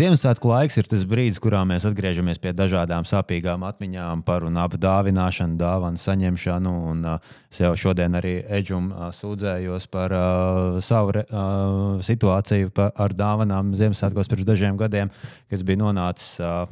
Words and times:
Ziemassvētku 0.00 0.48
laiks 0.48 0.78
ir 0.80 0.86
tas 0.88 1.02
brīdis, 1.04 1.36
kurā 1.44 1.58
mēs 1.68 1.84
atgriežamies 1.84 2.38
pie 2.40 2.54
dažādām 2.56 3.04
sāpīgām 3.04 3.66
atmiņām 3.68 4.22
par 4.24 4.46
un 4.48 4.54
ap 4.56 4.72
dāvināšanu, 4.80 5.58
dāvanu 5.60 6.00
saņemšanu. 6.00 6.72
Un, 6.88 7.02
uh, 7.04 7.34
es 7.52 7.60
jau 7.60 7.74
šodien 7.76 8.16
arī 8.16 8.38
Edžum 8.48 8.86
uh, 8.94 9.10
sūdzējos 9.12 9.90
par 9.92 10.14
uh, 10.16 10.78
savu 10.80 11.12
re, 11.18 11.26
uh, 11.28 12.00
situāciju 12.06 12.72
par, 12.72 12.94
ar 12.96 13.12
dāvanām 13.18 13.74
Ziemassvētkos 13.76 14.32
pirms 14.32 14.48
dažiem 14.48 14.80
gadiem, 14.80 15.12
kas 15.52 15.66
bija 15.68 15.82
nonācis 15.82 16.32
uh, 16.40 16.62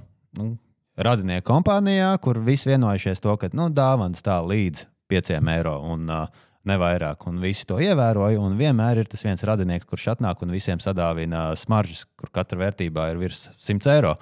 nu, 0.40 0.54
radinieku 0.96 1.50
kompānijā, 1.50 2.14
kur 2.24 2.40
visi 2.40 2.72
vienojušies 2.72 3.20
to, 3.20 3.36
ka 3.36 3.52
nu, 3.52 3.68
dāvāns 3.68 4.24
tā 4.24 4.40
līdz 4.40 4.86
5 5.12 5.36
eiro. 5.36 5.76
Un, 5.92 6.08
uh, 6.08 6.47
nevairāk. 6.68 7.26
Un 7.30 7.40
visi 7.42 7.66
to 7.68 7.80
ievēroja. 7.82 8.40
Un 8.42 8.58
vienmēr 8.60 9.02
ir 9.02 9.10
tas 9.10 9.24
viens 9.26 9.42
radinieks, 9.48 9.88
kurš 9.88 10.12
atnāk 10.14 10.44
un 10.44 10.54
visiem 10.54 10.82
sadāvina 10.84 11.48
smaržas, 11.58 12.04
kur 12.18 12.32
katra 12.34 12.60
vērtībā 12.66 13.10
ir 13.12 13.24
virs 13.24 13.48
100 13.56 13.92
eiro. 13.96 14.14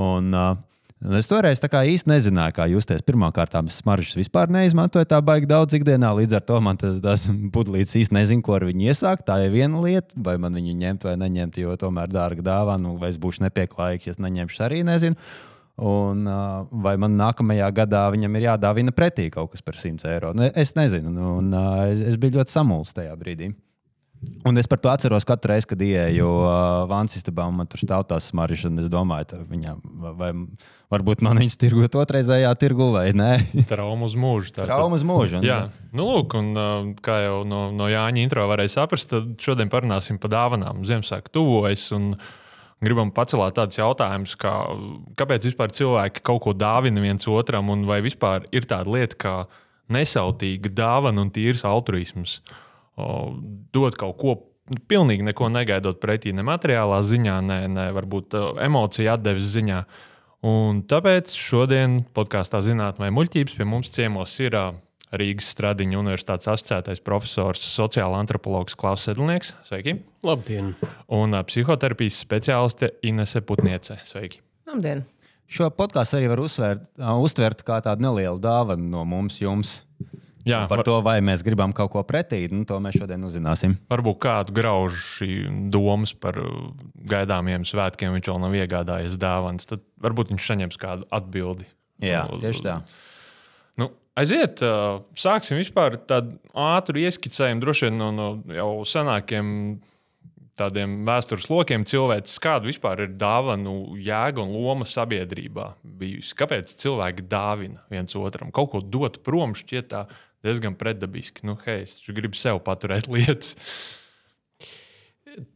Un, 0.00 0.34
uh, 0.34 0.58
Es 1.00 1.30
toreiz 1.30 1.62
īsti 1.64 2.10
nezināju, 2.10 2.52
kā 2.52 2.66
justies. 2.68 3.00
Pirmkārt, 3.00 3.54
es 3.56 3.78
smaržas 3.80 4.18
vispār 4.18 4.50
neizmantoju 4.52 5.08
tā 5.08 5.16
baigi 5.24 5.48
daudz 5.48 5.72
ikdienā. 5.78 6.10
Līdz 6.12 6.36
ar 6.36 6.42
to 6.44 6.58
man 6.60 6.76
tas, 6.76 6.98
tas 7.00 7.24
pudelīts 7.54 7.96
īsti 7.96 8.12
nezinu, 8.12 8.44
ko 8.44 8.58
ar 8.58 8.66
viņu 8.68 8.84
iesākt. 8.92 9.24
Tā 9.24 9.38
ir 9.46 9.54
viena 9.54 9.80
lieta, 9.80 10.12
vai 10.12 10.36
man 10.36 10.52
viņu 10.52 10.76
ņemt 10.76 11.06
vai 11.08 11.14
neņemt, 11.22 11.56
jo 11.62 11.76
tomēr 11.80 12.12
dārga 12.12 12.44
dāvana, 12.44 12.84
nu, 12.84 12.98
vai 13.00 13.14
es 13.14 13.16
būšu 13.16 13.46
nepieklājīgs, 13.46 14.10
ja 14.10 14.14
neņemšu 14.26 14.66
arī 14.68 14.82
nezinu. 14.84 15.16
Un, 15.80 16.26
uh, 16.28 16.66
vai 16.84 16.96
man 17.00 17.14
nākamajā 17.16 17.70
gadā 17.72 18.02
viņam 18.12 18.34
ir 18.36 18.50
jādāvina 18.50 18.92
pretī 18.92 19.30
kaut 19.32 19.54
kas 19.54 19.64
par 19.64 19.78
100 19.80 20.04
eiro? 20.12 20.34
Nu, 20.36 20.44
es 20.44 20.74
nezinu, 20.76 21.08
nu, 21.14 21.38
un 21.40 21.54
uh, 21.56 21.86
es, 21.88 22.02
es 22.12 22.20
biju 22.20 22.36
ļoti 22.36 22.52
samulsis 22.52 22.98
tajā 22.98 23.16
brīdī. 23.16 23.48
Un 24.44 24.60
es 24.60 24.66
par 24.68 24.76
to 24.84 24.90
atceros 24.92 25.24
katru 25.24 25.54
reizi, 25.54 25.64
kad 25.70 25.80
ienāku 25.80 26.26
uh, 26.44 27.14
istabā 27.16 27.46
un 27.48 27.56
man 27.56 27.68
tur 27.70 27.80
stāv 27.80 28.04
tās 28.10 28.26
smaržas. 28.28 28.66
Es 28.82 28.90
domāju, 28.92 29.38
viņam, 29.48 29.78
vai 30.18 30.28
varbūt 30.92 31.24
man 31.24 31.40
viņas 31.40 31.56
tirgot 31.60 31.96
otrreizējā 32.02 32.50
tirgu 32.60 32.90
vai 32.98 33.06
nē. 33.16 33.30
Trauma 33.72 34.04
uz 34.04 34.18
mūžu. 34.20 34.52
Trauma 34.58 34.98
uz 35.00 35.06
mūžu. 35.08 35.40
Jā, 35.46 35.62
nu, 35.96 36.04
lūk, 36.10 36.36
un 36.36 37.00
kā 37.00 37.22
jau 37.24 37.40
no, 37.48 37.70
no 37.72 37.88
Jāņa 37.88 38.20
intro 38.20 38.44
varēja 38.52 38.76
saprast, 38.76 39.08
tad 39.14 39.32
šodien 39.40 39.72
parunāsim 39.72 40.20
par 40.20 40.34
dāvanām. 40.36 40.84
Ziemassvētku 40.84 41.32
tuvojas. 41.40 41.88
Un, 41.96 42.12
gribam 42.84 43.12
pacelāt 43.14 43.56
tādus 43.58 43.80
jautājumus, 43.80 44.36
kā 44.40 44.52
kāpēc 45.20 45.50
vispār 45.50 45.74
cilvēki 45.76 46.24
kaut 46.26 46.42
ko 46.46 46.54
dāvina 46.56 47.02
viens 47.04 47.28
otram, 47.28 47.70
un 47.72 47.84
vai 47.88 48.00
vispār 48.04 48.46
ir 48.56 48.68
tāda 48.68 48.92
lieta 48.94 49.18
kā 49.20 49.34
nesautīga 49.92 50.72
dāvana 50.72 51.24
un 51.24 51.32
tīrs 51.34 51.64
altruisms. 51.68 52.40
O, 53.00 53.36
dot 53.74 53.96
kaut 54.00 54.16
ko, 54.20 54.36
pilnīgi 54.90 55.26
neko 55.26 55.48
negaidot 55.52 55.98
pretī, 56.02 56.32
ne 56.36 56.44
materiālā 56.46 57.00
ziņā, 57.06 57.40
ne, 57.46 57.58
ne 57.72 57.88
varbūt 57.96 58.36
emociju 58.66 59.12
atdeves 59.14 59.50
ziņā. 59.56 59.80
Un 60.46 60.84
tāpēc 60.88 61.34
šodien 61.36 62.00
podkāstā 62.16 62.62
Zinātnē 62.64 63.10
muļķības 63.12 63.58
pie 63.58 63.66
mums 63.68 63.90
ciemos 63.92 64.38
ir 64.40 64.56
Rīgas 65.10 65.48
Stradiņa 65.56 65.98
Universitātes 65.98 66.46
asociētais 66.52 67.00
profesors, 67.02 67.62
sociāla 67.74 68.20
antropologs 68.22 68.76
Klaus 68.78 69.08
Sedlnieks. 69.08 69.54
Sveiki! 69.66 69.96
Labdien! 70.26 70.76
Un 71.10 71.34
psihoterapijas 71.48 72.20
speciāliste 72.22 72.92
Inese 73.06 73.42
Putniece. 73.42 73.98
Sveiki! 74.06 74.38
Labdien! 74.70 75.02
Šo 75.50 75.66
podkāstu 75.74 76.20
arī 76.20 76.28
var 76.30 76.44
uzsvērt, 76.44 76.86
uztvert 77.18 77.64
kā 77.66 77.80
tādu 77.82 78.06
nelielu 78.06 78.38
dāvanu 78.38 78.86
no 78.92 79.02
mums, 79.08 79.40
jums. 79.42 79.80
Jā, 80.46 80.62
par 80.70 80.80
var... 80.80 80.86
to, 80.86 80.94
vai 81.04 81.18
mēs 81.24 81.42
gribam 81.44 81.74
kaut 81.76 81.90
ko 81.92 82.04
pretī, 82.06 82.44
nu, 82.48 82.62
to 82.68 82.78
mēs 82.80 82.96
šodien 83.02 83.26
uzzināsim. 83.26 83.74
Varbūt 83.90 84.22
kādu 84.22 84.54
grauž 84.56 85.02
šī 85.18 85.32
domas 85.74 86.14
par 86.14 86.38
gaidāmiem 87.10 87.66
svētkiem, 87.66 88.14
viņš 88.14 88.30
vēl 88.30 88.42
nav 88.46 88.56
iegādājies 88.62 89.18
dāvanas. 89.20 89.66
Tad 89.68 89.82
varbūt 90.00 90.30
viņš 90.32 90.50
saņems 90.52 90.80
kādu 90.80 91.10
atbildi. 91.18 91.66
Jā, 92.00 92.24
tieši 92.40 92.64
tā. 92.64 92.78
Nu, 92.80 93.09
Aiziet, 94.18 94.58
sāksim 95.18 95.60
vispār 95.60 95.94
tādu 96.10 96.34
ātru 96.58 96.98
ieskicējumu, 97.04 97.62
droši 97.62 97.86
vien 97.86 98.00
no, 98.00 98.10
no 98.10 98.28
jau 98.52 98.70
senākiem 98.88 99.78
tādiem 100.60 100.98
vēstures 101.08 101.46
lokiem 101.50 101.86
cilvēks, 101.88 102.34
kāda 102.42 102.68
vispār 102.68 103.04
ir 103.06 103.14
dāvanu 103.20 103.94
jēga 104.00 104.42
un 104.42 104.52
loma 104.52 104.86
sabiedrībā 104.88 105.70
bijusi. 106.00 106.34
Kāpēc 106.36 106.74
cilvēki 106.82 107.24
dāvina 107.30 107.84
viens 107.92 108.16
otram? 108.18 108.52
Kaut 108.54 108.74
ko 108.74 108.82
dot 108.84 109.20
prom 109.26 109.54
šķiet 109.56 109.94
diezgan 110.44 110.76
pretdabiski. 110.80 111.46
Nu, 111.48 111.56
hei, 111.64 111.84
es 111.86 112.00
gribu 112.10 112.38
sev 112.38 112.60
paturēt 112.66 113.08
lietas. 113.14 113.54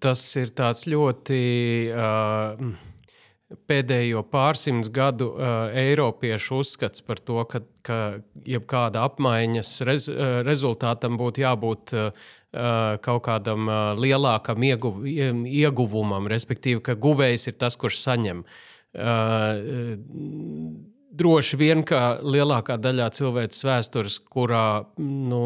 Tas 0.00 0.22
ir 0.40 0.54
tāds 0.54 0.86
ļoti. 0.88 1.44
Uh, 1.90 2.74
pēdējo 3.68 4.22
pārsimts 4.32 4.88
gadu 4.94 5.32
uh, 5.34 5.74
eiropiešu 5.76 6.62
uzskats 6.62 7.04
par 7.04 7.20
to, 7.20 7.42
ka, 7.50 7.60
ka 7.84 7.98
jebkāda 8.48 9.04
apmaiņas 9.08 9.74
rez, 9.88 10.08
uh, 10.08 10.38
rezultātam 10.46 11.18
būtu 11.20 11.44
jābūt 11.44 11.94
uh, 11.98 12.30
kaut 13.04 13.24
kādam 13.26 13.68
uh, 13.68 13.92
lielākam 14.00 14.64
ieguv, 14.64 15.04
ieguvumam, 15.04 16.30
respektīvi, 16.30 16.80
ka 16.84 16.96
guvējs 16.96 17.50
ir 17.52 17.60
tas, 17.60 17.76
kurš 17.80 18.00
saņem. 18.06 18.44
Uh, 18.94 20.93
droši 21.18 21.58
vien, 21.58 21.82
ka 21.86 22.18
lielākā 22.22 22.76
daļā 22.80 23.06
cilvēces 23.16 23.64
vēstures, 23.66 24.16
kurā 24.30 24.84
nu, 25.00 25.40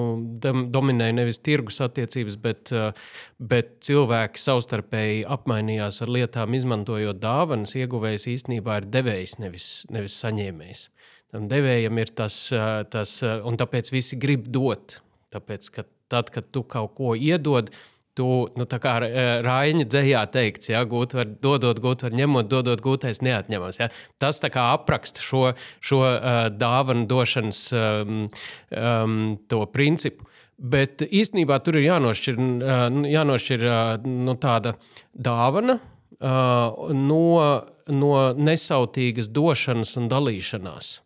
dominēja 0.75 1.17
nevis 1.21 1.41
tirgus 1.45 1.81
attiecības, 1.85 2.39
bet, 2.43 2.73
eh, 2.73 2.93
bet 3.39 3.75
cilvēki 3.87 4.43
savstarpēji 4.43 5.27
apmainījās 5.29 6.03
ar 6.05 6.13
lietām, 6.17 6.57
izmantojot 6.57 7.21
dāvanas, 7.21 7.77
ieguvējs 7.79 8.29
īstenībā 8.35 8.81
ir 8.83 8.89
devējs, 8.97 9.39
nevis, 9.43 9.69
nevis 9.91 10.17
saņēmējs. 10.23 10.89
Tam 11.33 11.49
devējam 11.49 11.99
ir 12.01 12.15
tas, 12.17 12.53
eh, 12.53 12.85
tas, 12.91 13.23
eh, 13.23 13.41
un 13.45 13.57
tāpēc 13.57 13.93
visi 13.93 14.17
grib 14.17 14.51
dot. 14.51 15.01
Tāpēc, 15.33 15.71
ka 15.71 15.85
tad, 16.09 16.31
kad 16.31 16.51
tu 16.51 16.63
kaut 16.63 16.95
ko 16.95 17.15
iedod, 17.15 17.71
tu, 18.19 18.29
nu, 18.59 18.67
kā 18.69 18.95
Rāņa 19.47 19.87
dzējā 19.87 20.25
teikts, 20.35 20.73
ja, 20.73 20.83
gūt 20.89 21.15
var 21.19 21.31
dodot, 21.43 21.81
gūt 21.83 22.05
var 22.07 22.17
ņemot, 22.19 22.51
dodot, 22.51 22.83
gūtais 22.85 23.23
neatņemams. 23.25 23.81
Ja. 23.81 23.91
Tas 24.23 24.43
apraksta 24.43 25.23
šo, 25.25 25.45
šo 25.85 26.03
uh, 26.05 26.41
dāvanu 26.55 27.07
došanas 27.11 27.63
um, 27.77 28.27
um, 28.75 29.21
principu. 29.73 30.27
Bet 30.59 31.05
īstenībā 31.07 31.61
tur 31.63 31.79
ir 31.79 31.87
jānošķir, 31.87 32.39
uh, 32.39 32.87
jānošķir 33.07 33.67
uh, 33.69 34.09
nu, 34.27 34.35
tāda 34.43 34.75
dāvana 35.15 35.79
uh, 35.79 36.95
no, 36.99 37.27
no 37.95 38.15
nesautīgas 38.35 39.31
došanas 39.31 39.95
un 40.01 40.11
dalīšanās. 40.11 40.97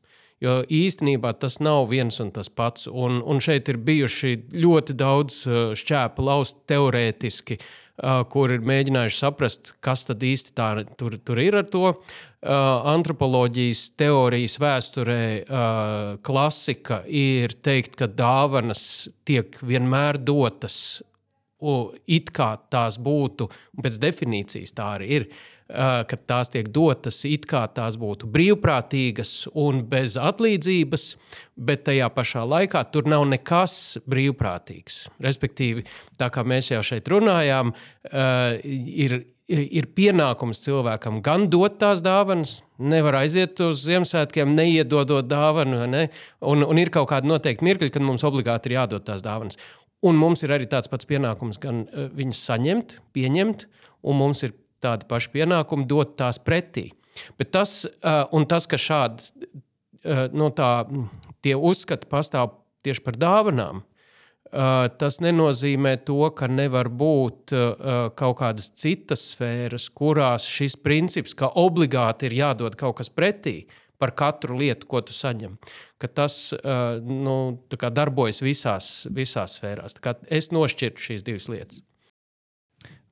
Jo 0.42 0.56
īstenībā 0.66 1.36
tas 1.38 1.60
nav 1.62 1.86
viens 1.92 2.19
un 2.22 2.32
tas 2.34 2.48
pats. 2.50 2.88
Un, 2.91 3.20
un 3.22 3.38
šeit 3.42 3.69
ir 3.70 3.78
bijuši 3.78 4.34
ļoti 4.58 4.97
daudz 4.98 5.44
uh, 5.47 5.60
šķēpa 5.78 6.25
laust 6.26 6.64
teorētiski, 6.70 7.58
uh, 7.60 8.25
kur 8.32 8.50
ir 8.50 8.64
mēģinājuši 8.66 9.20
saprast, 9.20 9.75
kas 9.84 10.02
tad 10.08 10.25
īsti 10.26 10.56
tā, 10.58 10.72
tur, 10.98 11.14
tur 11.22 11.38
ir 11.42 11.60
ar 11.60 11.69
to. 11.70 11.92
Uh, 11.92 12.82
antropoloģijas 12.91 13.84
teorijas 14.00 14.58
vēsturē 14.58 15.22
klasika 16.26 17.04
ir 17.06 17.54
teikt, 17.62 17.94
ka 18.00 18.10
dāvanas 18.10 18.82
tiek 19.28 19.54
vienmēr 19.62 20.19
dotas 20.19 20.76
it 22.10 22.32
kā 22.34 22.56
tās 22.70 22.98
būtu, 22.98 23.47
un 23.76 23.84
pēc 23.84 23.98
definīcijas 24.02 24.75
tā 24.75 24.88
arī 24.97 25.10
ir, 25.20 25.26
ka 25.69 26.19
tās 26.28 26.50
tiek 26.53 26.69
dotas 26.73 27.23
it 27.28 27.47
kā 27.49 27.65
tās 27.75 27.97
būtu 28.00 28.28
brīvprātīgas 28.33 29.49
un 29.59 29.83
bez 29.89 30.19
atlīdzības, 30.21 31.06
bet 31.56 31.84
tajā 31.89 32.09
pašā 32.12 32.45
laikā 32.49 32.84
tur 32.93 33.09
nav 33.11 33.25
nekas 33.31 33.99
brīvprātīgs. 34.09 35.05
Respektīvi, 35.23 35.87
tā 36.20 36.29
kā 36.32 36.44
mēs 36.44 36.73
jau 36.75 36.82
šeit 36.87 37.09
runājām, 37.12 37.73
ir, 38.12 39.19
ir 39.49 39.88
pienākums 39.97 40.62
cilvēkam 40.64 41.20
gan 41.25 41.49
dot 41.53 41.79
tās 41.81 42.03
dāvanas, 42.05 42.61
nevar 42.79 43.23
aiziet 43.23 43.61
uz 43.65 43.85
Ziemassvētkiem, 43.87 44.55
neiedodot 44.56 45.29
dāvanu, 45.29 45.85
ne? 45.91 46.08
un, 46.41 46.67
un 46.67 46.81
ir 46.81 46.93
kaut 46.94 47.11
kādi 47.12 47.31
noteikti 47.31 47.67
mirkļi, 47.69 47.93
kad 47.94 48.05
mums 48.05 48.26
obligāti 48.29 48.70
ir 48.70 48.81
jādod 48.81 49.06
tās 49.06 49.25
dāvanas. 49.25 49.61
Un 50.03 50.19
mums 50.19 50.43
ir 50.43 50.50
arī 50.50 50.67
tāds 50.67 50.91
pats 50.91 51.06
pienākums 51.06 51.61
gan 51.62 51.85
viņas 52.19 52.41
saņemt, 52.49 52.97
pieņemt, 53.15 53.69
un 54.11 54.19
mums 54.19 54.43
ir 54.43 54.56
tādi 54.82 55.08
paši 55.08 55.31
pienākumi 55.37 55.87
dot 55.88 56.17
tās 56.20 56.40
pretī. 56.43 56.90
Bet 57.38 57.52
tas, 57.55 57.82
uh, 57.84 58.44
tas 58.49 58.69
ka 58.69 58.81
šādi 58.81 59.31
uh, 59.52 60.26
no 60.32 60.50
tā, 60.55 60.73
tie 61.44 61.56
uzskati 61.56 62.08
pastāv 62.11 62.56
tieši 62.82 63.05
par 63.05 63.19
dāvanām, 63.20 63.82
uh, 63.82 64.88
tas 64.99 65.20
nenozīmē 65.23 65.99
to, 66.06 66.25
ka 66.37 66.49
nevar 66.50 66.90
būt 66.90 67.55
kaut 68.19 68.38
kādas 68.40 68.73
citas 68.79 69.23
sfēras, 69.32 69.88
kurās 69.93 70.49
šis 70.49 70.76
princips, 70.81 71.37
ka 71.38 71.52
obligāti 71.61 72.29
ir 72.29 72.38
jādod 72.40 72.76
kaut 72.81 72.99
kas 73.00 73.12
pretī, 73.12 73.62
par 74.02 74.17
katru 74.19 74.56
lietu, 74.58 74.88
ko 74.90 74.99
tu 75.06 75.14
saņem. 75.14 75.55
Ka 76.02 76.08
tas 76.11 76.50
nu, 77.06 77.37
darbojas 77.79 78.43
visās, 78.43 78.88
visās 79.14 79.61
sfērās. 79.61 79.94
Es 80.26 80.50
nošķirtu 80.50 81.06
šīs 81.06 81.23
divas 81.23 81.46
lietas. 81.52 81.84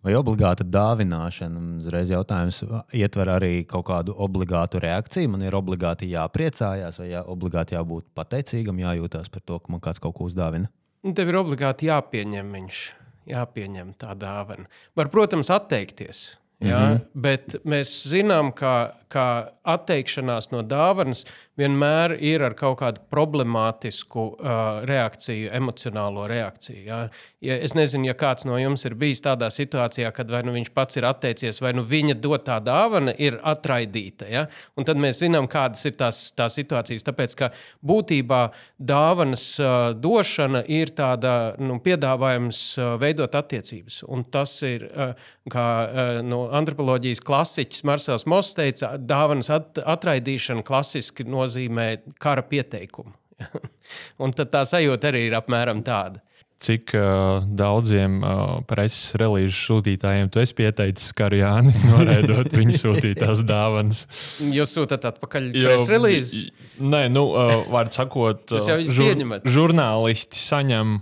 Vai 0.01 0.15
obligāta 0.17 0.65
dāvināšana, 0.65 1.61
uzreiz 1.83 2.09
jautājums, 2.09 2.63
ietver 2.97 3.29
arī 3.35 3.53
kaut 3.69 3.85
kādu 3.91 4.15
obligātu 4.17 4.81
reakciju? 4.81 5.29
Man 5.35 5.45
ir 5.45 5.57
obligāti 5.59 6.09
jāpriecājās, 6.09 6.97
vai 7.03 7.11
jā, 7.11 7.21
obligāti 7.29 7.77
jābūt 7.77 8.07
pateicīgam, 8.17 8.81
jājūtās 8.81 9.29
par 9.33 9.45
to, 9.45 9.59
ka 9.61 9.75
man 9.75 9.83
kāds 9.85 10.01
kaut 10.01 10.17
ko 10.17 10.31
uzdāvina? 10.31 10.73
Tev 11.05 11.33
ir 11.33 11.41
obligāti 11.43 11.91
jāpieņem 11.91 12.57
viņš, 12.57 12.81
jāpieņem 13.29 13.93
tā 14.01 14.17
dāvana. 14.17 14.71
Var, 14.97 15.13
protams, 15.13 15.53
atteikties. 15.53 16.31
Ja? 16.61 16.79
Mm 16.79 16.97
-hmm. 16.97 17.05
Bet 17.15 17.57
mēs 17.65 17.93
zinām, 18.09 18.53
ka, 18.57 18.97
ka 19.11 19.27
atteikšanās 19.67 20.51
no 20.55 20.63
dāvanas 20.67 21.25
vienmēr 21.61 22.15
ir 22.25 22.45
ar 22.47 22.55
kaut 22.59 22.79
kādu 22.81 23.03
problemātisku 23.13 24.25
uh, 24.31 24.61
reakciju, 24.89 25.51
emocionālo 25.57 26.27
reakciju. 26.31 26.81
Ja? 26.87 27.01
Ja, 27.45 27.57
es 27.57 27.75
nezinu, 27.77 28.09
ja 28.09 28.17
kāds 28.19 28.47
no 28.49 28.59
jums 28.61 28.85
ir 28.89 28.97
bijis 29.01 29.23
tādā 29.25 29.51
situācijā, 29.53 30.13
kad 30.17 30.31
vai 30.33 30.43
nu 30.47 30.55
viņš 30.55 30.71
pats 30.77 31.01
ir 31.01 31.07
atteicies, 31.09 31.61
vai 31.63 31.73
nu 31.77 31.85
viņa 31.87 32.17
dotā 32.23 32.61
dāvana 32.65 33.15
ir 33.19 33.39
atraidīta. 33.53 34.29
Ja? 34.31 34.47
Un 34.79 34.89
tad 34.89 35.01
mēs 35.03 35.21
zinām, 35.25 35.49
kādas 35.51 35.85
ir 35.89 35.97
tās, 36.01 36.23
tās 36.37 36.57
situācijas. 36.61 37.05
Tāpēc, 37.07 37.37
ka 37.41 37.51
būtībā 37.87 38.43
dāvanas 38.79 39.47
uh, 39.61 39.91
došana 39.97 40.65
ir 40.71 40.95
tāda 40.97 41.57
nu, 41.61 41.81
piedāvājums 41.85 42.63
uh, 42.79 42.95
veidot 43.01 43.37
attiecības. 43.37 44.03
Un 44.09 44.25
tas 44.25 44.55
ir, 44.67 44.87
uh, 44.91 45.31
kā 45.51 45.69
uh, 45.85 46.13
no 46.25 46.47
antropoloģijas 46.57 47.25
klasiķis 47.27 47.85
Marsels 47.89 48.27
Moss 48.31 48.57
teica, 48.57 48.95
dāvanas 49.09 49.51
at, 49.55 49.81
atraidīšana 49.85 50.65
klasiski 50.67 51.27
nozīmē 51.29 51.91
kara 52.23 52.45
pieteikumu. 52.47 53.15
Un 54.23 54.35
tā 54.37 54.65
sajūta 54.69 55.09
arī 55.09 55.29
ir 55.31 55.39
apmēram 55.39 55.85
tāda 55.87 56.21
cik 56.61 56.93
uh, 56.95 57.41
daudziem 57.57 58.19
uh, 58.21 58.59
preses 58.69 59.15
relīžu 59.19 59.57
sūtītājiem 59.57 60.29
tu 60.33 60.43
esi 60.43 60.57
pieteicis 60.59 61.15
Karijāni, 61.17 61.73
noraidot 61.91 62.53
viņu 62.53 62.77
sūtītās 62.77 63.45
dāvanas. 63.49 64.05
Jūs 64.45 64.75
sūtāt 64.77 65.07
atpakaļ 65.09 65.49
preses 65.57 65.89
relīzes? 65.93 66.51
Nē, 66.77 67.07
nu, 67.13 67.31
uh, 67.33 67.65
var 67.73 67.89
sakot, 67.95 68.45
uh, 68.53 68.85
žur, 68.85 69.25
žurnālisti 69.49 70.41
saņem 70.41 70.99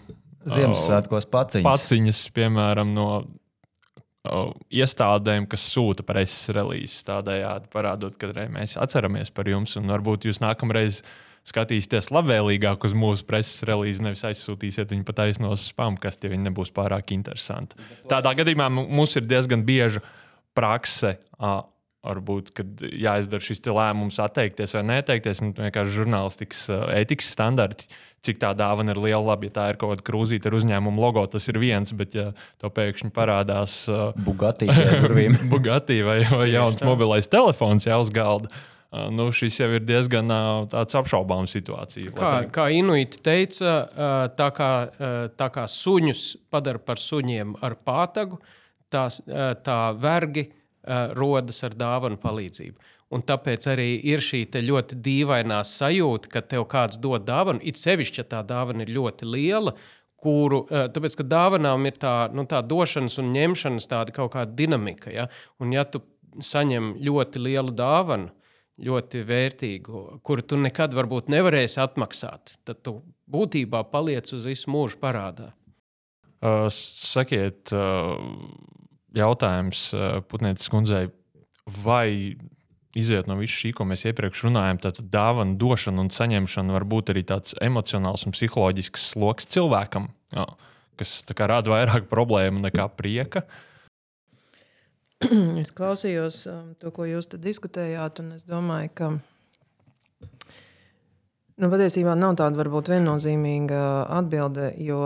Ziemassvētkos 0.48 1.26
paciņas. 1.28 1.66
paciņas, 1.66 2.22
piemēram, 2.38 2.94
no 2.94 3.08
uh, 3.18 3.26
iestādēm, 4.74 5.46
kas 5.50 5.64
sūta 5.72 6.04
preses 6.06 6.50
relīzes, 6.54 7.04
tādējādi 7.08 7.70
parādot, 7.72 8.18
ka 8.20 8.30
mēs 8.52 8.76
atceramies 8.80 9.32
par 9.34 9.50
jums 9.50 9.76
un 9.80 9.90
varbūt 9.92 10.28
jūs 10.28 10.42
nākamreiz 10.44 11.02
skatīsieties 11.48 12.10
labvēlīgāk 12.12 12.84
uz 12.84 12.94
mūsu 12.98 13.24
preses 13.28 13.64
relīzi, 13.68 14.04
nevis 14.04 14.24
aizsūtīsiet 14.28 14.92
viņu 14.92 15.06
pat 15.08 15.24
aiznos 15.24 15.68
spam, 15.70 15.96
kas 16.00 16.20
tie 16.20 16.30
nebūs 16.36 16.74
pārāk 16.76 17.14
interesanti. 17.16 17.78
Tādā 18.10 18.34
gadījumā 18.36 18.68
mums 18.74 19.16
ir 19.16 19.28
diezgan 19.28 19.64
bieža 19.68 20.04
prakse. 20.56 21.16
Varbūt, 22.06 22.52
kad 22.54 22.82
jāizdara 22.94 23.42
šis 23.42 23.64
lēmums, 23.66 24.20
atteikties 24.22 24.76
vai 24.76 24.84
neteikties, 24.86 25.40
nu, 25.42 25.50
vienkārši 25.56 25.96
žurnālistikas 25.96 26.60
ētikas 26.94 27.32
standarti, 27.34 27.88
cik 28.22 28.38
tā 28.38 28.52
dāvana 28.54 28.94
ir 28.94 29.00
liela. 29.02 29.32
Labi, 29.32 29.48
ja 29.50 29.56
tā 29.56 29.64
ir 29.72 29.78
kaut 29.80 29.96
kāda 29.96 30.04
krūzīte 30.06 30.46
ar 30.46 30.54
uzņēmumu 30.60 31.02
logo, 31.02 31.24
tas 31.26 31.50
ir 31.50 31.58
viens, 31.58 31.90
bet 31.98 32.14
ja 32.14 32.28
to 32.62 32.70
pēkšņi 32.70 33.10
parādās 33.16 33.80
Bugatti, 34.24 34.70
Bugatti 35.52 35.98
vai, 36.06 36.20
vai 36.30 36.46
jauns 36.52 36.84
mobilais 36.86 37.26
telefons 37.30 37.88
jau 37.88 37.98
uz 38.04 38.12
galda, 38.14 38.52
nu, 39.18 39.26
šis 39.34 39.58
jau 39.58 39.68
ir 39.74 39.82
diezgan 39.82 40.30
apšaubāms 40.70 41.56
situācija. 41.58 42.14
Kā, 42.14 42.30
kā 42.54 42.68
Inuiti 42.78 43.18
teica, 43.26 43.74
tā 44.38 44.48
kā, 44.54 44.70
tā 45.34 45.50
kā 45.50 45.66
suņus 45.66 46.22
padara 46.46 46.78
par 46.78 47.02
suņiem 47.02 47.58
ar 47.58 47.74
pātagu, 47.82 48.38
tās, 48.86 49.18
tā 49.66 49.80
vergi 49.98 50.46
rodas 51.18 51.62
ar 51.66 51.76
dāvanu 51.76 52.20
palīdzību. 52.22 52.94
Un 53.08 53.22
tāpēc 53.24 53.64
arī 53.72 53.94
ir 54.04 54.20
šī 54.20 54.44
ļoti 54.52 54.98
dīvainā 55.04 55.62
sajūta, 55.64 56.28
ka 56.28 56.42
tev 56.44 56.66
kāds 56.68 57.00
dod 57.00 57.24
dāvanu, 57.24 57.62
it 57.64 57.80
sevišķi, 57.80 58.20
ja 58.20 58.26
tā 58.36 58.42
dāvana 58.44 58.84
ir 58.84 58.92
ļoti 58.92 59.28
liela, 59.28 59.72
kuru, 60.20 60.66
tāpēc, 60.68 61.16
ka 61.16 61.24
dāvanām 61.24 61.86
ir 61.88 61.96
tā, 62.00 62.14
nu, 62.34 62.44
tā 62.48 62.60
došanas 62.60 63.18
un 63.22 63.32
ņemšanas 63.32 63.88
tāda 63.88 64.12
kaut 64.12 64.34
kāda 64.34 64.52
dinamika. 64.58 65.12
Ja? 65.14 65.28
Un 65.62 65.72
ja 65.72 65.86
tu 65.88 66.02
saņem 66.44 66.96
ļoti 67.04 67.42
lielu 67.42 67.72
dāvanu, 67.72 68.32
ļoti 68.78 69.22
vērtīgu, 69.26 70.02
kuru 70.22 70.44
tu 70.46 70.58
nekad 70.60 70.92
varbūt 70.94 71.30
nevarēsi 71.32 71.80
atmaksāt, 71.82 72.58
tad 72.66 72.82
tu 72.86 73.00
būtībā 73.30 73.82
paliec 73.90 74.30
uz 74.34 74.46
visu 74.46 74.70
mūžu 74.70 75.00
parādā. 75.02 75.52
Uh, 76.38 76.68
sakiet, 76.70 77.72
uh, 77.74 78.14
jautājums 79.16 79.88
uh, 79.96 80.20
Putnētas 80.28 80.68
kundzei, 80.72 81.08
vai 81.84 82.36
iziet 82.98 83.28
no 83.28 83.36
visu 83.38 83.54
šī, 83.62 83.72
ko 83.76 83.86
mēs 83.88 84.06
iepriekš 84.08 84.46
runājām, 84.48 84.80
tad 84.82 85.00
dāvana 85.12 85.56
došana 85.60 86.02
un 86.04 86.10
saņemšana 86.12 86.74
var 86.76 86.86
būt 86.88 87.12
arī 87.12 87.24
tāds 87.28 87.56
emocionāls 87.64 88.24
un 88.26 88.34
psiholoģisks 88.34 89.10
sloks 89.12 89.48
cilvēkam, 89.54 90.08
kas 90.98 91.20
rada 91.38 91.74
vairāk 91.74 92.08
problēmu 92.10 92.64
nekā 92.66 92.88
prieka. 92.98 93.44
Es 95.62 95.72
klausījos 95.74 96.44
um, 96.46 96.74
to, 96.78 96.92
ko 96.94 97.02
jūs 97.08 97.26
diskutējāt, 97.42 98.20
un 98.22 98.36
es 98.36 98.44
domāju, 98.46 98.90
ka 98.94 99.08
nu, 101.58 101.70
patiesībā 101.72 102.14
nav 102.14 102.36
tāda 102.38 102.60
varbūt 102.60 102.92
viennozīmīga 102.94 103.80
atbilde, 104.14 104.70
jo 104.78 105.00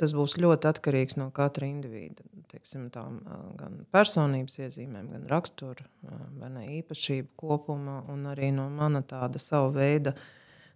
tas 0.00 0.14
būs 0.16 0.38
ļoti 0.40 0.70
atkarīgs 0.70 1.18
no 1.20 1.28
katra 1.36 1.68
individa. 1.68 2.24
Teiksim, 2.50 2.88
tām, 2.90 3.20
gan 3.60 3.84
personības 3.94 4.58
iezīmēm, 4.64 5.12
gan 5.12 5.28
rakstura 5.30 5.86
ne 6.50 6.66
īpašību 6.80 7.30
kopuma, 7.38 8.00
un 8.10 8.26
arī 8.32 8.50
no 8.56 8.66
mana 8.72 9.04
tāda 9.06 9.38
sava 9.42 9.70
veida 9.76 10.16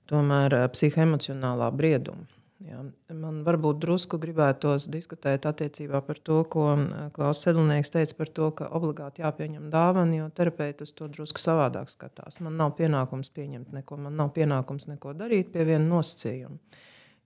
psihoemocionālā 0.07 1.73
brieduma. 1.75 2.29
Jā. 2.65 2.79
Man 3.13 3.43
varbūt 3.45 3.81
drusku 3.83 4.17
gribētos 4.23 4.87
diskutēt 4.89 5.45
attiecībā 5.49 5.99
par 6.07 6.21
to, 6.25 6.39
ko 6.49 6.71
Klaus 7.13 7.43
Sedlnieks 7.45 7.93
teica 7.93 8.17
par 8.17 8.31
to, 8.39 8.49
ka 8.57 8.71
obligāti 8.79 9.21
jāpieņem 9.25 9.67
dāvana, 9.73 10.21
jo 10.23 10.31
terapeits 10.33 10.87
uz 10.87 10.95
to 10.97 11.11
drusku 11.13 11.43
savādāk 11.43 11.93
skatās. 11.93 12.39
Man 12.45 12.57
nav 12.61 12.73
pienākums 12.79 13.29
pieņemt 13.35 13.75
neko, 13.75 13.99
man 14.07 14.17
nav 14.21 14.33
pienākums 14.39 14.89
neko 14.89 15.13
darīt 15.19 15.53
pie 15.53 15.67
viena 15.69 15.85
nosacījuma. 15.91 16.57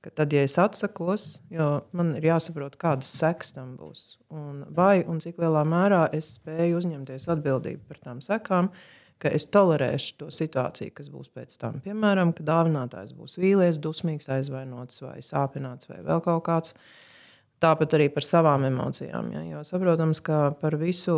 Ka 0.05 0.13
tad, 0.15 0.33
ja 0.33 0.45
es 0.47 0.55
atsakos, 0.63 1.41
jo 1.51 1.65
man 1.97 2.13
ir 2.15 2.29
jāsaprot, 2.29 2.77
kādas 2.79 3.11
sekas 3.19 3.51
tam 3.57 3.73
būs, 3.81 4.05
un 4.31 4.61
vai 4.75 5.01
un 5.03 5.19
cik 5.19 5.41
lielā 5.43 5.65
mērā 5.67 6.05
es 6.15 6.37
spēju 6.37 6.79
uzņemties 6.79 7.27
atbildību 7.35 7.83
par 7.89 7.99
tām 8.05 8.21
sekām, 8.23 8.71
ka 9.19 9.33
es 9.35 9.49
tolerēšu 9.51 10.15
to 10.21 10.31
situāciju, 10.35 10.95
kas 10.95 11.11
būs 11.11 11.33
pēc 11.35 11.57
tam. 11.59 11.81
Piemēram, 11.83 12.31
ka 12.31 12.47
dāvinātājs 12.47 13.11
būs 13.19 13.35
vīlies, 13.43 13.81
dusmīgs, 13.83 14.31
aizvainots 14.37 15.03
vai 15.03 15.19
sāpināts 15.19 15.91
vai 15.91 15.99
vēl 16.07 16.23
kaut 16.23 16.45
kāds. 16.47 16.79
Tāpat 17.59 17.95
arī 17.97 18.07
par 18.15 18.23
savām 18.23 18.63
emocijām. 18.69 19.33
Ja? 19.35 19.41
Jo 19.43 19.61
saprotams, 19.67 20.21
ka 20.23 20.53
par 20.61 20.77
visu 20.79 21.17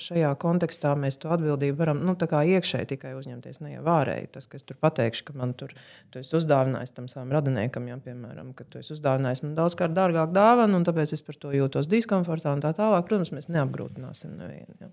šajā 0.00 0.30
kontekstā 0.40 0.94
mēs 0.96 1.18
to 1.20 1.28
atbildību 1.34 1.76
varam 1.76 2.00
nu, 2.00 2.14
iekšēji 2.16 2.88
tikai 2.94 3.12
uzņemties. 3.18 3.60
Ne 3.60 3.74
jau 3.74 3.82
ārēji. 3.92 4.30
Tas, 4.32 4.48
ka 4.48 4.56
es 4.56 4.64
tur 4.64 4.78
pateikšu, 4.80 5.26
ka 5.28 5.36
man 5.36 5.52
tur 5.52 5.74
ir 6.16 6.24
uzdāvinājis 6.24 6.96
tam 6.96 7.10
savam 7.12 7.34
radiniekam, 7.36 7.90
ja, 7.92 7.98
piemēram, 8.00 8.54
ka 8.56 8.64
tu 8.64 8.80
esi 8.80 8.94
uzdāvinājis 8.96 9.44
man 9.44 9.58
daudzkārt 9.60 9.92
dārgāku 9.96 10.32
dāvanu, 10.32 10.80
un 10.80 10.88
tāpēc 10.88 11.12
es 11.18 11.24
par 11.26 11.36
to 11.42 11.52
jūtos 11.52 11.90
diskomfortā 11.92 12.56
un 12.56 12.64
tā 12.64 12.72
tālāk. 12.76 13.04
Protams, 13.10 13.34
mēs 13.36 13.52
neapgrūtināsim 13.52 14.38
nevienu. 14.40 14.80
Ja. 14.80 14.92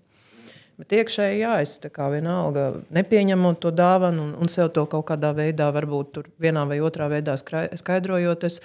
Bet 0.80 0.92
iekšēji, 0.96 1.40
jā, 1.40 1.56
es 1.64 1.76
kā 1.92 2.12
vienalga 2.12 2.70
nepieņemu 2.92 3.56
to 3.64 3.72
dāvanu 3.76 4.28
un, 4.28 4.30
un 4.40 4.48
sev 4.52 4.72
to 4.76 4.84
kaut 4.90 5.04
kādā 5.08 5.32
veidā, 5.36 5.68
varbūt 5.72 6.16
tur 6.16 6.30
vienā 6.42 6.64
vai 6.68 6.80
otrā 6.84 7.08
veidā 7.12 7.36
skaidrojot. 7.38 8.48
Es 8.48 8.60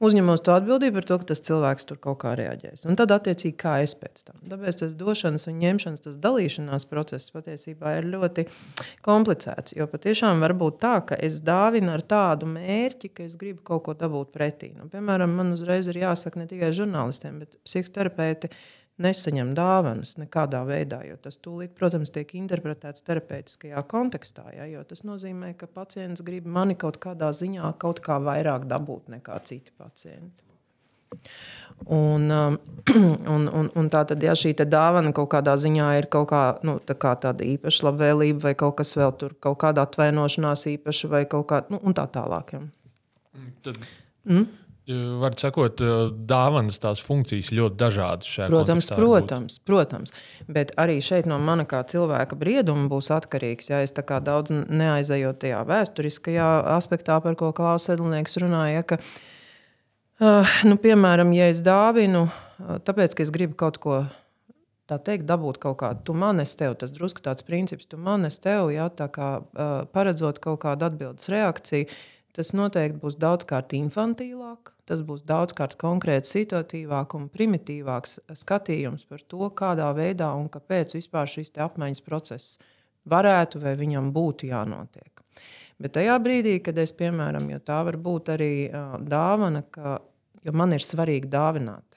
uzņemos 0.00 0.42
to 0.44 0.54
atbildību 0.56 0.96
par 0.98 1.06
to, 1.08 1.18
ka 1.20 1.28
tas 1.30 1.42
cilvēks 1.44 1.86
tur 1.88 2.00
kaut 2.02 2.20
kā 2.22 2.32
reaģēs. 2.38 2.86
Un 2.88 2.96
tad, 2.98 3.12
attiecīgi, 3.14 3.52
kā 3.60 3.76
es 3.84 3.94
pēc 4.00 4.24
tam. 4.26 4.40
Tāpēc 4.50 4.80
tas 4.82 4.96
došanas 4.98 5.46
un 5.50 5.60
ņemšanas, 5.60 6.04
tas 6.06 6.18
dalīšanās 6.24 6.88
process 6.90 7.34
patiesībā 7.34 7.98
ir 7.98 8.08
ļoti 8.14 8.46
komplicēts. 9.06 9.76
Jo 9.76 9.86
patiešām 9.92 10.40
var 10.44 10.56
būt 10.58 10.80
tā, 10.82 10.96
ka 11.12 11.20
es 11.20 11.40
dāvinu 11.44 11.92
ar 11.94 12.04
tādu 12.04 12.48
mērķi, 12.50 13.12
ka 13.14 13.28
es 13.28 13.36
gribu 13.40 13.62
kaut 13.72 13.84
ko 13.88 13.96
dabūt 14.00 14.32
pretī. 14.34 14.72
Nu, 14.76 14.88
piemēram, 14.92 15.36
man 15.36 15.52
uzreiz 15.56 15.90
ir 15.92 16.00
jāsaka 16.00 16.40
ne 16.40 16.48
tikai 16.50 16.72
žurnālistiem, 16.76 17.42
bet 17.44 17.60
psihoterapeitiem 17.68 18.56
nesaņem 19.02 19.54
dāvanas 19.56 20.16
nekādā 20.20 20.60
veidā, 20.68 21.00
jo 21.08 21.16
tas 21.22 21.40
tūlīt, 21.42 21.72
protams, 21.78 22.12
tiek 22.14 22.34
interpretēts 22.38 23.04
terapeitiskajā 23.06 23.82
kontekstā. 23.90 24.46
Ja, 24.56 24.84
tas 24.88 25.04
nozīmē, 25.08 25.54
ka 25.58 25.70
pacients 25.70 26.24
grib 26.26 26.48
mani 26.48 26.76
kaut 26.78 27.00
kādā 27.02 27.32
ziņā 27.36 27.72
kaut 27.80 28.02
kā 28.04 28.20
vairāk 28.22 28.68
dabūt 28.70 29.10
nekā 29.16 29.40
citi 29.48 29.74
pacienti. 29.76 30.50
Un, 31.86 32.30
um, 32.30 32.58
un, 33.34 33.48
un, 33.48 33.70
un 33.74 33.88
tā 33.90 34.04
tad, 34.06 34.22
ja 34.22 34.34
šī 34.36 34.52
dāvana 34.60 35.10
kaut 35.16 35.30
kādā 35.32 35.56
ziņā 35.58 35.88
ir 35.98 36.06
kaut 36.12 36.28
kā, 36.30 36.42
nu, 36.66 36.76
kā 36.78 37.14
tāda 37.18 37.46
īpaša 37.46 37.88
labvēlība, 37.88 38.44
vai 38.44 38.54
kaut 38.58 38.76
kas 38.78 38.94
vēl 38.98 39.16
tur, 39.18 39.34
kaut 39.42 39.58
kāda 39.64 39.88
atvainošanās 39.88 40.68
īpaša, 40.76 41.10
vai 41.10 41.24
kaut 41.30 41.48
kā 41.50 41.62
nu, 41.72 41.80
tā 41.96 42.06
tālāk. 42.14 42.54
Ja. 42.54 42.62
Tad, 43.64 43.80
mm? 44.28 44.46
Var 44.88 45.34
sakot, 45.38 45.82
dāvanas 46.26 46.80
tās 46.82 47.02
funkcijas 47.04 47.50
ļoti 47.54 47.76
dažādas. 47.78 48.30
Protams, 48.50 48.88
protams, 48.96 49.58
protams. 49.62 50.14
Bet 50.50 50.72
arī 50.80 50.96
šeit 51.04 51.28
no 51.30 51.36
mana 51.38 51.66
kā 51.68 51.82
cilvēka 51.86 52.38
brieduma 52.40 52.88
būs 52.90 53.12
atkarīgs. 53.14 53.68
Ja 53.70 53.82
es 53.84 53.92
daudz 53.94 54.50
neaizejot 54.50 55.42
tajā 55.44 55.60
vēsturiskajā 55.68 56.48
aspektā, 56.74 57.20
par 57.22 57.36
ko 57.38 57.52
Klaus 57.54 57.90
Edlnieks 57.92 58.40
runāja, 58.42 58.82
ka, 58.82 58.98
uh, 60.24 60.56
nu, 60.66 60.80
piemēram, 60.80 61.36
ja 61.36 61.50
es 61.52 61.60
dāvinu, 61.66 62.26
tāpēc, 62.58 63.14
ka 63.14 63.26
es 63.28 63.34
gribu 63.34 63.58
kaut 63.60 63.78
ko 63.84 64.00
tā 64.90 64.98
teikt, 64.98 65.28
dabūt 65.28 65.60
kaut 65.62 65.78
kādu, 65.84 66.02
tu 66.08 66.16
man 66.18 66.42
es 66.42 66.56
tev, 66.58 66.74
tas 66.80 66.90
drusku 66.94 67.22
tāds 67.22 67.46
princips, 67.46 67.86
tu 67.86 68.00
man 68.00 68.26
es 68.26 68.40
tev, 68.42 68.72
ja 68.74 68.88
tā 68.90 69.06
kā 69.12 69.36
uh, 69.38 69.84
paredzot 69.94 70.40
kaut 70.42 70.64
kādu 70.64 70.88
atbildes 70.88 71.30
reakciju, 71.30 71.86
tas 72.36 72.52
noteikti 72.56 73.00
būs 73.02 73.16
daudzkārt 73.20 73.74
infantīlāk, 73.78 74.72
tas 74.88 75.02
būs 75.06 75.24
daudzkārt 75.28 75.76
konkrēti 75.80 76.30
situatīvāk 76.30 77.16
un 77.18 77.28
primitīvāks 77.32 78.18
skatījums 78.42 79.06
par 79.10 79.24
to, 79.26 79.50
kādā 79.56 79.90
veidā 79.96 80.32
un 80.38 80.48
kāpēc 80.52 80.96
vispār 80.98 81.30
šis 81.30 81.54
apmaiņas 81.58 82.04
process 82.06 82.56
varētu 83.10 83.62
vai 83.62 83.74
viņam 83.80 84.12
būtu 84.14 84.50
jānotiek. 84.50 85.24
Bet 85.80 85.96
tajā 85.96 86.18
brīdī, 86.20 86.58
kad 86.62 86.78
es, 86.78 86.92
piemēram, 86.92 87.46
jo 87.50 87.60
tā 87.64 87.80
var 87.86 87.96
būt 87.96 88.34
arī 88.34 88.54
uh, 88.68 88.98
dāvana, 89.00 89.64
ka 89.72 89.98
man 90.52 90.76
ir 90.76 90.84
svarīgi 90.84 91.30
dāvināt. 91.32 91.96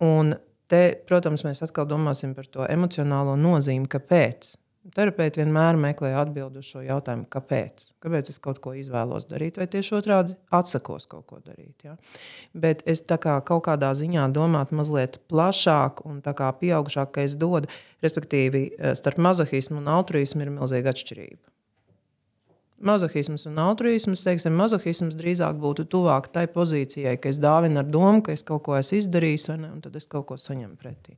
Un 0.00 0.32
Te, 0.70 0.80
protams, 1.08 1.42
mēs 1.42 1.64
atkal 1.66 1.88
domāsim 1.90 2.30
par 2.36 2.46
to 2.46 2.66
emocionālo 2.70 3.34
nozīmi, 3.38 3.88
kāpēc. 3.90 4.52
Terapeiti 4.96 5.42
vienmēr 5.42 5.76
meklē 5.76 6.14
atbildi 6.16 6.62
uz 6.62 6.70
šo 6.72 6.80
jautājumu, 6.80 7.26
kāpēc. 7.28 7.90
Kāpēc 8.00 8.30
es 8.32 8.40
kaut 8.40 8.62
ko 8.64 8.72
izvēlos 8.78 9.28
darīt, 9.28 9.60
vai 9.60 9.66
tieši 9.68 9.92
otrādi 9.98 10.36
atsakos 10.56 11.04
kaut 11.10 11.26
ko 11.28 11.42
darīt. 11.44 11.84
Ja? 11.84 11.98
Bet 12.56 12.80
es 12.88 13.04
kā 13.04 13.36
kaut 13.44 13.66
kādā 13.68 13.92
ziņā 13.94 14.30
domātu 14.32 14.78
mazliet 14.80 15.20
plašāk 15.28 16.00
un 16.08 16.22
pieaugušāk, 16.24 17.12
ka 17.12 17.28
es 17.28 17.36
dodu, 17.36 17.68
respektīvi, 18.00 18.70
starp 18.96 19.20
mazohismu 19.20 19.82
un 19.82 19.92
altruismu 20.00 20.48
ir 20.48 20.54
milzīga 20.56 20.96
atšķirība 20.96 21.59
mazohisms 22.80 23.44
un 23.48 23.58
altruisms, 23.60 24.22
teiksim, 24.24 24.54
mazohisms 24.56 25.16
drīzāk 25.18 25.58
būtu 25.60 25.84
tuvāk 25.92 26.30
tai 26.32 26.46
pozīcijai, 26.50 27.16
ka 27.20 27.30
es 27.32 27.40
dāvinu 27.42 27.82
ar 27.82 27.88
domu, 27.88 28.22
ka 28.24 28.32
es 28.32 28.44
kaut 28.46 28.64
ko 28.66 28.76
esmu 28.78 29.00
izdarījis, 29.00 29.48
ne, 29.60 29.70
un 29.74 29.82
tad 29.84 29.98
es 30.00 30.08
kaut 30.10 30.26
ko 30.30 30.38
saņemu 30.40 30.78
pretī. 30.80 31.16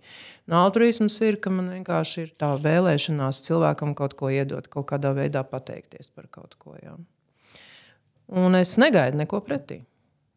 Un 0.51 0.59
altruisms 0.59 1.21
ir, 1.27 1.39
ka 1.43 1.53
man 1.55 1.71
vienkārši 1.77 2.27
ir 2.27 2.35
tā 2.41 2.53
vēlēšanās 2.63 3.45
cilvēkam 3.47 3.95
kaut 3.99 4.19
ko 4.19 4.33
iedot, 4.33 4.69
kaut 4.73 4.91
kādā 4.91 5.15
veidā 5.17 5.45
pateikties 5.47 6.11
par 6.11 6.29
kaut 6.33 6.59
ko. 6.59 6.77
Jā. 6.83 6.97
Un 8.43 8.59
es 8.59 8.75
negaidu 8.81 9.23
neko 9.23 9.43
pretī. 9.47 9.83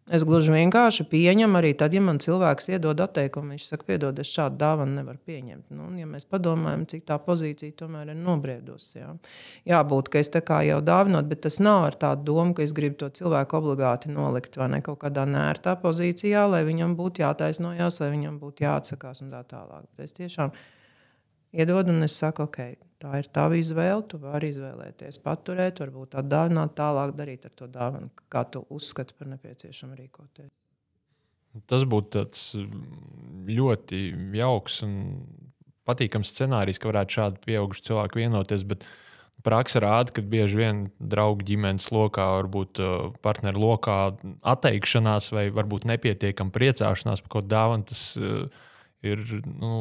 Es 0.05 0.21
gluži 0.21 0.51
vienkārši 0.53 1.07
pieņemu 1.09 1.57
arī 1.57 1.71
tad, 1.73 1.95
ja 1.97 2.01
man 2.05 2.19
cilvēks 2.21 2.67
iedod 2.75 2.99
atteikumu. 3.01 3.55
Viņš 3.55 3.63
saka, 3.71 3.87
piedod, 3.87 4.19
es 4.21 4.29
šādu 4.29 4.59
dāvanu 4.61 4.99
nevaru 4.99 5.17
pieņemt. 5.25 5.63
Nu, 5.73 5.87
ja 5.97 6.05
mēs 6.05 6.27
padomājam, 6.29 6.83
cik 6.91 7.07
tā 7.07 7.17
pozīcija 7.25 7.73
tomēr 7.79 8.11
ir 8.13 8.19
nobriedusi. 8.19 8.99
Jā. 8.99 9.15
Jābūt, 9.71 10.11
ka 10.13 10.21
es 10.21 10.29
tā 10.29 10.43
kā 10.45 10.59
jau 10.67 10.77
dāvinot, 10.85 11.25
bet 11.31 11.41
tas 11.47 11.57
nav 11.57 11.87
ar 11.87 11.97
tādu 12.05 12.29
domu, 12.29 12.53
ka 12.53 12.61
es 12.61 12.75
gribu 12.77 12.99
to 13.01 13.09
cilvēku 13.17 13.57
obligāti 13.57 14.13
nolikt 14.13 14.61
vai 14.61 14.69
ne 14.75 14.83
kaut 14.85 15.01
kādā 15.01 15.25
nērtā 15.25 15.73
pozīcijā, 15.81 16.45
lai 16.53 16.61
viņam 16.69 16.93
būtu 17.01 17.25
jātaisnojas, 17.25 17.97
lai 18.03 18.13
viņam 18.13 18.37
būtu 18.43 18.67
jāatsakās 18.67 19.25
un 19.25 19.33
tā 19.33 19.41
tālāk. 19.49 19.89
Bet 19.97 20.05
es 20.05 20.19
tiešām 20.21 20.53
iedod, 21.55 21.89
un 21.91 22.05
es 22.05 22.17
saku, 22.19 22.45
ok, 22.49 22.59
tā 23.01 23.21
ir 23.21 23.29
tava 23.33 23.57
izvēle. 23.59 24.03
Tu 24.11 24.19
vari 24.21 24.51
izvēlēties, 24.53 25.21
paturēt, 25.23 25.81
varbūt 25.83 26.17
atdāvināt, 26.21 26.75
tālāk 26.77 27.15
darīt 27.17 27.47
ar 27.47 27.55
to 27.55 27.69
dāvanu, 27.71 28.11
kā 28.31 28.45
tu 28.51 28.65
uzskati 28.73 29.15
par 29.17 29.31
nepieciešamu 29.33 29.97
rīkoties. 30.01 30.53
Tas 31.71 31.85
būtu 31.87 32.11
tāds 32.17 32.43
ļoti 33.47 34.01
jauks 34.35 34.81
un 34.83 34.95
patīkams 35.87 36.33
scenārijs, 36.33 36.81
ka 36.81 36.89
varētu 36.91 37.19
šādi 37.19 37.43
pieauguši 37.45 37.85
cilvēki 37.89 38.23
vienoties. 38.23 38.65
Bet 38.67 38.87
praksa 39.45 39.81
rāda, 39.83 40.11
ka 40.15 40.23
bieži 40.25 40.59
vien 40.59 40.81
draugu 40.99 41.45
ģimenes 41.47 41.87
lokā, 41.95 42.25
varbūt 42.41 42.81
uh, 42.81 42.95
partneru 43.23 43.61
lokā 43.61 43.99
atteikšanās 44.55 45.31
vai 45.35 45.47
varbūt 45.53 45.87
nepietiekama 45.91 46.53
priecāšanās 46.55 47.23
par 47.23 47.31
kaut 47.31 47.45
ko 47.45 47.53
dāvanu, 47.53 47.87
tas 47.91 48.03
uh, 48.19 48.49
ir 49.05 49.21
nu, 49.45 49.71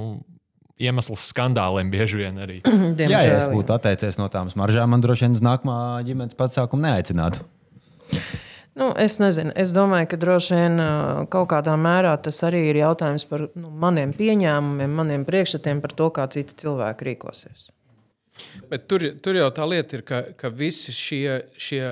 iemesls 0.81 1.29
skandāliem 1.31 1.91
bieži 1.93 2.23
vien 2.23 2.41
arī. 2.43 2.61
jā, 2.99 3.21
ja 3.27 3.37
es 3.39 3.51
būtu 3.53 3.75
atteicies 3.77 4.19
no 4.21 4.29
tām 4.33 4.51
smaržām, 4.53 4.91
man 4.91 5.05
droši 5.05 5.29
vien 5.29 5.37
uz 5.39 5.45
nākamā 5.45 5.77
ģimenes 6.07 6.39
pasākumu 6.39 6.87
neaicinātu. 6.87 7.45
Nu, 8.75 8.89
es 8.99 9.21
nezinu. 9.23 9.53
Es 9.55 9.71
domāju, 9.75 10.09
ka 10.11 10.19
droši 10.19 10.57
vien 10.59 10.81
kaut 11.31 11.47
kādā 11.53 11.77
mērā 11.79 12.17
tas 12.23 12.41
arī 12.47 12.65
ir 12.73 12.81
jautājums 12.81 13.27
par 13.31 13.47
nu, 13.55 13.71
maniem 13.71 14.11
pieņēmumiem, 14.17 14.97
maniem 14.99 15.27
priekšstatiem 15.29 15.83
par 15.85 15.95
to, 15.95 16.11
kā 16.17 16.27
citi 16.35 16.59
cilvēki 16.65 17.07
rīkosies. 17.13 17.69
Bet 18.67 18.89
tur, 18.91 19.05
tur 19.23 19.39
jau 19.39 19.47
tā 19.55 19.67
lieta 19.71 20.01
ir, 20.01 20.03
ka, 20.07 20.25
ka 20.35 20.51
visi 20.51 20.91
šie, 20.91 21.45
šie 21.55 21.85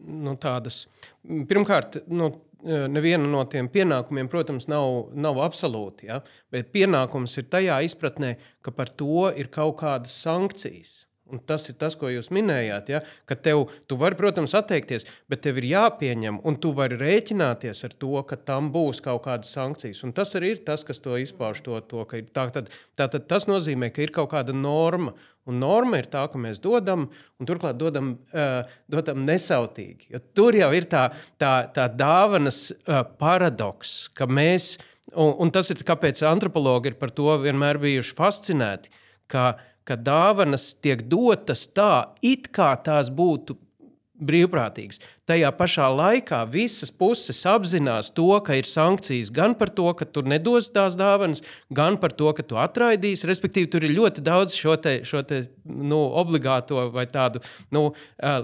nu, 0.00 0.32
tādas, 0.40 0.86
pirmkārt, 1.28 2.00
nu, 2.08 2.32
neviena 2.64 3.28
no 3.28 3.44
tiem 3.50 3.68
pienākumiem, 3.72 4.28
protams, 4.30 4.68
nav, 4.70 5.10
nav 5.14 5.40
absolūti. 5.44 6.08
Ja? 6.10 6.20
Bet 6.52 6.72
pienākums 6.74 7.36
ir 7.40 7.48
tajā 7.52 7.80
izpratnē, 7.86 8.34
ka 8.64 8.74
par 8.74 8.92
to 8.92 9.28
ir 9.36 9.50
kaut 9.52 9.78
kādas 9.82 10.16
sankcijas. 10.22 11.06
Un 11.30 11.42
tas 11.46 11.66
ir 11.70 11.76
tas, 11.80 11.94
ko 11.98 12.10
jūs 12.10 12.30
minējāt. 12.34 12.92
Ja? 12.92 13.00
Ka 13.28 13.36
tev, 13.38 13.68
tu 13.90 13.98
vari, 14.00 14.18
protams, 14.18 14.54
atteikties, 14.58 15.06
bet 15.30 15.44
tev 15.46 15.60
ir 15.60 15.68
jāpieņem, 15.70 16.40
un 16.46 16.58
tu 16.60 16.74
vari 16.76 16.98
rēķināties 17.00 17.84
ar 17.86 17.96
to, 18.02 18.14
ka 18.26 18.38
tam 18.50 18.72
būs 18.74 19.02
kaut 19.04 19.24
kādas 19.26 19.52
sankcijas. 19.54 20.02
Un 20.06 20.14
tas 20.16 20.34
arī 20.38 20.54
ir 20.56 20.64
tas, 20.66 20.84
kas 20.86 21.02
to 21.02 21.18
izpauž. 21.20 21.62
To, 21.66 21.80
to, 21.84 22.06
tā, 22.34 22.48
tad, 22.54 22.70
tā, 22.98 23.06
tad 23.06 23.28
tas 23.30 23.46
nozīmē, 23.50 23.92
ka 23.94 24.02
ir 24.04 24.14
kaut 24.14 24.32
kāda 24.34 24.56
norma. 24.56 25.14
Un 25.48 25.58
norma 25.62 25.98
ir 25.98 26.06
tā, 26.10 26.26
ka 26.30 26.38
mēs 26.38 26.60
dodam, 26.62 27.06
un 27.40 27.48
turklāt 27.48 27.78
dodam, 27.80 28.12
uh, 28.36 28.68
dodam 28.92 29.24
nesautīgi. 29.26 30.10
Jo 30.12 30.20
tur 30.36 30.58
jau 30.58 30.68
ir 30.76 30.86
tā, 30.90 31.06
tā, 31.40 31.54
tā 31.74 31.88
dāvanas 31.88 32.68
uh, 32.70 33.00
paradoks, 33.20 34.10
ka 34.14 34.28
mēs, 34.28 34.74
un, 35.14 35.32
un 35.40 35.52
tas 35.54 35.72
ir 35.72 35.80
kāpēc 35.86 36.22
antropologi 36.28 36.92
ir 36.92 36.98
par 37.00 37.14
to 37.16 37.32
vienmēr 37.42 37.80
bijuši 37.82 38.14
fascinēti, 38.18 38.92
ka, 39.30 39.54
ka 39.90 39.98
dāvanas 39.98 40.70
tiek 40.78 41.02
dotas 41.10 41.66
tā, 41.74 42.14
it 42.22 42.48
kā 42.54 42.70
tās 42.86 43.10
būtu 43.10 43.58
brīvprātīgas. 44.20 45.00
Tajā 45.28 45.50
pašā 45.56 45.86
laikā 45.94 46.40
visas 46.52 46.92
puses 46.92 47.40
apzinās 47.48 48.12
to, 48.16 48.28
ka 48.44 48.58
ir 48.58 48.68
sankcijas 48.68 49.32
gan 49.34 49.54
par 49.58 49.72
to, 49.76 49.88
ka 49.96 50.06
tu 50.06 50.22
nedos 50.28 50.70
tās 50.74 50.96
dāvanas, 51.00 51.42
gan 51.72 51.96
par 52.00 52.14
to, 52.16 52.32
ka 52.36 52.44
tu 52.46 52.60
atraidīsi. 52.60 53.28
Respektīvi, 53.30 53.70
tur 53.72 53.86
ir 53.86 53.96
ļoti 53.96 54.24
daudz 54.26 54.56
šo, 54.58 54.76
te, 54.82 54.98
šo 55.08 55.24
te, 55.26 55.42
nu, 55.64 56.02
obligāto 56.20 56.88
vai 56.94 57.06
tādu 57.10 57.42
nu, 57.74 57.90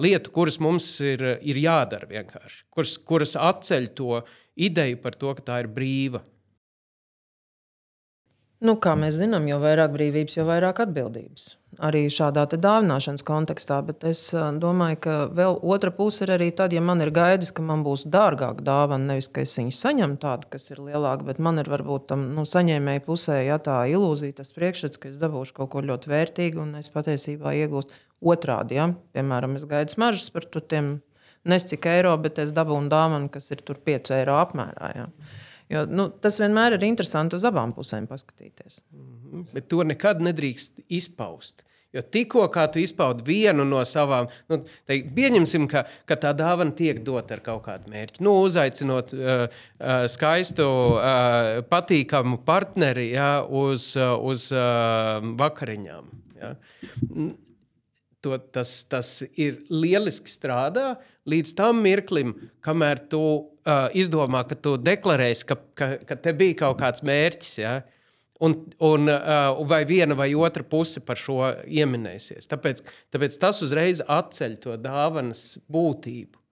lietu, 0.03 0.33
kuras 0.35 0.61
mums 0.63 0.89
ir, 1.05 1.25
ir 1.45 1.61
jādara 1.67 2.09
vienkārši, 2.11 2.65
kuras, 2.73 2.97
kuras 3.13 3.37
atceļ 3.37 3.93
to 3.99 4.23
ideju 4.57 5.03
par 5.03 5.19
to, 5.21 5.37
ka 5.37 5.51
tā 5.53 5.61
ir 5.65 5.71
brīva. 5.73 6.25
Nu, 8.65 8.79
kā 8.81 8.95
mēs 8.97 9.19
zinām, 9.21 9.49
jo 9.51 9.61
vairāk 9.61 9.93
brīvības, 9.93 10.39
jo 10.39 10.47
vairāk 10.49 10.81
atbildības 10.87 11.55
arī 11.83 12.07
šādā 12.13 12.47
dāvināšanas 12.51 13.25
kontekstā. 13.27 13.81
Bet 13.87 14.05
es 14.09 14.21
domāju, 14.33 14.99
ka 15.07 15.15
vēl 15.37 15.59
otra 15.63 15.93
puse 15.95 16.25
ir 16.25 16.33
arī 16.37 16.51
tad, 16.57 16.73
ja 16.73 16.83
man 16.85 17.03
ir 17.05 17.13
gaidis, 17.15 17.53
ka 17.55 17.65
man 17.65 17.85
būs 17.87 18.07
dārgāka 18.13 18.65
dāvana. 18.65 19.13
Nevis, 19.13 19.29
ka 19.33 19.45
es 19.45 19.57
viņu 19.59 19.75
saņemu 19.77 20.19
tādu, 20.23 20.49
kas 20.53 20.71
ir 20.73 20.83
lielāka, 20.85 21.27
bet 21.29 21.41
man 21.43 21.61
ir 21.63 21.71
varbūt 21.71 22.09
tam 22.13 22.29
nu, 22.37 22.47
saņēmēju 22.49 23.05
pusē 23.07 23.41
ja, 23.47 23.59
tā 23.63 23.83
ilūzija, 23.93 24.39
tas 24.41 24.55
priekšstats, 24.57 25.01
ka 25.03 25.11
es 25.13 25.21
dabūšu 25.23 25.57
kaut 25.57 25.73
ko 25.75 25.85
ļoti 25.85 26.13
vērtīgu 26.13 26.63
un 26.65 26.77
es 26.81 26.93
patiesībā 26.95 27.55
iegūstu 27.63 27.97
otrādi. 28.25 28.81
Ja? 28.81 28.91
Piemēram, 29.17 29.59
es 29.61 29.67
gaidu 29.69 29.97
smaržas 29.97 30.33
par 30.35 30.49
tiem 30.57 30.99
nescik 31.47 31.87
eiro, 31.91 32.15
bet 32.21 32.41
es 32.43 32.55
dabūnu 32.57 32.91
dāvanu, 32.93 33.31
kas 33.33 33.53
ir 33.55 33.63
5 33.63 34.15
eiro 34.17 34.41
apmērā. 34.41 34.95
Ja? 34.97 35.11
Jo, 35.73 35.83
nu, 35.91 36.09
tas 36.23 36.39
vienmēr 36.41 36.77
ir 36.77 36.85
interesanti 36.87 37.39
uz 37.39 37.47
abām 37.49 37.73
pusēm 37.75 38.07
paskatīties. 38.11 38.83
Mm 38.93 39.07
-hmm. 39.07 39.47
Bet 39.53 39.69
to 39.69 39.83
nekad 39.83 40.21
nedrīkst 40.23 40.85
izpaust. 40.89 41.65
Jo 41.93 42.03
tikko 42.03 42.51
tu 42.73 42.79
izpaudi 42.79 43.23
vienu 43.25 43.65
no 43.65 43.81
savām, 43.85 44.27
nu, 44.49 44.59
te, 44.85 44.99
pieņemsim, 45.17 45.69
ka, 45.71 45.85
ka 46.05 46.19
tā 46.21 46.35
dāvana 46.37 46.75
tiek 46.77 47.01
dota 47.05 47.35
ar 47.35 47.41
kaut 47.41 47.63
kādu 47.65 47.89
mērķi. 47.89 48.23
Nu, 48.27 48.35
uzaicinot 48.43 49.15
uh, 49.15 49.47
uh, 49.47 50.05
skaistu, 50.07 50.67
uh, 50.67 51.63
patīkamu 51.71 52.43
partneri 52.45 53.11
ja, 53.15 53.45
uz, 53.49 53.97
uh, 53.97 54.13
uz 54.21 54.51
uh, 54.53 55.25
vakariņām. 55.41 56.13
Ja. 56.43 56.55
To, 58.27 58.35
tas, 58.51 58.81
tas 58.91 59.21
ir 59.39 59.61
lieliski 59.71 60.33
strādā 60.33 60.97
līdz 61.31 61.53
tam 61.59 61.83
mirklim, 61.85 62.33
kamēr 62.65 63.05
tu 63.11 63.21
uh, 63.23 63.87
izdomā, 63.95 64.41
ka 64.49 64.59
tu 64.59 64.73
deklarēsi, 64.83 65.45
ka, 65.47 65.57
ka, 65.79 65.89
ka 66.09 66.17
te 66.25 66.33
bija 66.35 66.57
kaut 66.65 66.81
kāds 66.81 67.05
mērķis. 67.07 67.53
Ja. 67.61 67.77
Un, 68.43 68.57
un, 68.85 69.07
uh, 69.13 69.61
vai 69.71 69.85
viena 69.89 70.17
vai 70.19 70.33
otra 70.35 70.67
puse 70.67 71.01
par 71.07 71.21
šo 71.21 71.39
ieminēsies. 71.65 72.51
Tāpēc, 72.51 72.83
tāpēc 73.15 73.39
tas 73.41 73.63
uzreiz 73.65 74.03
atceļ 74.03 74.59
to 74.65 74.75
dāvanas 74.81 75.45
būtību. 75.73 76.43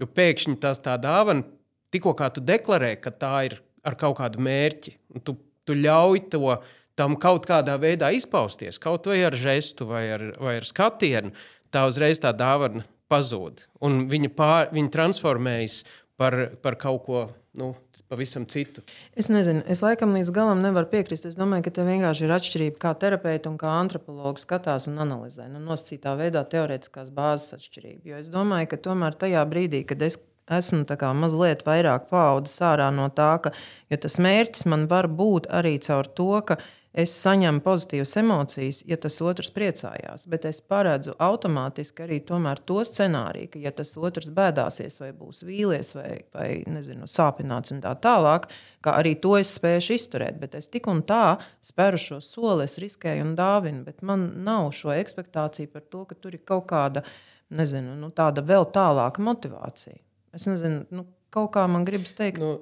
Jo 0.00 0.08
pēkšņi 0.16 0.56
tas 0.64 0.80
tā 0.84 0.96
dāvana, 1.00 1.44
tikko 1.92 2.16
kā 2.16 2.30
tu 2.32 2.40
deklarē, 2.44 2.96
ka 3.00 3.12
tā 3.12 3.34
ir 3.50 3.60
ar 3.86 4.00
kaut 4.00 4.16
kādu 4.18 4.40
mērķi, 4.42 4.96
un 5.14 5.22
tu, 5.24 5.36
tu 5.68 5.76
ļauj 5.76 6.24
to 6.32 6.56
tam 6.96 7.16
kaut 7.20 7.46
kādā 7.48 7.76
veidā 7.80 8.10
izpausties, 8.16 8.80
kaut 8.82 9.06
vai 9.10 9.20
ar 9.28 9.36
žestu 9.36 9.88
vai 9.88 10.06
ar, 10.16 10.26
vai 10.40 10.58
ar 10.60 10.66
skatienu, 10.66 11.34
tā 11.72 11.86
uzreiz 11.88 12.20
tā 12.22 12.32
dāvana 12.36 12.86
pazūd. 13.12 13.66
Un 13.84 14.06
viņa, 14.10 14.32
pār, 14.36 14.70
viņa 14.74 14.92
transformējas 14.94 15.82
par, 16.18 16.38
par 16.62 16.78
kaut 16.80 17.04
ko 17.06 17.26
nu, 17.56 17.74
pavisam 18.10 18.44
citu. 18.48 18.82
Es 19.16 19.30
nezinu, 19.32 19.62
es 19.70 19.80
laikam 19.84 20.12
līdz 20.16 20.30
galam 20.34 20.60
nevaru 20.64 20.88
piekrist. 20.92 21.28
Es 21.28 21.36
domāju, 21.38 21.66
ka 21.66 21.72
te 21.78 21.86
vienkārši 21.86 22.26
ir 22.26 22.34
atšķirība, 22.36 22.80
kā 22.82 22.92
terapeiti 23.00 23.50
un 23.50 23.58
kā 23.60 23.72
antropologi 23.78 24.44
skatās 24.44 24.88
un 24.90 25.00
analizē. 25.04 25.48
Nu, 25.52 25.62
nosacītā 25.64 26.16
veidā 26.18 26.44
teorētiskās 26.52 27.12
bāzes 27.16 27.56
atšķirība. 27.56 28.02
Jo 28.10 28.22
es 28.22 28.32
domāju, 28.32 28.70
ka 28.72 28.80
tomēr 28.88 29.16
tajā 29.18 29.44
brīdī, 29.48 29.84
kad 29.88 30.04
es 30.04 30.18
esmu 30.46 30.84
mazliet 31.18 31.64
vairāk 31.66 32.08
paudzes 32.10 32.60
ārā 32.62 32.90
no 32.94 33.08
tā, 33.10 33.32
ka 33.42 33.52
tas 33.96 34.18
mērķis 34.22 34.66
man 34.70 34.86
var 34.86 35.08
būt 35.08 35.48
arī 35.50 35.78
caur 35.82 36.06
to, 36.06 36.32
ka 36.46 36.60
es 36.96 37.12
saņemu 37.20 37.60
pozitīvas 37.64 38.14
emocijas, 38.20 38.80
ja 38.88 38.96
tas 39.00 39.18
otrs 39.20 39.50
priecājās. 39.54 40.24
Bet 40.32 40.46
es 40.48 40.62
paredzu 40.64 41.14
automātiski 41.22 42.06
arī 42.06 42.18
to 42.24 42.78
scenāriju, 42.88 43.50
ka, 43.52 43.60
ja 43.60 43.72
tas 43.76 43.92
otrs 43.96 44.30
bēdāsies, 44.34 44.98
vai 45.02 45.12
būs 45.16 45.42
vīlies, 45.46 45.92
vai, 45.96 46.10
vai 46.34 46.48
nezinu, 46.66 47.08
sāpināts 47.10 47.74
un 47.74 47.82
tā 47.84 47.92
tālāk, 48.00 48.48
ka 48.80 48.96
arī 49.00 49.16
to 49.20 49.36
es 49.36 49.52
spēšu 49.58 49.96
izturēt. 49.98 50.40
Bet 50.40 50.56
es 50.58 50.70
tik 50.72 50.88
un 50.88 51.02
tā 51.06 51.36
spēru 51.64 52.00
šo 52.00 52.20
soli, 52.24 52.64
es 52.64 52.78
riskēju 52.82 53.28
un 53.28 53.34
dāvinu, 53.38 53.84
bet 53.84 54.02
man 54.06 54.30
nav 54.46 54.72
šo 54.76 54.94
expectāciju 54.96 55.72
par 55.74 55.84
to, 55.84 56.06
ka 56.08 56.16
tur 56.16 56.38
ir 56.38 56.44
kaut 56.48 56.68
kāda 56.72 57.04
nezinu, 57.52 57.94
nu, 58.00 58.10
tāda 58.10 58.42
vēl 58.46 58.66
tālāka 58.74 59.22
motivācija. 59.22 60.00
Es 60.36 60.48
nezinu, 60.48 60.86
nu, 60.92 61.06
kaut 61.32 61.52
kā 61.56 61.66
man 61.70 61.84
gribas 61.86 62.16
teikt. 62.16 62.40
Nu, 62.42 62.56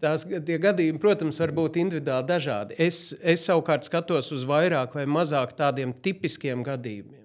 Tās 0.00 0.24
gadījumi, 0.28 1.00
protams, 1.00 1.40
var 1.42 1.52
būt 1.56 1.78
individuāli 1.80 2.28
dažādi. 2.28 2.76
Es, 2.80 3.12
es 3.20 3.44
savukārt 3.44 3.84
skatos 3.84 4.30
uz 4.32 4.46
vairāk 4.48 4.96
vai 4.96 5.04
mazāk 5.10 5.52
tādiem 5.58 5.92
tipiskiem 6.04 6.64
gadījumiem. 6.64 7.22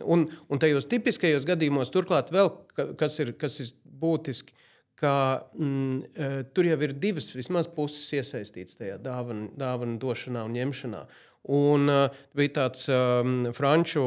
Un, 0.00 0.24
un 0.48 0.60
tajos 0.60 0.88
tipiskajos 0.88 1.44
gadījumos, 1.48 1.92
turklāt, 1.92 2.32
vēl 2.32 2.52
kas 3.00 3.18
ir, 3.20 3.34
kas 3.40 3.58
ir 3.60 3.72
būtiski, 4.00 4.54
ka 5.00 5.14
mm, 5.56 5.96
e, 6.12 6.28
tur 6.56 6.68
jau 6.68 6.76
ir 6.84 6.94
divas 7.00 7.30
vismaz 7.32 7.68
puses 7.72 8.04
iesaistītas 8.16 8.76
tajā 8.76 8.98
dāvana, 9.00 9.48
dāvana 9.60 9.96
došanā 10.00 10.44
un 10.48 10.56
ņemšanā. 10.56 11.04
Un 11.48 11.88
uh, 11.88 12.18
bija 12.36 12.52
tāds 12.58 12.84
um, 12.92 13.46
franču 13.56 14.02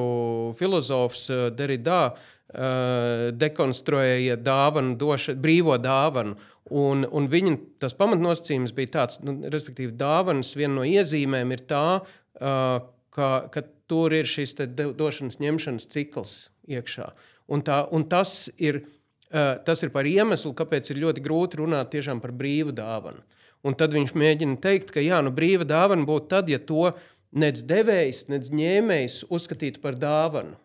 filozofs 0.60 1.24
uh, 1.34 1.48
Derrida, 1.50 2.12
uh, 2.14 3.32
dekonstruēja 3.34 4.38
dāvanu, 4.38 4.94
doša, 5.02 5.34
brīvo 5.42 5.80
dāvanu. 5.82 6.38
Un, 6.74 7.06
un 7.06 7.28
viņa 7.30 7.54
tas 7.84 7.94
pamatnosacījums 7.98 8.74
bija 8.74 8.94
tāds, 8.96 9.20
nu, 9.26 9.36
respektīvi, 9.54 9.94
dāvanas 10.00 10.56
viena 10.58 10.80
no 10.80 10.88
iezīmēm 10.88 11.54
ir 11.54 11.62
tā, 11.70 11.86
uh, 12.02 12.80
ka, 13.14 13.30
ka 13.54 13.64
tur 13.92 14.16
ir 14.16 14.30
šis 14.30 14.56
došanas, 14.82 15.38
ņemšanas 15.44 15.90
cikls 15.94 16.34
iekšā. 16.72 17.12
Un, 17.54 17.62
tā, 17.68 17.84
un 17.94 18.08
tas, 18.10 18.48
ir, 18.58 18.82
uh, 19.30 19.60
tas 19.68 19.86
ir 19.86 19.94
par 19.94 20.10
iemeslu, 20.10 20.56
kāpēc 20.58 20.90
ir 20.90 21.04
ļoti 21.04 21.26
grūti 21.26 21.62
runāt 21.62 21.94
par 22.24 22.34
brīvu 22.42 22.74
dāvanu. 22.74 23.22
Un 23.64 23.78
tad 23.80 23.94
viņš 23.96 24.16
mēģina 24.20 24.58
teikt, 24.64 24.92
ka 24.92 25.04
jā, 25.04 25.22
nu, 25.24 25.32
brīva 25.32 25.68
dāvana 25.68 26.04
būtu 26.08 26.28
tad, 26.34 26.50
ja 26.52 26.60
to 26.60 26.90
nec 27.32 27.62
devējs, 27.64 28.28
nec 28.34 28.50
ņēmējs 28.52 29.24
uzskatītu 29.32 29.80
par 29.84 29.96
dāvanu. 29.96 30.58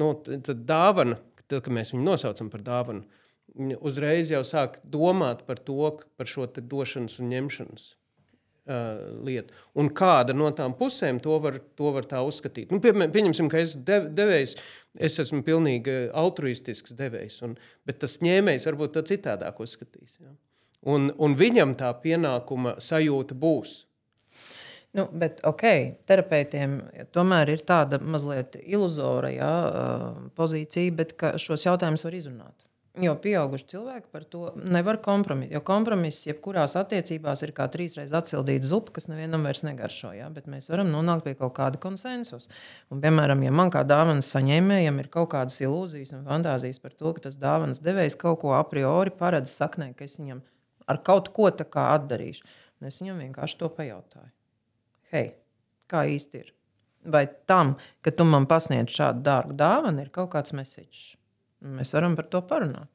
Nu, 0.00 0.14
tad 0.24 0.64
dāvana, 0.66 1.20
tad, 1.46 1.60
kad 1.66 1.72
mēs 1.74 1.92
viņu 1.94 2.06
nosaucam 2.06 2.48
par 2.50 2.64
dāvanu, 2.66 3.04
uzreiz 3.80 4.30
jau 4.32 4.42
sāk 4.46 4.78
domāt 4.84 5.44
par 5.48 5.60
to, 5.62 5.96
par 6.18 6.28
šo 6.28 6.46
došanas 6.60 7.18
un 7.20 7.32
ņemšanas 7.32 7.86
uh, 8.70 9.00
lietu. 9.26 9.54
Un 9.78 9.90
kāda 9.96 10.34
no 10.36 10.50
tām 10.56 10.74
pusēm 10.78 11.20
to 11.22 11.38
var, 11.42 11.58
to 11.78 11.92
var 11.96 12.06
tā 12.08 12.22
uzskatīt? 12.26 12.72
Nu, 12.72 12.80
pie, 12.82 12.92
pieņemsim, 12.92 13.50
ka 13.52 13.60
es 13.62 13.76
dev, 13.76 14.10
devējs, 14.16 14.56
es 14.98 15.18
esmu 15.22 15.42
pilnīgi 15.46 15.98
altruistisks 16.16 16.96
devējs, 16.98 17.40
un, 17.46 17.58
bet 17.88 18.00
tas 18.04 18.18
ņēmējs 18.24 18.68
varbūt 18.70 18.96
to 18.96 19.04
citādāk 19.12 19.60
uzskatīs. 19.62 20.18
Ja? 20.20 20.32
Un, 20.88 21.10
un 21.20 21.36
viņam 21.36 21.76
tā 21.78 21.92
pienākuma 22.02 22.78
sajūta 22.80 23.36
būs. 23.36 23.82
Nu, 24.96 25.04
bet, 25.14 25.38
ok, 25.46 25.62
terapeitiem 26.10 26.80
tomēr 27.14 27.52
ir 27.52 27.60
tāda 27.62 28.00
mazliet 28.02 28.56
iluzora 28.64 29.30
jā, 29.30 29.52
pozīcija, 30.34 30.96
bet 30.98 31.14
šos 31.38 31.68
jautājumus 31.68 32.02
var 32.08 32.16
izrunāt. 32.18 32.56
Jo 32.98 33.12
pieauguši 33.22 33.68
cilvēki 33.70 34.08
par 34.10 34.24
to 34.26 34.48
nevar 34.58 34.96
kompromisēt. 34.98 35.52
Jo 35.54 35.60
kompromiss, 35.62 36.24
jebkurās 36.26 36.72
attiecībās, 36.80 37.44
ir 37.46 37.52
kā 37.54 37.68
trīsreiz 37.70 38.10
atsildīta 38.18 38.66
zupa, 38.66 38.96
kas 38.96 39.06
nevienam 39.06 39.44
vairs 39.46 39.62
negaršo. 39.62 40.10
Ja? 40.16 40.26
Bet 40.34 40.48
mēs 40.50 40.66
varam 40.72 40.90
nonākt 40.90 41.22
pie 41.28 41.36
kaut 41.38 41.54
kāda 41.54 41.78
konsensusa. 41.82 42.50
Un, 42.90 42.98
piemēram, 43.04 43.44
ja 43.46 43.52
man 43.54 43.70
kā 43.70 43.84
dāvanas 43.86 44.32
saņēmējam 44.34 44.98
ir 45.04 45.10
kaut 45.14 45.30
kādas 45.36 45.60
ilūzijas 45.62 46.16
un 46.18 46.26
fantāzijas 46.26 46.82
par 46.82 46.96
to, 46.96 47.14
ka 47.14 47.28
tas 47.28 47.38
dāvanas 47.38 47.78
devējs 47.84 48.18
kaut 48.18 48.40
ko 48.42 48.56
a 48.58 48.64
priori 48.66 49.14
paredz 49.14 49.54
saknē, 49.54 49.92
ka 49.94 50.10
es 50.10 50.18
viņam 50.18 50.42
ar 50.90 50.98
kaut 51.06 51.30
ko 51.36 51.46
tādu 51.54 51.84
atdarīšu, 51.84 52.42
un 52.80 52.90
es 52.90 52.98
viņam 53.04 53.22
vienkārši 53.22 53.60
to 53.62 53.70
pajautāju. 53.78 54.32
Hei, 55.14 55.30
kā 55.86 56.02
īsti 56.10 56.42
ir? 56.42 56.50
Vai 57.06 57.24
tam, 57.46 57.76
ka 58.02 58.10
tu 58.10 58.26
man 58.26 58.50
pasniedz 58.50 58.98
šādu 58.98 59.22
dārgu 59.30 59.54
dāvanu, 59.56 60.02
ir 60.02 60.10
kaut 60.14 60.34
kāds 60.34 60.52
mesiķis? 60.58 61.19
Mēs 61.60 61.92
varam 61.96 62.16
par 62.16 62.28
to 62.32 62.40
parunāt. 62.46 62.88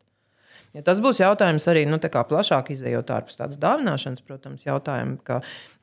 Ja 0.75 0.81
tas 0.83 0.99
būs 0.99 1.21
jautājums 1.21 1.63
arī 1.71 1.85
nu, 1.87 1.95
plašāk 2.27 2.73
izējot 2.73 3.11
ārpus 3.15 3.37
tādas 3.39 3.59
dāvināšanas, 3.61 4.23
protams, 4.27 4.65
jautājumu, 4.67 5.21
ka, 5.23 5.37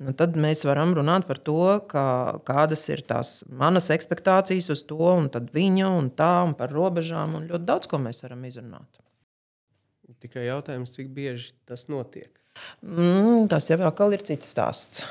nu, 0.04 0.12
tad 0.16 0.36
mēs 0.36 0.66
varam 0.68 0.92
runāt 0.98 1.24
par 1.28 1.40
to, 1.40 1.78
ka, 1.88 2.04
kādas 2.44 2.84
ir 2.92 3.00
tās 3.08 3.38
manas 3.48 3.88
expectācijas 3.94 4.68
uz 4.74 4.84
to, 4.90 5.00
un 5.00 5.30
viņa 5.54 5.88
un 5.96 6.12
tā, 6.12 6.34
un 6.44 6.52
par 6.58 6.74
robežām, 6.76 7.38
un 7.38 7.48
ļoti 7.48 7.68
daudz 7.72 7.88
ko 7.88 8.02
mēs 8.04 8.20
varam 8.26 8.44
izrunāt. 8.48 9.00
Tikai 10.20 10.44
jautājums, 10.44 10.92
cik 10.92 11.08
bieži 11.16 11.54
tas 11.66 11.88
notiek? 11.88 12.28
Mm, 12.84 13.48
tas 13.50 13.70
jau 13.72 13.80
ir 14.12 14.26
cits 14.28 14.52
stāsts. 14.52 15.06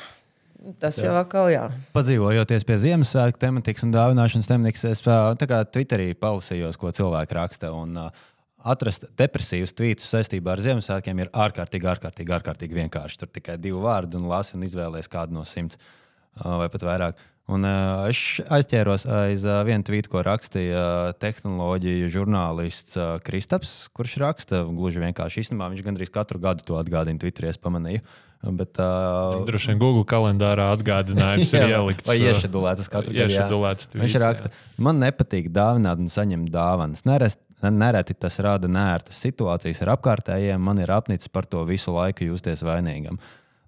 Tas 0.82 1.00
jā. 1.00 1.10
jau 1.10 1.16
atkal, 1.18 1.48
jā. 1.50 1.64
Padzīvojoties 1.96 2.66
pie 2.70 2.76
Ziemassvētku 2.84 3.42
tematikas 3.42 3.86
un 3.88 3.94
dāvināšanas 3.96 4.50
tematikas, 4.50 4.84
es 4.92 5.02
tā 5.02 5.48
kā 5.50 5.64
Twitterī 5.66 6.12
palasījos, 6.14 6.78
ko 6.78 6.94
cilvēki 6.94 7.38
raksta. 7.38 7.72
Un, 7.74 7.98
uh, 7.98 8.28
Atrast 8.62 9.08
depresīvus 9.18 9.74
tvītus 9.74 10.06
saistībā 10.14 10.54
ar 10.54 10.62
Ziemassvētkiem 10.62 11.24
ir 11.24 11.32
ārkārtīgi, 11.34 11.88
ārkārtīgi, 11.96 12.34
ārkārtīgi 12.38 12.78
vienkārši. 12.78 13.18
Tur 13.24 13.32
tikai 13.34 13.56
divi 13.58 13.82
vārdi 13.82 14.20
un 14.20 14.30
lasi 14.30 14.54
un 14.54 14.68
izvēlēties 14.68 15.10
kādu 15.10 15.34
no 15.40 15.46
simts 15.50 15.80
uh, 15.82 16.60
vai 16.62 16.70
pat 16.70 16.86
vairāk. 16.86 17.24
Un, 17.50 17.66
uh, 17.66 18.06
es 18.12 18.38
aizķēros 18.54 19.08
aiz 19.10 19.48
uh, 19.50 19.64
vienu 19.66 19.82
tvītu, 19.88 20.14
ko 20.14 20.22
rakstīja 20.30 20.78
uh, 20.78 21.14
tehnoloģiju 21.18 22.14
žurnālists 22.14 23.02
uh, 23.02 23.16
Kristaps, 23.26 23.90
kurš 23.98 24.20
raksta 24.22 24.62
gluži 24.70 25.02
vienkārši. 25.08 25.42
Īstenībā 25.42 25.74
viņš 25.74 25.88
gandrīz 25.90 26.14
katru 26.14 26.44
gadu 26.44 26.70
to 26.70 26.78
atgādina 26.78 27.18
Twitterī, 27.18 27.50
es 27.50 27.58
pamanīju. 27.58 28.06
Uh, 28.06 28.31
Bet, 28.42 28.80
uh, 28.82 29.44
Droši 29.46 29.70
vien 29.70 29.82
Google 29.82 30.02
kalendārā 30.10 30.72
atgādinājums 30.74 31.52
jā, 31.54 31.68
ir 31.68 31.76
ielikts. 31.76 32.10
Vai 32.10 32.18
iešedulēts 32.26 32.90
katru 32.90 33.14
gadu? 33.14 33.60
Viņš 34.02 34.16
raksta, 34.24 34.50
man 34.82 34.98
nepatīk 35.04 35.52
dāvināt 35.54 36.02
un 36.02 36.10
saņemt 36.10 36.50
dāvanas. 36.54 37.06
Nerest, 37.06 37.38
nereti 37.62 38.18
tas 38.18 38.40
rada 38.42 38.72
nērtas 38.72 39.22
situācijas 39.22 39.84
ar 39.86 39.94
apkārtējiem. 39.94 40.58
Man 40.58 40.82
ir 40.82 40.90
apnicis 40.90 41.30
par 41.30 41.46
to 41.46 41.62
visu 41.70 41.94
laiku 41.94 42.32
justies 42.32 42.66
vainīgam. 42.66 43.22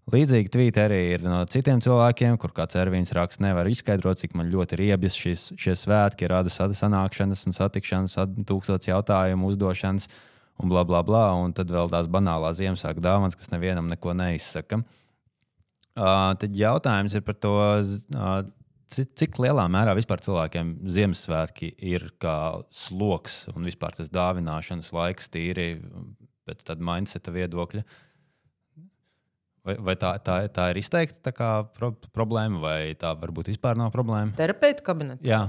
Līdzīgi 0.09 0.49
tvīti 0.51 0.81
arī 0.81 0.99
ir 1.13 1.21
no 1.23 1.45
citiem 1.47 1.79
cilvēkiem, 1.79 2.35
kur 2.41 2.51
kāds 2.57 2.75
ervīns 2.75 3.13
raksta, 3.15 3.45
nevar 3.45 3.69
izskaidrot, 3.71 4.19
cik 4.19 4.33
man 4.35 4.49
ļoti 4.51 4.81
riebjas 4.81 5.15
šis, 5.15 5.45
šie 5.55 5.77
svētki, 5.79 6.27
rada 6.33 6.51
sanākšanas 6.51 7.45
un 7.47 7.55
satikšanas, 7.55 8.17
tūkstotis 8.49 8.89
jautājumu 8.89 9.53
uzdošanas. 9.53 10.09
Uh, 10.09 10.29
un 10.61 10.71
bla, 10.71 10.83
bla, 10.87 11.03
bla. 11.05 11.25
Un 11.43 11.53
tad 11.55 11.71
vēl 11.73 11.91
tās 11.91 12.09
banālās 12.11 12.59
Ziemassvētku 12.59 13.03
dāvanas, 13.03 13.37
kas 13.39 13.51
nevienam 13.53 13.89
neko 13.91 14.15
neizsaka. 14.17 14.83
Uh, 15.93 16.33
tad 16.41 16.55
jautājums 16.57 17.13
ir 17.13 17.21
par 17.25 17.37
to, 17.37 17.53
uh, 17.53 18.37
cik, 18.93 19.11
cik 19.19 19.41
lielā 19.43 19.65
mērā 19.71 19.93
vispār 19.97 20.23
cilvēkiem 20.25 20.75
Ziemassvētki 20.89 21.73
ir 21.93 22.07
kā 22.21 22.37
sloks 22.73 23.43
un 23.53 23.69
vispār 23.69 23.97
tas 23.97 24.09
dāvināšanas 24.13 24.89
laiks 24.95 25.29
tīri 25.33 25.75
pēc 26.47 26.65
tāda 26.67 26.83
mindseta 26.83 27.33
viedokļa. 27.33 27.85
Vai, 29.63 29.77
vai 29.79 29.93
tā, 29.95 30.17
tā, 30.19 30.41
tā 30.51 30.65
ir 30.73 30.81
izteikta 30.81 31.31
tā 31.31 31.51
pro, 31.77 31.93
problēma, 32.11 32.59
vai 32.59 32.79
tā 32.99 33.13
varbūt 33.15 33.53
vispār 33.53 33.77
nav 33.79 33.93
problēma? 33.93 34.33
Terapeitu 34.35 34.83
kabinetā. 34.83 35.23
Jā. 35.23 35.45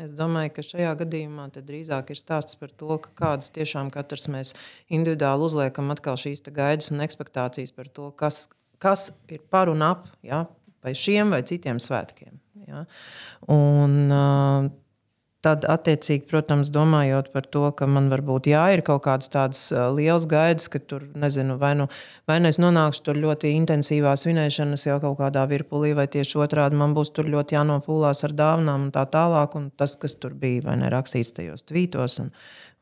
Es 0.00 0.12
domāju, 0.16 0.54
ka 0.56 0.64
šajā 0.64 0.92
gadījumā 1.02 1.50
drīzāk 1.52 2.14
ir 2.14 2.16
stāsts 2.16 2.56
par 2.56 2.70
to, 2.72 2.96
ka 3.04 3.10
kādas 3.18 3.52
tiešām 3.52 3.90
katrs 3.92 4.24
mēs 4.32 4.54
individuāli 4.88 5.44
uzliekam 5.44 5.92
atkal 5.92 6.16
šīs 6.16 6.40
gaidas 6.48 6.88
un 6.94 7.04
expectācijas 7.04 7.74
par 7.76 7.90
to, 7.92 8.08
kas, 8.16 8.46
kas 8.80 9.10
ir 9.28 9.44
par 9.52 9.68
un 9.68 9.84
ap 9.84 10.06
ja, 10.24 10.46
vai 10.82 10.94
šiem 10.96 11.34
vai 11.36 11.42
citiem 11.44 11.80
svētkiem. 11.82 12.40
Ja. 12.64 12.86
Un, 13.52 13.98
Tad, 15.42 15.64
attiecīgi, 15.66 16.28
protams, 16.30 16.68
domājot 16.70 17.32
par 17.34 17.48
to, 17.50 17.64
ka 17.74 17.88
man 17.90 18.06
varbūt 18.12 18.46
jā, 18.52 18.60
ir 18.76 18.84
kaut 18.86 19.02
kādas 19.08 19.32
tādas 19.32 19.62
liels 19.96 20.28
gaidas, 20.30 20.68
ka 20.70 20.78
tur, 20.78 21.08
nezinu, 21.18 21.56
vai 21.58 21.72
nu, 21.80 21.88
vai 22.30 22.36
nu 22.38 22.46
es 22.52 22.60
nonākšu 22.62 23.02
tur 23.08 23.18
ļoti 23.18 23.50
intensīvā 23.56 24.12
svinēšanas 24.20 24.86
jau 24.86 25.00
kaut 25.02 25.18
kādā 25.18 25.42
virpulī, 25.50 25.96
vai 25.98 26.06
tieši 26.06 26.38
otrādi 26.44 26.78
man 26.78 26.94
būs 26.94 27.10
tur 27.16 27.26
ļoti 27.34 27.58
jānopūlās 27.58 28.22
ar 28.28 28.36
dāvanām 28.38 28.86
un 28.86 28.94
tā 28.94 29.02
tālāk. 29.10 29.58
Un 29.58 29.72
tas, 29.74 29.96
kas 29.98 30.14
tur 30.22 30.38
bija, 30.38 30.62
vai 30.70 30.78
ne 30.78 30.94
rakstīts 30.94 31.34
tajos 31.34 31.66
tvītos. 31.66 32.20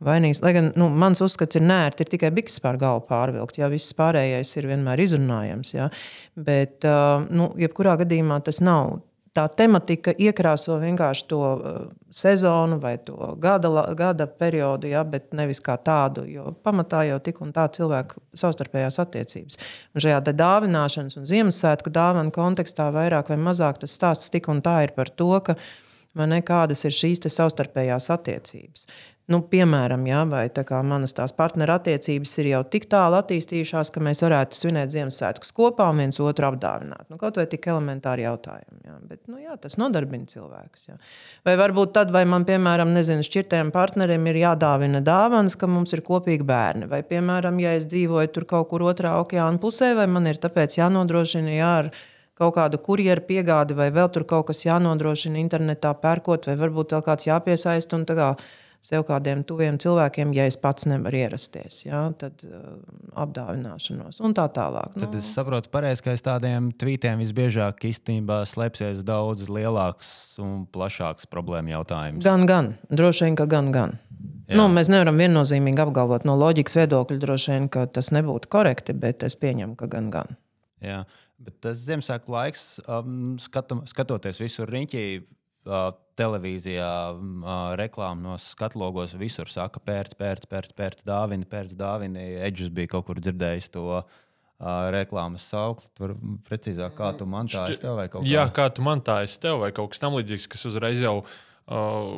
Vainīgs. 0.04 0.44
Lai 0.44 0.52
gan 0.56 0.72
nu, 0.80 0.92
mans 0.92 1.24
uzskats 1.24 1.56
ir 1.56 1.64
nērti, 1.64 2.04
ir 2.04 2.12
tikai 2.12 2.28
bikses 2.36 2.60
pār 2.64 2.76
galvu 2.80 3.08
pārvilkt. 3.08 3.56
Jā, 3.60 3.72
viss 3.72 3.96
pārējais 3.96 4.52
ir 4.60 4.68
vienmēr 4.68 5.00
izrunājams. 5.00 5.76
Jā. 5.76 5.88
Bet, 6.36 6.84
nu, 7.32 7.54
jebkurā 7.60 7.96
gadījumā 8.04 8.42
tas 8.44 8.60
nav 8.64 8.98
tā 9.36 9.44
tematika 9.56 10.12
iekrāso 10.18 10.76
vienkārši 10.82 11.26
to 11.30 11.40
uh, 11.40 11.76
sezonu 12.10 12.80
vai 12.82 12.96
to 13.04 13.34
gada, 13.42 13.70
gada 13.98 14.26
periodu, 14.26 14.90
ja, 14.90 15.04
bet 15.06 15.30
nevis 15.36 15.62
kā 15.64 15.76
tādu. 15.78 16.24
Jo 16.30 16.54
pamatā 16.64 17.04
jau 17.08 17.20
tik 17.22 17.38
un 17.44 17.52
tā 17.54 17.68
cilvēku 17.76 18.22
savstarpējās 18.36 18.98
attiecības. 19.02 19.60
Un 19.94 20.06
šajā 20.06 20.22
dāvināšanas 20.30 21.20
un 21.20 21.28
Ziemassvētku 21.30 21.92
dāvana 21.94 22.34
kontekstā 22.34 22.90
vairāk 22.94 23.30
vai 23.30 23.38
mazāk 23.38 23.82
tas 23.84 23.94
stāsts 23.94 24.32
tik 24.34 24.50
un 24.50 24.62
tā 24.66 24.80
ir 24.88 24.96
par 24.98 25.12
to, 25.14 25.32
ka 25.46 25.56
ne, 26.14 26.42
kādas 26.42 26.84
ir 26.88 26.96
šīs 26.96 27.22
savstarpējās 27.30 28.10
attiecības. 28.10 28.86
Nu, 29.30 29.38
piemēram, 29.46 30.02
jā, 30.08 30.24
vai 30.26 30.48
manas 30.82 31.12
tās 31.14 31.30
partnerattiecības 31.38 32.32
ir 32.42 32.48
jau 32.50 32.60
tik 32.66 32.88
tālu 32.90 33.14
attīstījušās, 33.20 33.92
ka 33.94 34.02
mēs 34.02 34.24
varētu 34.24 34.56
svinēt 34.58 34.90
Ziemassvētkus 34.90 35.52
kopā 35.54 35.86
un 35.92 36.00
viens 36.02 36.18
otru 36.18 36.48
apdāvināt. 36.48 37.04
Nu, 37.12 37.18
kaut 37.20 37.38
vai 37.38 37.44
tik 37.46 37.68
elementāri 37.70 38.24
jautājumi. 38.24 38.80
Jā. 38.88 38.96
Bet, 39.06 39.20
nu, 39.30 39.38
jā, 39.38 39.54
tas 39.62 39.76
nodarbina 39.78 40.26
cilvēkus. 40.26 40.88
Jā. 40.88 40.98
Vai 41.46 41.54
varbūt 41.60 41.92
tad, 41.94 42.10
vai 42.10 42.24
man, 42.26 42.42
piemēram, 42.48 42.90
nezinu, 42.96 43.22
šķirtajam 43.22 43.70
partnerim 43.74 44.26
ir 44.32 44.40
jādāvina 44.40 44.98
dāvāns, 45.06 45.54
ka 45.60 45.68
mums 45.70 45.94
ir 45.94 46.02
kopīgi 46.06 46.46
bērni. 46.48 46.88
Vai, 46.90 47.04
piemēram, 47.06 47.60
ja 47.62 47.76
es 47.78 47.86
dzīvoju 47.86 48.32
tur 48.34 48.48
kaut 48.50 48.72
kur 48.72 48.82
otrā 48.90 49.12
okeāna 49.22 49.62
pusē, 49.62 49.92
vai 49.98 50.08
man 50.10 50.26
ir 50.26 50.42
tāpēc 50.42 50.80
jānodrošina 50.80 51.54
jā, 51.54 51.70
ar 51.84 51.92
kaut 52.40 52.56
kādu 52.56 52.80
kurjeru 52.82 53.22
piegādi, 53.28 53.78
vai 53.78 53.92
vēl 53.94 54.10
tur 54.10 54.26
kaut 54.26 54.48
kas 54.50 54.64
jānodrošina 54.66 55.38
internetā 55.38 55.94
pērkot, 56.02 56.50
vai 56.50 56.58
varbūt 56.58 56.96
vēl 56.96 57.06
kāds 57.06 57.30
jāpiesaist 57.30 57.94
sev 58.84 59.04
kādiem 59.08 59.42
tuviem 59.46 59.76
cilvēkiem, 59.80 60.32
ja 60.36 60.46
es 60.48 60.56
pats 60.60 60.86
nevaru 60.88 61.20
ierasties. 61.20 61.82
Ja, 61.86 62.02
tad 62.18 62.42
uh, 62.48 62.80
apdāvināšanos 63.20 64.20
un 64.24 64.34
tā 64.36 64.46
tālāk. 64.56 64.96
Tad 64.96 65.12
nu. 65.12 65.20
es 65.20 65.28
saprotu, 65.36 65.70
pareizi, 65.72 66.04
ka 66.04 66.14
aiz 66.14 66.24
tādiem 66.24 66.70
tvītiem 66.80 67.20
visbiežāk 67.20 67.84
īstenībā 67.90 68.42
slēpsies 68.48 69.04
daudz 69.06 69.50
lielāks 69.52 70.12
un 70.42 70.64
plašāks 70.72 71.28
problēma 71.30 71.76
jautājums. 71.76 72.24
Gan, 72.24 72.46
gan. 72.48 72.74
Droši 72.88 73.28
vien, 73.28 73.40
ka 73.40 73.48
gan, 73.50 73.72
gan. 73.74 73.98
Jā. 74.50 74.58
Nu, 74.58 74.66
mēs 74.72 74.88
nevaram 74.90 75.20
viennozīmīgi 75.20 75.78
apgalvot 75.84 76.24
no 76.26 76.34
loģikas 76.40 76.74
viedokļa, 76.80 77.20
droši 77.22 77.52
vien, 77.52 77.68
ka 77.70 77.84
tas 77.86 78.10
nebūtu 78.16 78.50
korekti, 78.50 78.96
bet 78.98 79.22
es 79.22 79.36
pieņemu, 79.38 79.76
ka 79.78 79.86
gan, 79.92 80.08
gan. 80.10 80.34
Jā, 80.82 81.04
bet 81.38 81.60
tas 81.62 81.84
Ziemassvētku 81.84 82.34
laiks, 82.34 82.64
um, 82.88 83.36
skatu, 83.38 83.78
skatoties 83.86 84.40
visur 84.42 84.72
riņķī, 84.72 85.04
uh, 85.68 85.92
televīzijā, 86.20 86.94
uh, 87.16 87.52
reklāmā, 87.80 88.20
no 88.28 88.38
skatlogos 88.40 89.16
visur 89.18 89.50
saka, 89.50 89.82
pērts, 89.82 90.16
pērts, 90.20 90.48
pērts, 90.50 90.76
pērts 90.76 91.06
dāvini, 91.08 91.48
pērts 91.48 91.78
dāvini. 91.78 92.26
Edžus 92.46 92.72
bija 92.74 92.96
kaut 92.96 93.08
kur 93.10 93.22
dzirdējis 93.22 93.72
to. 93.76 93.86
Uh, 94.00 94.26
reklāmas 94.92 95.46
saukli, 95.48 95.86
tur 95.96 96.10
precīzāk, 96.44 96.92
kā 96.92 97.14
tu 97.16 97.24
man 97.24 97.48
tā 97.48 97.62
aiztev 97.64 97.94
vai 97.96 98.10
kaut 98.12 98.20
kā 98.20 98.26
tāda. 98.26 98.34
Jā, 98.34 98.42
kā 98.52 98.66
tu 98.76 98.84
man 98.84 99.00
tā 99.00 99.22
aiztev 99.22 99.62
vai 99.62 99.70
kaut 99.72 99.94
kas 99.94 100.02
tamlīdzīgs, 100.02 100.50
kas 100.52 100.66
uzreiz 100.68 101.00
jau 101.00 101.14
uh, 101.70 102.10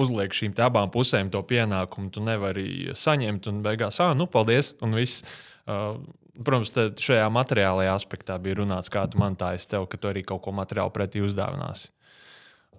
uzliek 0.00 0.32
šīm 0.32 0.54
abām 0.64 0.88
pusēm 0.94 1.28
to 1.28 1.42
pienākumu. 1.44 2.08
Tu 2.14 2.24
nevari 2.24 2.66
saņemt, 2.96 3.50
un 3.52 3.60
beigās, 3.66 4.00
ah, 4.00 4.14
nu, 4.16 4.24
paldies, 4.32 4.72
un 4.80 4.96
viss. 4.96 5.26
Uh, 5.68 6.00
protams, 6.40 6.72
šajā 7.04 7.28
materiālajā 7.34 7.94
aspektā 7.94 8.38
bija 8.42 8.62
runāts, 8.62 8.92
kā 8.92 9.04
tu 9.10 9.20
man 9.20 9.36
tā 9.36 9.54
aiztev, 9.56 9.84
ka 9.90 10.00
tu 10.00 10.10
arī 10.10 10.24
kaut 10.26 10.42
ko 10.46 10.54
materiālu 10.56 10.92
pretī 10.94 11.20
uzdāvināsi. 11.24 11.90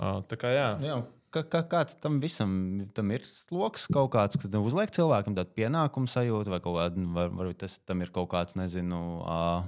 Tā 0.01 0.37
kā 0.39 0.53
jā. 0.53 0.69
jā. 0.85 1.01
Kā, 1.31 1.45
kā, 1.47 1.61
kāds 1.63 1.95
tam 2.03 2.17
visam 2.19 2.53
tam 2.95 3.11
ir 3.15 3.23
sloks 3.27 3.85
kaut 3.93 4.09
kāds, 4.15 4.39
kas 4.39 4.51
uzliek 4.59 4.91
cilvēkam 4.91 5.37
tādu 5.37 5.53
pienākumu 5.55 6.09
sajūtu, 6.11 6.51
vai, 6.51 6.59
kādu, 6.63 7.05
vai 7.15 7.27
varbūt 7.31 7.61
tas 7.63 7.77
tam 7.87 8.03
ir 8.03 8.11
kaut 8.11 8.27
kāds, 8.33 8.57
nezinu, 8.59 8.99
uh, 9.21 9.61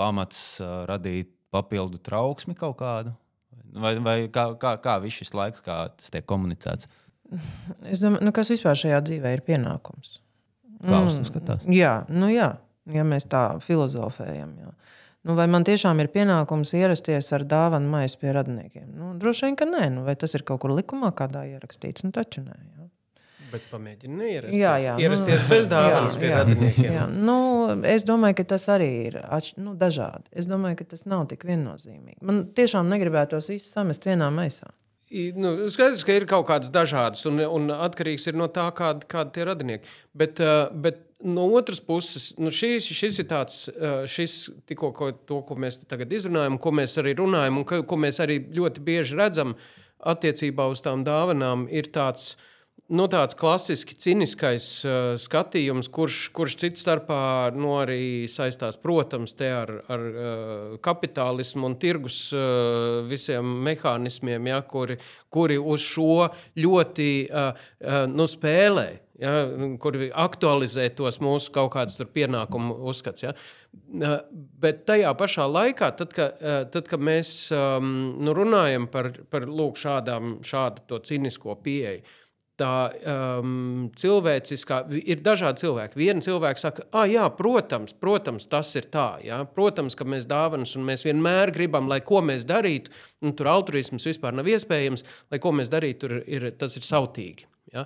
pamats 0.00 0.40
uh, 0.64 0.82
radīt 0.90 1.30
papildu 1.54 2.00
trauksmi 2.02 2.56
kaut 2.58 2.80
kādu? 2.80 3.14
Vai, 3.76 3.94
vai 4.02 4.16
kā, 4.32 4.48
kā, 4.58 4.74
kā 4.82 4.96
viss 5.04 5.20
šis 5.20 5.34
laiks, 5.36 5.62
kā 5.64 5.84
tas 5.94 6.12
tiek 6.12 6.26
komunicēts? 6.28 6.90
Es 7.90 8.02
domāju, 8.02 8.26
nu, 8.26 8.32
kas 8.34 8.50
vispār 8.52 8.78
šajā 8.78 9.00
dzīvē 9.06 9.32
ir 9.34 9.42
pienākums? 9.46 10.20
Kā 10.84 11.00
uz 11.06 11.16
to 11.16 11.22
mm, 11.22 11.28
skatās? 11.28 11.64
Jā, 11.72 11.94
nu 12.12 12.28
jā, 12.30 12.52
ja 12.92 13.04
mēs 13.06 13.26
tā 13.30 13.44
filozofējam. 13.64 14.52
Jā. 14.60 14.72
Nu, 15.26 15.34
vai 15.34 15.48
man 15.50 15.64
tiešām 15.66 15.98
ir 15.98 16.10
pienākums 16.14 16.70
ierasties 16.78 17.32
ar 17.34 17.42
dāvanu 17.50 17.90
maisu 17.90 18.20
pie 18.20 18.30
radiniekiem? 18.36 18.86
Nu, 18.94 19.10
droši 19.18 19.48
vien, 19.48 19.56
ka 19.58 19.66
nē. 19.66 19.88
Nu, 19.96 20.04
vai 20.06 20.14
tas 20.18 20.36
ir 20.38 20.44
kaut 20.46 20.60
kur 20.62 20.70
likumā 20.76 21.10
kādā 21.18 21.42
ierakstīts? 21.50 22.06
Nu, 22.06 22.12
taču 22.14 22.44
nē. 22.44 22.54
Jā. 22.54 22.86
Bet 23.50 23.66
pamēģini 23.72 24.20
neierasties. 24.20 24.58
Jā, 24.58 24.76
jā, 24.82 24.94
ierasties 25.02 25.42
nu, 25.42 25.50
bez 25.50 25.66
dāvanas 25.70 26.14
jā, 26.14 26.20
pie 26.22 26.30
jā, 26.30 26.38
radiniekiem. 26.42 26.94
Jā. 26.94 27.04
Nu, 27.10 27.36
es 27.90 28.06
domāju, 28.06 28.38
ka 28.38 28.46
tas 28.54 28.66
arī 28.74 28.88
ir 29.08 29.18
atš, 29.22 29.56
nu, 29.62 29.74
dažādi. 29.78 30.30
Es 30.30 30.46
domāju, 30.50 30.78
ka 30.80 30.88
tas 30.94 31.06
nav 31.10 31.26
tik 31.30 31.46
viennozīmīgi. 31.48 32.20
Man 32.26 32.44
tiešām 32.54 32.90
negribētos 32.90 33.50
visus 33.50 33.74
samest 33.74 34.06
vienā 34.06 34.30
maisā. 34.34 34.70
Nu, 35.38 35.56
skaidrs, 35.70 36.02
ka 36.06 36.14
ir 36.18 36.26
kaut 36.26 36.48
kādas 36.48 36.70
dažādas, 36.74 37.22
un, 37.30 37.38
un 37.38 37.70
atkarīgs 37.74 38.26
no 38.34 38.50
tā, 38.50 38.66
kādi, 38.74 39.06
kādi 39.10 39.36
tie 39.36 39.46
radinieki. 39.46 39.92
Bet, 40.18 40.42
uh, 40.42 40.66
bet 40.70 41.05
no 41.24 41.46
otras 41.56 41.80
puses, 41.80 42.32
nu 42.38 42.52
šis, 42.52 42.90
šis 42.92 43.20
ir 43.22 43.28
tāds, 43.30 43.62
uh, 43.72 44.04
šis 44.10 44.50
tikko 44.68 44.92
ko, 44.96 45.12
to, 45.28 45.40
ko 45.48 45.56
mēs 45.60 45.80
tagad 45.88 46.12
izrunājam, 46.12 46.58
ko 46.60 46.74
mēs 46.76 46.98
arī 47.02 47.16
runājam, 47.18 47.62
un 47.62 47.68
ko, 47.68 47.80
ko 47.88 48.00
mēs 48.00 48.20
arī 48.24 48.40
ļoti 48.56 48.84
bieži 48.84 49.16
redzam 49.18 49.56
attiecībā 50.06 50.68
uz 50.68 50.84
tām 50.84 51.06
dāvanām, 51.06 51.66
ir 51.72 51.88
tāds. 51.94 52.34
Uh, 52.36 52.52
nu, 52.92 53.06
tāds 53.10 53.36
klasiski 53.38 53.96
ciniskais 53.98 54.66
uh, 54.86 55.14
skatījums, 55.18 55.88
kurš, 55.92 56.18
kurš 56.36 56.56
cits 56.60 56.84
starpā 56.84 57.50
nu, 57.56 57.74
arī 57.80 58.26
saistās, 58.30 58.78
protams, 58.80 59.34
ar, 59.42 59.72
ar 59.90 60.04
uh, 60.06 60.76
kapitālismu 60.82 61.66
un 61.70 61.76
tirgus 61.82 62.20
uh, 62.36 63.02
visiem 63.08 63.56
mehānismiem, 63.66 64.52
ja, 64.52 64.60
kuri, 64.62 64.98
kuri 65.32 65.58
uz 65.58 65.82
šo 65.86 66.28
ļoti 66.58 67.10
uh, 67.26 67.50
uh, 67.82 68.04
nu, 68.12 68.28
spēlē. 68.30 68.88
Ja, 69.16 69.46
kur 69.80 69.96
aktualizē 70.12 70.90
tos 70.92 71.16
mūsu 71.24 71.48
kaut 71.54 71.70
kādus 71.72 72.02
pienākumu 72.12 72.74
uzskats. 72.90 73.24
Ja. 73.24 73.32
Bet 74.60 74.82
tajā 74.88 75.14
pašā 75.16 75.46
laikā, 75.48 75.88
tad, 75.96 76.12
ka, 76.12 76.26
tad, 76.72 76.84
kad 76.90 77.00
mēs 77.00 77.30
nu, 77.52 78.34
runājam 78.36 78.90
par, 78.92 79.14
par 79.32 79.48
lūk, 79.48 79.80
šādām, 79.80 80.36
šādu 80.44 81.00
cinisko 81.08 81.56
pieeju, 81.64 82.04
tā 82.60 82.88
um, 83.12 83.88
cilvēciskā, 83.96 84.80
ir 85.04 85.20
dažādi 85.24 85.64
cilvēki. 85.64 86.00
Viena 86.00 86.24
cilvēka 86.24 86.60
saka, 86.60 86.86
ah, 86.96 87.04
jā, 87.08 87.26
protams, 87.36 87.92
protams, 88.00 88.48
tas 88.52 88.72
ir 88.80 88.88
tā. 88.92 89.08
Jā. 89.24 89.42
Protams, 89.56 89.96
ka 89.98 90.06
mēs 90.08 90.28
dāvanas 90.30 90.72
un 90.78 90.86
mēs 90.88 91.04
vienmēr 91.06 91.52
gribam, 91.56 91.88
lai 91.90 92.00
ko 92.04 92.22
mēs 92.24 92.48
darītu, 92.48 92.92
un 93.24 93.36
tur 93.36 93.52
altruisms 93.52 94.08
vispār 94.08 94.36
nav 94.36 94.48
iespējams, 94.48 95.04
lai 95.32 95.40
ko 95.42 95.52
mēs 95.56 95.72
darītu, 95.72 96.00
tur 96.06 96.18
ir, 96.24 96.50
tas 96.60 96.78
ir 96.80 96.88
sautīgi. 96.88 97.48
Jā. 97.76 97.84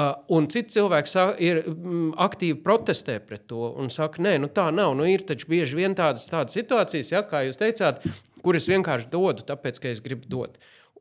Uh, 0.00 0.12
un 0.36 0.46
cits 0.52 0.76
cilvēks 0.76 1.16
ir 1.42 1.58
mm, 1.66 2.12
aktīvi 2.22 2.60
protestē 2.64 3.18
pret 3.26 3.42
to 3.50 3.72
un 3.80 3.90
saka, 3.92 4.22
nē, 4.22 4.36
nu 4.40 4.48
tā 4.54 4.68
nav. 4.74 4.94
Nu, 4.96 5.06
ir 5.08 5.24
taču 5.26 5.50
bieži 5.50 5.78
vien 5.80 5.96
tādas, 5.98 6.28
tādas 6.30 6.56
situācijas, 6.56 7.10
ja, 7.12 7.24
kā 7.26 7.42
jūs 7.46 7.58
teicāt, 7.60 8.04
kuras 8.44 8.68
vienkārši 8.70 9.10
dodu, 9.12 9.44
tāpēc, 9.48 9.80
ka 9.82 9.90
es 9.90 10.02
gribu 10.04 10.30
dot. 10.30 10.60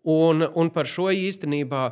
Un, 0.10 0.42
un 0.42 0.72
par 0.74 0.90
šo 0.90 1.10
īstenībā 1.14 1.84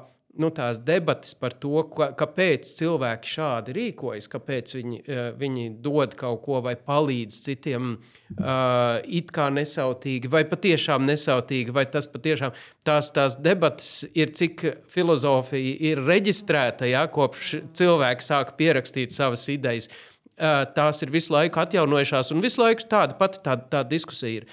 nu, 0.42 0.50
tās 0.54 0.80
debatas 0.86 1.36
par 1.38 1.54
to, 1.58 1.84
ka, 1.94 2.10
kāpēc 2.18 2.70
cilvēki 2.80 3.32
šādi 3.32 3.76
rīkojas, 3.78 4.30
kāpēc 4.32 4.74
viņi, 4.78 5.00
uh, 5.04 5.30
viņi 5.38 5.68
dod 5.84 6.16
kaut 6.20 6.42
ko 6.46 6.62
vai 6.66 6.76
palīdz 6.80 7.40
citiem 7.46 7.96
uh, 7.96 9.00
it 9.04 9.32
kā 9.36 9.50
nesautīgi, 9.54 10.32
vai 10.32 10.44
patiešām 10.50 11.06
nesautīgi, 11.08 11.74
vai 11.76 11.88
tas 11.92 12.10
patiešām 12.12 12.56
tās, 12.88 13.12
tās 13.16 13.40
debatas 13.42 13.92
ir, 14.14 14.34
cik 14.38 14.66
filozofija 14.92 15.76
ir 15.92 16.04
reģistrēta, 16.08 16.90
ja, 16.90 17.06
kopš 17.12 17.58
cilvēki 17.78 18.28
sāk 18.28 18.56
pierakstīt 18.60 19.16
savas 19.16 19.48
idejas. 19.54 19.92
Uh, 20.38 20.68
tās 20.70 21.02
ir 21.02 21.10
visu 21.14 21.34
laiku 21.34 21.64
atjaunojušās, 21.64 22.30
un 22.36 22.44
visu 22.46 22.62
laiku 22.62 22.86
tāda 22.90 23.18
pati 23.18 23.42
tāda, 23.42 23.66
tāda 23.72 23.90
diskusija 23.96 24.44
ir. 24.44 24.52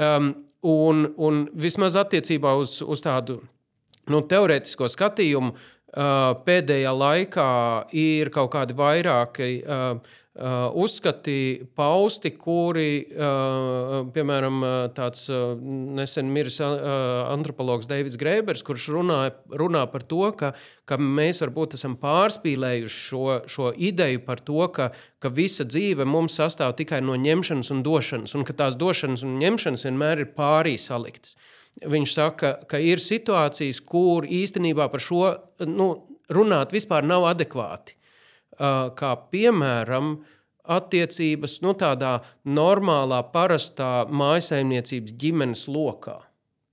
Um, 0.00 0.32
un, 0.66 1.04
un 1.16 1.44
vismaz 1.54 1.96
attiecībā 2.00 2.54
uz, 2.58 2.78
uz 2.82 3.02
tādu 3.04 3.40
nu, 4.12 4.22
teorētisko 4.30 4.90
skatījumu, 4.92 5.54
pēdējā 6.46 6.92
laikā 6.92 7.50
ir 7.96 8.30
kaut 8.34 8.52
kādi 8.52 8.76
vairāki 8.76 9.50
uzskati 10.76 11.64
pausti, 11.76 12.34
kuri, 12.36 13.06
piemēram, 14.12 14.58
tāds 14.92 15.30
nesen 15.96 16.28
miris 16.32 16.58
antropologs 16.60 17.88
Deivids 17.88 18.18
Grēbers, 18.20 18.64
kurš 18.66 18.90
runā, 18.92 19.20
runā 19.48 19.86
par 19.88 20.04
to, 20.04 20.28
ka, 20.36 20.52
ka 20.84 21.00
mēs 21.00 21.40
varbūt 21.40 21.78
esam 21.78 21.96
pārspīlējuši 22.02 23.00
šo, 23.08 23.24
šo 23.48 23.72
ideju 23.72 24.26
par 24.28 24.44
to, 24.44 24.60
ka, 24.68 24.90
ka 25.18 25.32
visa 25.32 25.64
dzīve 25.64 26.04
mums 26.04 26.36
sastāv 26.36 26.76
tikai 26.76 27.00
no 27.00 27.16
ņemšanas 27.16 27.72
un 27.72 27.84
došanas, 27.86 28.36
un 28.36 28.44
ka 28.44 28.56
tās 28.60 28.76
došanas 28.76 29.24
un 29.24 29.38
ņemšanas 29.40 29.88
vienmēr 29.88 30.26
ir 30.26 30.34
pārī 30.36 30.76
saliktas. 30.76 31.38
Viņš 31.84 32.12
saka, 32.16 32.54
ka 32.64 32.78
ir 32.80 33.02
situācijas, 33.02 33.82
kur 33.84 34.24
īstenībā 34.24 34.86
par 34.88 35.02
šo 35.02 35.26
nu, 35.68 35.90
runāt 36.32 36.72
vispār 36.72 37.04
nav 37.04 37.26
adekvāti 37.28 37.96
kā 38.56 39.12
piemēram 39.30 40.16
attiecības 40.66 41.60
nu, 41.62 41.74
tādā 41.78 42.18
normālā, 42.44 43.22
parastā 43.32 44.06
mājasemniecības 44.08 45.14
ģimenes 45.20 45.66
lokā, 45.68 46.18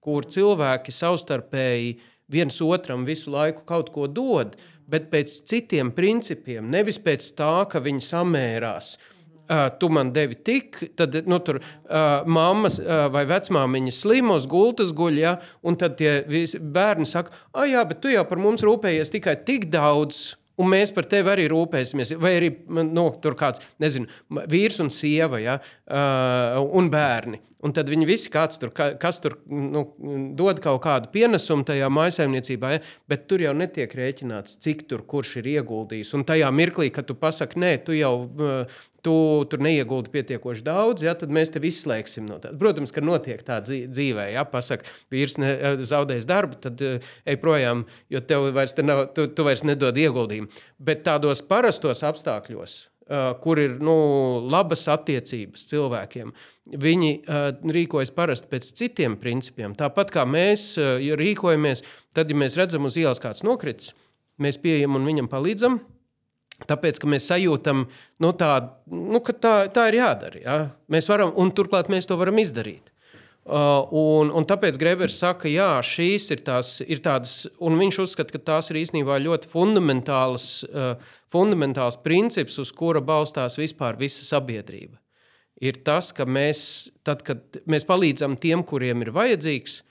kur 0.02 0.26
cilvēki 0.26 0.92
savstarpēji 0.92 1.98
viens 2.32 2.62
otram 2.62 3.06
visu 3.06 3.32
laiku 3.32 3.66
kaut 3.66 3.92
ko 3.94 4.08
dod, 4.08 4.56
bet 4.88 5.10
pēc 5.12 5.44
citiem 5.50 5.92
principiem, 5.92 6.72
nevis 6.72 6.98
pēc 7.00 7.30
tā, 7.38 7.68
ka 7.70 7.80
viņi 7.84 8.02
samērās. 8.08 8.96
Uh, 8.96 9.13
tu 9.80 9.90
man 9.92 10.14
devi 10.16 10.38
tik, 10.40 10.80
tad 10.98 11.18
nu, 11.28 11.40
tur 11.44 11.60
uh, 11.60 12.24
mammas 12.26 12.80
uh, 12.82 13.08
vai 13.14 13.26
vecmāmiņa 13.30 13.96
slimos, 13.96 14.48
gultas 14.50 14.94
guļ, 14.96 15.20
ja, 15.20 15.34
un 15.64 15.78
tad 15.80 15.98
tie 16.00 16.22
visi 16.30 16.62
bērni 16.62 17.08
saka, 17.10 17.36
ah, 17.52 17.68
jā, 17.68 17.84
bet 17.90 18.00
tu 18.04 18.12
jau 18.14 18.24
par 18.30 18.42
mums 18.42 18.64
rūpējies 18.66 19.14
tikai 19.14 19.38
tik 19.48 19.70
daudz, 19.74 20.34
Un 20.54 20.68
mēs 20.70 20.92
par 20.94 21.08
tevi 21.10 21.32
arī 21.32 21.48
rūpēsimies. 21.50 22.12
Vai 22.22 22.36
arī 22.38 22.52
nu, 22.70 23.08
tur 23.24 23.34
kāds, 23.34 23.64
nezinu, 23.82 24.06
vīrs 24.52 24.78
un 24.84 24.92
sieva, 24.94 25.40
ja, 25.42 25.56
uh, 25.58 26.60
un 26.78 26.92
bērni. 26.94 27.40
Un 27.64 27.72
tad 27.76 27.88
viņi 27.92 28.08
visi, 28.08 28.32
tur, 28.60 28.74
kas 28.76 29.22
tur 29.24 29.38
nu, 29.48 29.86
dod 30.36 30.60
kaut 30.64 30.82
kādu 30.84 31.12
pienesumu 31.14 31.64
tajā 31.68 31.88
maisaimniecībā, 31.94 32.72
ja, 32.76 32.82
bet 33.08 33.28
tur 33.32 33.44
jau 33.46 33.54
netiek 33.56 33.92
rēķināts, 33.96 34.58
cik 34.64 34.84
tur 34.90 35.06
kurš 35.08 35.38
ir 35.40 35.52
ieguldījis. 35.58 36.12
Un 36.18 36.26
tajā 36.28 36.50
mirklī, 36.52 36.90
kad 36.94 37.08
tu 37.08 37.16
pasaki, 37.20 37.62
nē, 37.64 37.78
tu 37.88 37.96
jau 37.96 38.16
tu 39.04 39.16
tur 39.52 39.64
neieguldi 39.64 40.12
pietiekoši 40.14 40.64
daudz, 40.64 41.04
ja, 41.04 41.14
tad 41.20 41.32
mēs 41.36 41.52
tevi 41.54 41.70
izslēgsim 41.74 42.28
no 42.28 42.40
tā. 42.44 42.54
Protams, 42.60 42.94
ka 42.96 43.04
notiek 43.04 43.44
tā 43.46 43.60
dzīvē, 43.64 44.30
ja 44.32 44.46
pasakā, 44.48 44.88
vīrs 45.12 45.36
ne, 45.44 45.52
zaudēs 45.84 46.28
darbu, 46.30 46.60
tad 46.64 46.84
ej 46.84 47.40
projām, 47.42 47.84
jo 48.12 48.24
tev 48.24 48.48
vairs 48.56 48.76
te 48.78 48.86
nav, 48.86 49.10
tu, 49.16 49.28
tu 49.28 49.48
vairs 49.48 49.66
nedod 49.68 50.00
ieguldījumu. 50.00 50.52
Bet 50.84 51.04
tādos 51.08 51.44
parastos 51.48 52.04
apstākļos 52.08 52.78
kur 53.44 53.60
ir 53.60 53.76
nu, 53.84 53.96
labas 54.52 54.86
attiecības 54.92 55.66
cilvēkiem. 55.72 56.32
Viņi 56.80 57.12
rīkojas 57.76 58.14
parasti 58.16 58.48
pēc 58.52 58.70
citiem 58.80 59.18
principiem. 59.20 59.76
Tāpat 59.76 60.14
kā 60.16 60.24
mēs 60.30 60.78
rīkojamies, 61.20 61.84
tad, 62.16 62.32
ja 62.32 62.40
mēs 62.40 62.56
redzam 62.60 62.88
uz 62.88 62.98
ielas 63.00 63.20
kāds 63.24 63.44
nokritis, 63.44 63.92
mēs 64.40 64.62
pieejam 64.64 64.96
un 65.00 65.10
viņam 65.10 65.28
palīdzam. 65.32 65.82
Tāpēc, 66.70 67.02
mēs 67.10 67.28
sajūtam, 67.28 67.88
nu, 68.24 68.30
tā, 68.40 68.54
nu, 68.88 69.20
ka 69.26 69.34
tā, 69.36 69.54
tā 69.74 69.90
ir 69.90 70.00
jādara. 70.00 70.40
Ja? 70.40 70.58
Mēs 70.94 71.10
varam, 71.12 71.34
un 71.36 71.52
turklāt 71.52 71.90
mēs 71.92 72.08
to 72.08 72.16
varam 72.20 72.40
izdarīt. 72.40 72.93
Uh, 73.44 73.82
un, 73.92 74.30
un 74.32 74.46
tāpēc 74.48 74.78
Grebers 74.80 75.18
saka, 75.20 75.50
ka 75.52 75.72
šīs 75.84 76.30
ir, 76.32 76.44
tās, 76.48 76.78
ir 76.88 77.02
tādas, 77.04 77.42
un 77.60 77.76
viņš 77.76 77.98
uzskata, 78.06 78.32
ka 78.38 78.40
tās 78.40 78.72
ir 78.72 78.80
īstenībā 78.80 79.18
ļoti 79.20 79.50
fundamentāls, 79.52 80.46
uh, 80.70 80.94
fundamentāls 81.28 82.00
princips, 82.06 82.56
uz 82.64 82.72
kura 82.72 83.02
balstās 83.04 83.60
vispār 83.60 84.00
visa 84.00 84.24
sabiedrība. 84.24 84.96
Ir 85.60 85.82
tas, 85.84 86.14
ka 86.16 86.24
mēs, 86.24 86.64
tad, 87.04 87.28
kad 87.28 87.60
mēs 87.68 87.84
palīdzam 87.88 88.40
tiem, 88.40 88.64
kuriem 88.64 89.04
ir 89.04 89.12
vajadzīgs, 89.12 89.82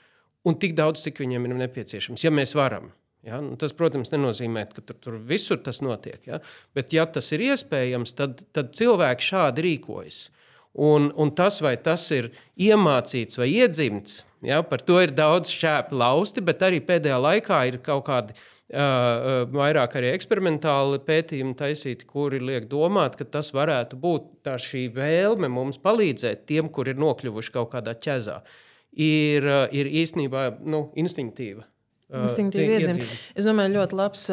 un 0.48 0.56
tik 0.56 0.72
daudz, 0.78 1.04
cik 1.04 1.20
viņiem 1.20 1.50
ir 1.50 1.58
nepieciešams, 1.66 2.24
ja 2.24 2.32
mēs 2.32 2.56
varam. 2.56 2.88
Ja? 3.20 3.44
Nu, 3.44 3.58
tas, 3.60 3.76
protams, 3.76 4.14
nenozīmē, 4.16 4.64
ka 4.72 4.80
tur, 4.80 4.96
tur 4.96 5.20
visur 5.28 5.60
tas 5.60 5.84
notiek. 5.84 6.24
Ja? 6.24 6.40
Bet, 6.72 6.96
ja 6.96 7.04
tas 7.04 7.28
ir 7.36 7.44
iespējams, 7.52 8.16
tad, 8.16 8.46
tad 8.56 8.72
cilvēki 8.80 9.28
šādi 9.28 9.68
rīkojas. 9.68 10.24
Uh, 10.32 10.41
Un, 10.72 11.10
un 11.20 11.30
tas, 11.36 11.58
vai 11.60 11.74
tas 11.76 12.06
ir 12.16 12.30
iemācīts 12.56 13.36
vai 13.36 13.50
iedzimts, 13.52 14.22
ja, 14.40 14.62
par 14.64 14.80
to 14.80 15.02
ir 15.04 15.12
daudz 15.12 15.52
šķēpu 15.52 15.98
lausti, 16.00 16.40
bet 16.40 16.64
arī 16.64 16.80
pēdējā 16.80 17.18
laikā 17.20 17.58
ir 17.68 17.76
kaut 17.84 18.06
kādi 18.06 18.32
uh, 18.32 19.42
vairāk 19.52 19.98
arī 20.00 20.14
eksperimentāli 20.16 21.02
pētījumi 21.04 21.52
taisīti, 21.58 22.08
kuri 22.08 22.40
liek 22.40 22.70
domāt, 22.72 23.18
ka 23.20 23.28
tas 23.28 23.52
varētu 23.52 24.00
būt 24.00 24.48
šī 24.64 24.86
vēlme 24.96 25.52
mums 25.52 25.76
palīdzēt 25.82 26.46
tiem, 26.48 26.72
kuri 26.72 26.96
ir 26.96 27.04
nokļuvuši 27.04 27.52
kaut 27.52 27.74
kādā 27.74 27.92
ķezā. 27.92 28.40
Ir, 28.96 29.44
ir 29.72 29.92
īstenībā 30.02 30.48
nu, 30.68 30.86
instinktīva. 31.00 31.66
Instinktīvi 32.20 32.76
iedzimta. 32.76 33.06
Es 33.38 33.46
domāju, 33.48 33.74
ļoti 33.78 33.98
labs, 33.98 34.26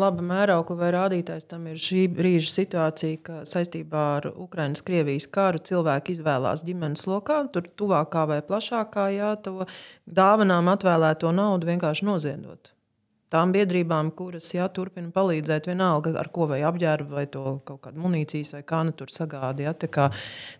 laba 0.00 0.24
mēraukla 0.30 0.78
vai 0.78 0.92
rādītājs 0.96 1.48
tam 1.50 1.66
ir 1.68 1.82
šī 1.82 2.06
brīža 2.16 2.52
situācija, 2.54 3.20
ka 3.26 3.42
saistībā 3.48 4.06
ar 4.20 4.30
Ukraiņas-Krievijas 4.32 5.28
karu 5.34 5.60
cilvēki 5.70 6.16
izvēlās 6.16 6.64
ģimenes 6.66 7.04
lokā, 7.10 7.42
tur 7.52 7.68
tuvākā 7.78 8.24
vai 8.32 8.40
plašākā, 8.48 9.10
jā, 9.16 9.34
to 9.44 9.68
dāvanām 10.08 10.72
atvēlēto 10.72 11.34
naudu 11.36 11.68
vienkārši 11.72 12.08
noziedot 12.08 12.72
tām 13.32 13.52
biedrībām, 13.54 14.10
kuras 14.16 14.48
jā, 14.54 14.66
turpina 14.72 15.10
palīdzēt, 15.14 15.68
vienalga 15.70 16.14
ar 16.20 16.30
ko 16.32 16.48
vai 16.50 16.60
apģērbu, 16.66 17.14
vai 17.18 17.26
kaut 17.28 17.80
kādu 17.84 18.00
munīcijas, 18.02 18.54
vai 18.56 18.62
kā 18.66 18.82
nu 18.86 18.94
tur 18.96 19.12
sagādi. 19.12 19.66
Jā, 19.66 19.74
kā, 19.92 20.08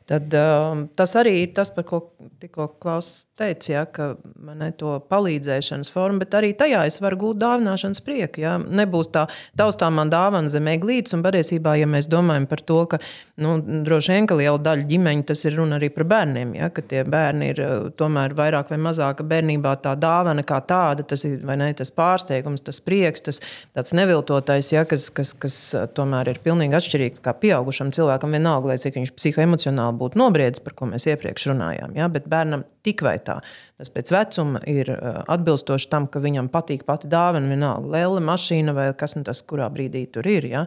tad, 0.08 0.34
um, 0.36 0.86
tas 0.98 1.14
arī 1.18 1.34
ir 1.44 1.54
tas, 1.56 1.72
par 1.74 1.86
ko 1.88 2.02
tikko 2.42 2.68
Klaus 2.82 3.28
teica, 3.38 3.70
jā, 3.72 3.84
ka 3.90 4.08
man 4.44 4.62
ir 4.66 4.74
to 4.78 4.96
palīdzēšanas 5.10 5.90
forma, 5.94 6.22
bet 6.24 6.36
arī 6.38 6.52
tajā 6.58 6.84
es 6.88 7.00
varu 7.02 7.20
gūt 7.22 7.40
dāvināšanas 7.42 8.02
prieku. 8.04 8.42
Jā. 8.44 8.56
Nebūs 8.58 9.10
tā 9.14 9.24
taustāmā 9.58 10.04
dāvana 10.10 10.50
zem 10.52 10.68
eglītes, 10.72 11.16
un 11.16 11.24
patiesībā, 11.26 11.76
ja 11.80 11.88
mēs 11.90 12.10
domājam 12.10 12.48
par 12.50 12.62
to, 12.68 12.80
ka 12.92 13.00
nu, 13.42 13.56
droši 13.86 14.14
vien, 14.14 14.28
ka 14.28 14.38
liela 14.38 14.60
daļa 14.62 14.88
ģimeņu 14.90 15.26
tas 15.30 15.44
ir 15.48 15.58
runa 15.58 15.78
arī 15.78 15.90
par 15.94 16.06
bērniem, 16.10 16.54
ja, 16.58 16.70
ka 16.74 16.84
tie 16.84 17.04
bērni 17.08 17.52
ir 17.54 17.62
uh, 17.64 17.88
tomēr 17.98 18.36
vairāk 18.38 18.72
vai 18.74 18.80
mazāk 18.88 19.24
bērnībā 19.28 19.76
tā 19.84 19.94
dāvana 19.98 20.44
kā 20.46 20.60
tāda, 20.68 21.06
tas 21.08 21.24
ir 21.28 21.40
ne, 21.48 21.70
tas 21.78 21.92
pārsteigums 21.94 22.57
protams, 22.58 22.64
tas 22.64 22.80
prieks, 22.84 23.22
tas 23.22 23.40
tāds 23.74 23.94
neviltotais, 23.94 24.72
ja, 24.72 24.84
kas, 24.84 25.10
kas, 25.10 25.34
kas 25.34 25.74
tomēr 25.94 26.28
ir 26.28 26.40
pilnīgi 26.42 26.76
atšķirīgs 26.76 27.22
kā 27.22 27.34
pieaugušam 27.34 27.92
cilvēkam, 27.92 28.32
vienalga, 28.32 28.68
lai 28.68 28.78
cik 28.78 28.98
viņš 28.98 29.14
psihoemocionāli 29.16 29.98
būtu 29.98 30.18
nobriedzis, 30.18 30.62
par 30.64 30.74
ko 30.74 30.86
mēs 30.86 31.06
iepriekš 31.08 31.48
runājām. 31.52 31.96
Ja, 31.96 32.08
bet 32.08 32.28
bērnam 32.28 32.64
tik 32.82 33.02
vai 33.02 33.18
tā. 33.18 33.40
Tas 33.78 33.90
pēc 33.90 34.12
vecuma 34.12 34.60
ir 34.66 34.90
atbilstoši 35.28 35.88
tam, 35.90 36.06
ka 36.06 36.20
viņam 36.20 36.50
patīk 36.50 36.84
pati 36.84 37.08
dāvana, 37.08 37.48
vienalga 37.48 37.88
lēle, 37.88 38.20
mašīna 38.24 38.74
vai 38.74 38.90
kas 38.98 39.16
nu 39.16 39.24
tas, 39.24 39.42
kurā 39.42 39.68
brīdī 39.70 40.06
tur 40.10 40.26
ir. 40.26 40.48
Ja. 40.48 40.66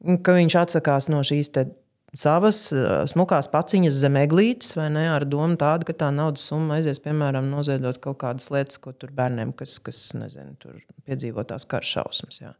Ka 0.00 0.32
viņš 0.36 0.56
atsakās 0.56 1.10
no 1.12 1.20
šīs 1.26 1.52
savas 2.16 2.62
smukās 3.12 3.48
paciņas 3.52 3.98
zem 4.02 4.18
eglītes, 4.20 4.74
vai 4.78 4.88
ne, 4.94 5.06
ar 5.12 5.26
domu 5.28 5.58
tādu, 5.60 5.86
ka 5.88 5.94
tā 6.04 6.08
naudas 6.14 6.46
summa 6.50 6.78
aizies, 6.78 7.02
piemēram, 7.04 7.50
noziedot 7.52 8.00
kaut 8.02 8.20
kādas 8.24 8.50
lietas, 8.50 8.80
ko 8.82 8.92
tur 8.96 9.12
bērniem, 9.14 9.52
kas, 9.56 9.78
kas 9.84 10.02
nezinu, 10.18 10.56
tur 10.62 10.80
piedzīvo 11.06 11.44
tās 11.46 11.66
kara 11.70 11.86
šausmas. 11.86 12.40
Jā. 12.42 12.54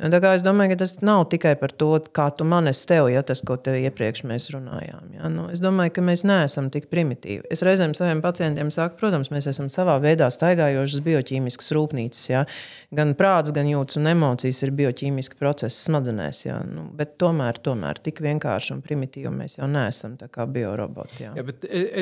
Es 0.00 0.44
domāju, 0.44 0.72
ka 0.72 0.80
tas 0.80 0.94
nav 1.04 1.26
tikai 1.32 1.52
par 1.60 1.74
to, 1.76 1.90
kā 2.16 2.30
tu 2.32 2.46
man 2.48 2.70
esi 2.70 2.86
tev, 2.88 3.10
ja 3.12 3.20
tas, 3.26 3.42
ko 3.46 3.58
tev 3.60 3.76
iepriekš 3.82 4.22
mēs 4.28 4.48
runājām. 4.54 5.10
Ja? 5.18 5.28
Nu, 5.32 5.46
es 5.52 5.60
domāju, 5.60 5.92
ka 5.98 6.04
mēs 6.04 6.24
neesam 6.24 6.70
tik 6.72 6.88
primitīvi. 6.92 7.44
Es 7.52 7.60
reizēm 7.66 7.92
saviem 7.96 8.22
pacientiem 8.24 8.72
saku, 8.72 8.96
protams, 9.02 9.28
mēs 9.34 9.50
esam 9.50 9.68
savā 9.72 9.98
veidā 10.00 10.30
staigājošas 10.32 11.04
bioķīmiskas 11.04 11.74
rūpnīcas. 11.76 12.22
Ja? 12.32 12.46
Gan 12.96 13.12
prāts, 13.18 13.52
gan 13.56 13.68
jūtas 13.68 14.00
un 14.00 14.08
emocijas 14.14 14.62
ir 14.64 14.72
bioķīmiski 14.80 15.36
procesi 15.40 15.84
smadzenēs. 15.84 16.46
Ja? 16.48 16.62
Nu, 16.64 16.88
bet 16.96 17.18
tomēr, 17.20 17.60
tomēr 17.60 18.00
tik 18.00 18.24
vienkārši 18.24 18.79
un 18.80 18.86
primitīvi 18.86 19.32
mēs 19.34 19.58
jau 19.58 19.68
neesam 19.70 20.16
kā 20.20 20.46
bioroboti. 20.50 21.22
Ja? 21.26 21.34
Ja, 21.36 21.44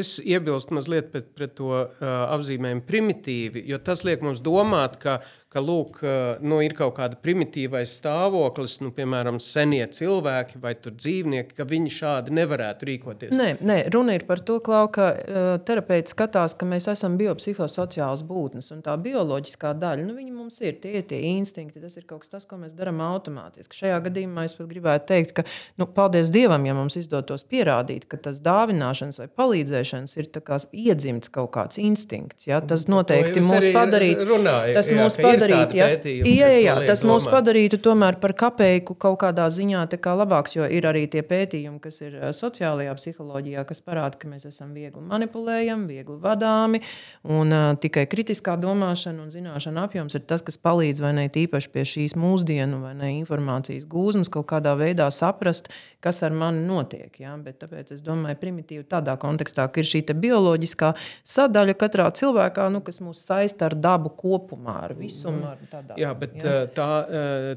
es 0.01 0.17
iebilstu 0.23 0.77
mazliet 0.79 1.11
pret, 1.12 1.33
pret 1.37 1.57
to 1.59 1.73
uh, 1.75 2.09
apzīmējumu 2.37 2.87
primitīvi, 2.88 3.64
jo 3.69 3.81
tas 3.83 4.05
liek 4.07 4.23
mums 4.25 4.43
domāt, 4.45 4.99
ka 5.03 5.19
ka 5.48 5.62
lūk, 5.64 6.02
nu, 6.44 6.58
ir 6.61 6.74
kaut 6.76 6.98
kāda 6.98 7.16
primitīvais 7.24 7.94
stāvoklis, 7.98 8.78
nu, 8.84 8.90
piemēram, 8.94 9.38
senie 9.40 9.80
cilvēki 9.96 10.61
vai 10.61 10.74
dzīvnieki, 10.76 11.56
ka 11.56 11.64
viņi 11.68 11.92
šādi 11.94 12.34
nevarētu 12.37 12.88
rīkoties. 12.88 13.32
Nē, 13.32 13.48
nē 13.64 13.78
runa 13.94 14.18
ir 14.18 14.26
par 14.28 14.42
to, 14.44 14.58
Klau, 14.64 14.90
ka 14.92 15.08
uh, 15.14 15.48
terapeits 15.64 16.12
skatās, 16.12 16.52
ka 16.58 16.68
mēs 16.68 16.90
esam 16.92 17.16
biopsihosociāls 17.20 18.24
būtnes, 18.28 18.68
un 18.74 18.82
tā 18.84 18.96
bioloģiskā 19.00 19.72
daļa, 19.80 20.04
nu, 20.04 20.16
viņi 20.18 20.34
mums 20.34 20.58
ir 20.61 20.76
tie, 20.82 21.00
tie 21.08 21.22
instinkti, 21.30 21.80
tas 21.80 21.96
ir 21.96 22.04
kaut 22.08 22.26
kas 22.26 22.34
tas, 22.34 22.46
ko 22.48 22.61
mēs 22.61 22.76
darām 22.76 23.00
automātiski. 23.06 23.80
Šajā 23.80 24.02
gadījumā 24.08 24.44
es 24.48 24.56
pat 24.58 24.68
gribētu 24.68 25.08
teikt, 25.14 25.34
ka, 25.38 25.46
nu, 25.80 25.88
paldies 25.96 26.32
Dievam, 26.34 26.68
ja 26.68 26.76
mums 26.76 26.98
izdotos 27.00 27.46
pierādīt, 27.48 28.04
ka 28.11 28.20
tas 28.28 28.42
dāvināšanas 28.44 29.22
vai 29.22 29.30
palīdzēšanas 29.40 30.18
ir 30.20 30.30
iedzimts 30.76 31.32
kaut 31.32 31.54
kāds 31.56 31.80
instinkts. 31.80 32.50
Ja? 32.50 32.61
Tas 32.61 32.84
noteikti 32.90 33.40
mūs 33.46 33.70
padarītu. 33.72 34.28
Tas 34.76 34.92
mūs 34.92 35.16
padarītu 35.16 35.38
padarītu, 35.38 35.79
jā, 35.79 35.88
jā, 36.27 36.51
jā, 36.62 36.77
tas 36.88 37.05
mūs 37.07 37.29
padarītu 37.31 37.81
tomēr 37.83 38.18
par 38.22 38.35
kapeiku 38.38 38.96
kaut 38.98 39.18
kādā 39.22 39.46
ziņā 39.53 39.87
kā 39.98 40.14
labāks, 40.18 40.57
jo 40.59 40.66
ir 40.66 40.87
arī 40.88 41.07
tie 41.11 41.22
pētījumi, 41.27 41.81
kas 41.83 42.01
ir 42.03 42.18
sociālajā 42.37 42.94
psiholoģijā, 42.98 43.64
kas 43.68 43.83
parāda, 43.85 44.18
ka 44.20 44.31
mēs 44.31 44.48
esam 44.51 44.74
viegli 44.77 45.03
manipulējami, 45.09 45.87
viegli 45.88 46.18
vadāmi, 46.22 46.83
un 47.29 47.55
uh, 47.55 47.70
tikai 47.81 48.07
kritiskā 48.11 48.57
domāšana 48.61 49.24
un 49.24 49.33
zināšana 49.33 49.87
apjoms 49.88 50.18
ir 50.18 50.24
tas, 50.29 50.44
kas 50.44 50.59
palīdz 50.61 51.03
vai 51.05 51.14
ne 51.18 51.29
tīpaši 51.33 51.72
pie 51.74 51.85
šīs 51.88 52.16
mūsdienu 52.18 52.83
vai 52.83 52.94
ne 52.98 53.12
informācijas 53.18 53.87
gūzmas 53.90 54.31
kaut 54.33 54.48
kādā 54.51 54.74
veidā 54.79 55.09
saprast, 55.14 55.70
kas 56.05 56.22
ar 56.27 56.35
mani 56.35 56.64
notiek. 56.66 57.12
Ja? 57.20 57.35
Bet 57.42 57.61
tāpēc 57.62 57.92
es 57.96 58.05
domāju, 58.07 58.38
primitīvi 58.40 58.87
tādā 58.88 59.16
kontekstā, 59.20 59.68
ka 59.70 59.83
ir 59.83 59.88
šī 59.88 60.05
bioloģiskā 60.18 60.92
sadaļa 61.27 61.74
katrā 61.79 62.09
cilvēkā, 62.18 62.68
nu, 62.72 62.83
kas 62.85 63.03
mūs 63.05 63.20
saista 63.27 63.68
ar 63.68 63.77
dabu 63.79 64.12
kopumā, 64.16 64.79
ar 64.88 64.96
visumu. 64.98 65.28
Ar 65.29 65.64
tādā, 65.71 65.97
Jā, 66.01 66.12
bet 66.19 66.37
ja? 66.41 66.61
tā, 66.75 66.91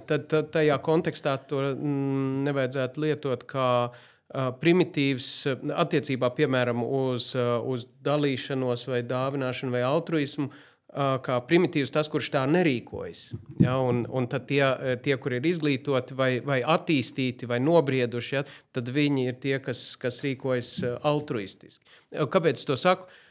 tā, 0.08 0.18
tā, 0.30 0.42
tajā 0.56 0.78
kontekstā 0.84 1.36
to 1.50 1.62
mm, 1.74 2.42
nevajadzētu 2.48 3.06
lietot 3.06 3.46
kā 3.50 3.68
primitīvs 4.62 5.30
attiecībā 5.76 6.30
piemēram 6.38 6.84
uz, 6.86 7.34
uz 7.36 7.88
dalīšanos, 8.06 8.86
vai 8.88 9.02
dāvināšanu, 9.04 9.74
vai 9.76 9.82
altruismu 9.84 10.52
kā 11.24 11.38
primitīvs 11.48 11.92
tas, 11.96 12.10
kurš 12.12 12.30
tā 12.34 12.42
nerīkojas. 12.52 13.30
Ja, 13.64 13.78
un, 13.80 14.04
un 14.12 14.28
tad 14.32 14.50
tie, 14.50 14.64
tie, 15.04 15.16
kur 15.24 15.38
ir 15.38 15.46
izglītoti, 15.48 16.16
vai, 16.20 16.32
vai 16.44 16.60
attīstīti, 16.60 17.48
vai 17.48 17.62
nobrieduši, 17.64 18.36
ja, 18.36 18.44
tad 18.76 18.92
viņi 18.92 19.28
ir 19.32 19.40
tie, 19.44 19.58
kas, 19.64 19.94
kas 20.00 20.20
rīkojas 20.26 20.74
altruistiski. 21.08 21.88
Kāpēc 22.12 22.64
to 22.68 22.76
saku? 22.80 23.08
Uh, 23.08 23.31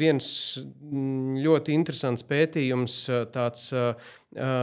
viens 0.00 0.28
ļoti 1.44 1.74
interesants 1.76 2.24
pētījums, 2.24 2.94
tāds 3.34 3.66
uh, 3.76 3.92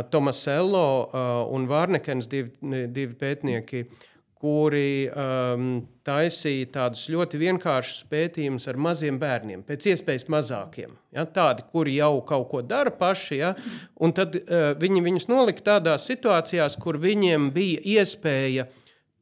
Tomas 0.10 0.40
Ello 0.50 0.88
uh, 1.06 1.44
un 1.54 1.68
Vārnekens, 1.70 2.26
divi, 2.32 2.50
divi 2.90 3.14
pētnieki, 3.14 3.84
uh, 3.86 4.08
kuri 4.38 5.08
um, 5.10 5.70
taisīja 6.06 6.70
tādus 6.76 7.08
ļoti 7.10 7.40
vienkāršus 7.42 8.04
pētījumus 8.12 8.68
ar 8.70 8.78
maziem 8.82 9.18
bērniem, 9.22 9.64
pēc 9.66 9.90
iespējas 9.94 10.28
mazākiem. 10.30 10.94
Ja, 11.16 11.26
tādi, 11.26 11.66
kuri 11.72 11.98
jau 11.98 12.20
kaut 12.28 12.48
ko 12.52 12.62
dara 12.62 12.94
paši, 12.94 13.40
ja, 13.42 13.54
un 13.98 14.14
tad 14.18 14.38
uh, 14.38 14.70
viņi 14.78 15.04
viņus 15.08 15.30
nolika 15.32 15.66
tādās 15.74 16.06
situācijās, 16.10 16.78
kur 16.82 17.02
viņiem 17.02 17.50
bija 17.56 17.82
iespēja 17.98 18.68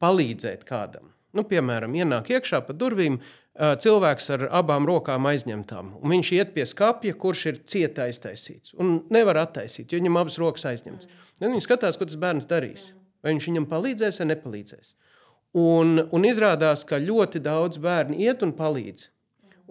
palīdzēt 0.04 0.68
kādam. 0.68 1.14
Nu, 1.36 1.44
piemēram, 1.48 1.96
ienāk 1.96 2.30
iekšā 2.36 2.62
pa 2.68 2.76
durvīm 2.76 3.16
uh, 3.16 3.32
cilvēks 3.56 4.30
ar 4.34 4.46
abām 4.60 4.84
rokām 4.88 5.26
aizņemtām, 5.30 5.94
un 6.02 6.12
viņš 6.12 6.32
iet 6.36 6.52
pie 6.56 6.66
skapja, 6.68 7.14
kurš 7.16 7.46
ir 7.52 7.62
cieta 7.64 8.04
aiztaisīts, 8.04 8.74
un 8.80 8.98
nevar 9.12 9.40
attaisīt, 9.46 9.88
jo 9.90 10.00
viņam 10.00 10.20
abas 10.20 10.38
rokas 10.42 10.68
aizņemtas. 10.72 11.08
Tad 11.38 11.48
viņi 11.48 11.64
skatās, 11.64 11.96
ko 11.96 12.08
tas 12.08 12.20
bērns 12.20 12.48
darīs. 12.50 12.90
Vai 13.24 13.32
viņš 13.34 13.48
viņam 13.50 13.64
palīdzēs 13.70 14.20
vai 14.22 14.28
nepalīdzēs. 14.30 14.94
Un, 15.56 15.98
un 16.12 16.26
izrādās, 16.28 16.84
ka 16.86 17.00
ļoti 17.00 17.40
daudz 17.42 17.80
bērnu 17.82 18.18
iet 18.22 18.44
un 18.44 18.52
palīdz. 18.56 19.08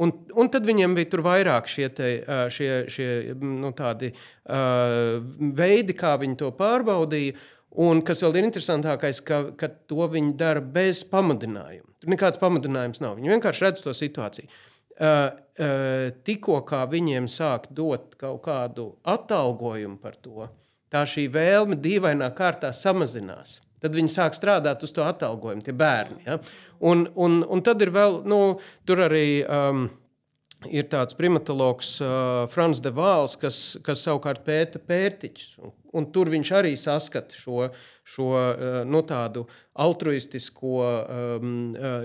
Un, 0.01 0.11
un 0.35 0.49
tad 0.51 0.65
viņiem 0.67 0.95
bija 0.97 1.21
vairāk 1.23 1.69
šie, 1.71 1.85
te, 1.95 2.09
šie, 2.51 2.69
šie 2.91 3.07
nu, 3.39 3.69
tādi, 3.75 4.09
uh, 4.51 5.21
veidi, 5.55 5.95
kā 5.95 6.17
viņi 6.19 6.35
to 6.41 6.49
pārbaudīja. 6.57 7.37
Un 7.81 7.99
kas 8.07 8.21
vēl 8.23 8.39
ir 8.39 8.47
interesantākais, 8.47 9.19
ka, 9.25 9.41
ka 9.59 9.67
to 9.89 10.07
viņi 10.11 10.35
dara 10.39 10.61
bez 10.61 11.03
pamudinājuma. 11.11 11.89
Tur 11.99 12.13
nekāds 12.13 12.39
pamudinājums 12.39 13.01
nav. 13.03 13.17
Viņi 13.19 13.33
vienkārši 13.33 13.65
redz 13.65 13.83
to 13.83 13.91
situāciju. 13.95 14.47
Uh, 14.95 15.27
uh, 15.59 16.05
tikko 16.23 16.61
viņiem 16.91 17.27
sāk 17.27 17.67
dot 17.75 18.13
kaut 18.15 18.45
kādu 18.45 18.93
atalgojumu 19.03 19.99
par 19.99 20.15
to, 20.15 20.47
tā 20.87 21.03
šī 21.03 21.27
vēlme 21.33 21.75
dīvainā 21.75 22.29
kārtā 22.37 22.71
samazinās. 22.71 23.59
Tad 23.83 23.93
viņi 23.93 24.13
sāk 24.13 24.37
strādāt 24.37 24.85
uz 24.87 24.95
to 24.95 25.03
atalgojumu, 25.03 25.65
tie 25.65 25.75
bērni. 25.75 26.23
Ja? 26.25 26.39
Un, 26.79 27.03
un, 27.19 27.41
un 27.43 27.61
tad 27.61 27.83
ir 27.83 27.91
vēl, 27.93 28.21
nu, 28.25 28.41
tur 28.87 29.03
arī. 29.09 29.27
Um, 29.43 29.87
Ir 30.73 30.87
tāds 30.89 31.15
primatologs, 31.17 31.95
uh, 32.01 32.45
Frans 32.51 32.81
de 32.81 32.91
Vāls, 32.95 33.35
kas, 33.39 33.77
kas 33.85 34.03
savukārt 34.05 34.43
pēta 34.45 34.79
pērtiķus. 34.81 35.49
Un, 35.61 35.73
un 35.95 36.07
tur 36.15 36.31
viņš 36.33 36.51
arī 36.57 36.73
saskata 36.79 37.37
šo, 37.37 37.67
šo 38.07 38.29
uh, 38.33 38.81
nu, 38.87 39.03
tādu 39.07 39.45
altruistisko 39.85 40.75
um, 40.81 41.55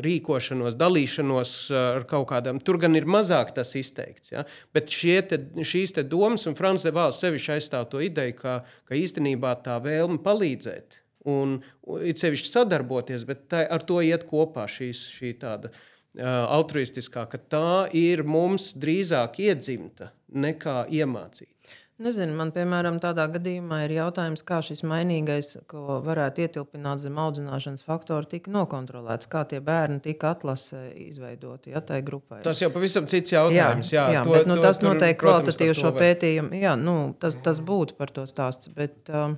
rīkošanos, 0.04 0.76
dalīšanos 0.78 1.52
ar 1.78 2.06
kaut 2.10 2.28
kādām. 2.32 2.58
Tur 2.64 2.80
gan 2.82 2.98
ir 2.98 3.06
mazāk 3.06 3.54
tas 3.56 3.74
izteikts. 3.78 4.34
Ja? 4.34 4.46
Bet 4.74 4.90
te, 4.90 5.40
šīs 5.62 5.94
te 5.96 6.04
domas, 6.04 6.48
un 6.50 6.58
Frans 6.58 6.86
de 6.86 6.94
Vāls 6.96 7.20
sevišķi 7.22 7.54
aizstāv 7.56 7.86
to 7.92 8.02
ideju, 8.02 8.38
ka, 8.42 8.56
ka 8.88 8.98
īstenībā 8.98 9.54
tā 9.64 9.78
vēlme 9.84 10.18
palīdzēt 10.24 11.00
un 11.28 11.58
it 12.00 12.20
sevišķi 12.20 12.48
sadarboties, 12.48 13.26
bet 13.28 13.46
tā, 13.52 13.64
ar 13.68 13.84
to 13.86 14.00
iet 14.04 14.24
kopā 14.28 14.66
šīs, 14.70 15.02
šī 15.18 15.34
tāda 15.40 15.72
altruistiskā, 16.18 17.26
ka 17.30 17.38
tā 17.38 17.88
ir 17.94 18.24
mums 18.26 18.72
drīzāk 18.78 19.38
iedzimta 19.46 20.10
nekā 20.30 20.84
iemācīta. 20.90 21.54
Nezinu, 22.00 22.32
man, 22.32 22.48
piemēram, 22.48 22.96
tādā 22.96 23.26
gadījumā 23.28 23.82
ir 23.84 23.92
jautājums, 23.98 24.40
kā 24.48 24.62
šis 24.64 24.80
mainīgais, 24.88 25.50
ko 25.68 25.98
varētu 26.00 26.46
ietilpināt 26.46 27.02
zem 27.02 27.18
audzināšanas 27.20 27.84
faktoru, 27.84 28.24
tika 28.30 28.48
nokontrolēts. 28.54 29.28
Kā 29.28 29.42
tie 29.50 29.60
bērni 29.60 30.00
tika 30.06 30.30
atlasē 30.32 30.86
izveidoti 30.96 31.74
ja, 31.74 31.82
tajā 31.84 32.06
grupā. 32.06 32.38
Tas 32.46 32.62
jau 32.64 32.70
pavisam 32.72 33.04
cits 33.04 33.34
jautājums. 33.36 33.92
Jā, 33.92 34.06
jā, 34.08 34.16
jā 34.16 34.24
to, 34.24 34.32
bet, 34.32 34.48
nu, 34.48 34.56
to, 34.56 34.64
tas 34.64 34.80
noteikti 34.80 35.20
kvalitatīvi 35.20 35.76
šo 35.76 35.92
pētījumu. 35.98 36.56
Jā, 36.62 36.72
nu, 36.80 36.96
tas, 37.20 37.36
tas 37.44 37.60
būtu 37.68 38.00
par 38.00 38.16
to 38.16 38.24
stāsts. 38.30 38.72
Bet, 38.72 38.96
uh, 39.12 39.36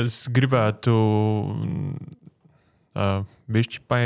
Es 0.00 0.26
gribētu 0.32 0.92
uh, 2.92 3.24
bišķi 3.48 3.82
pa, 3.88 4.02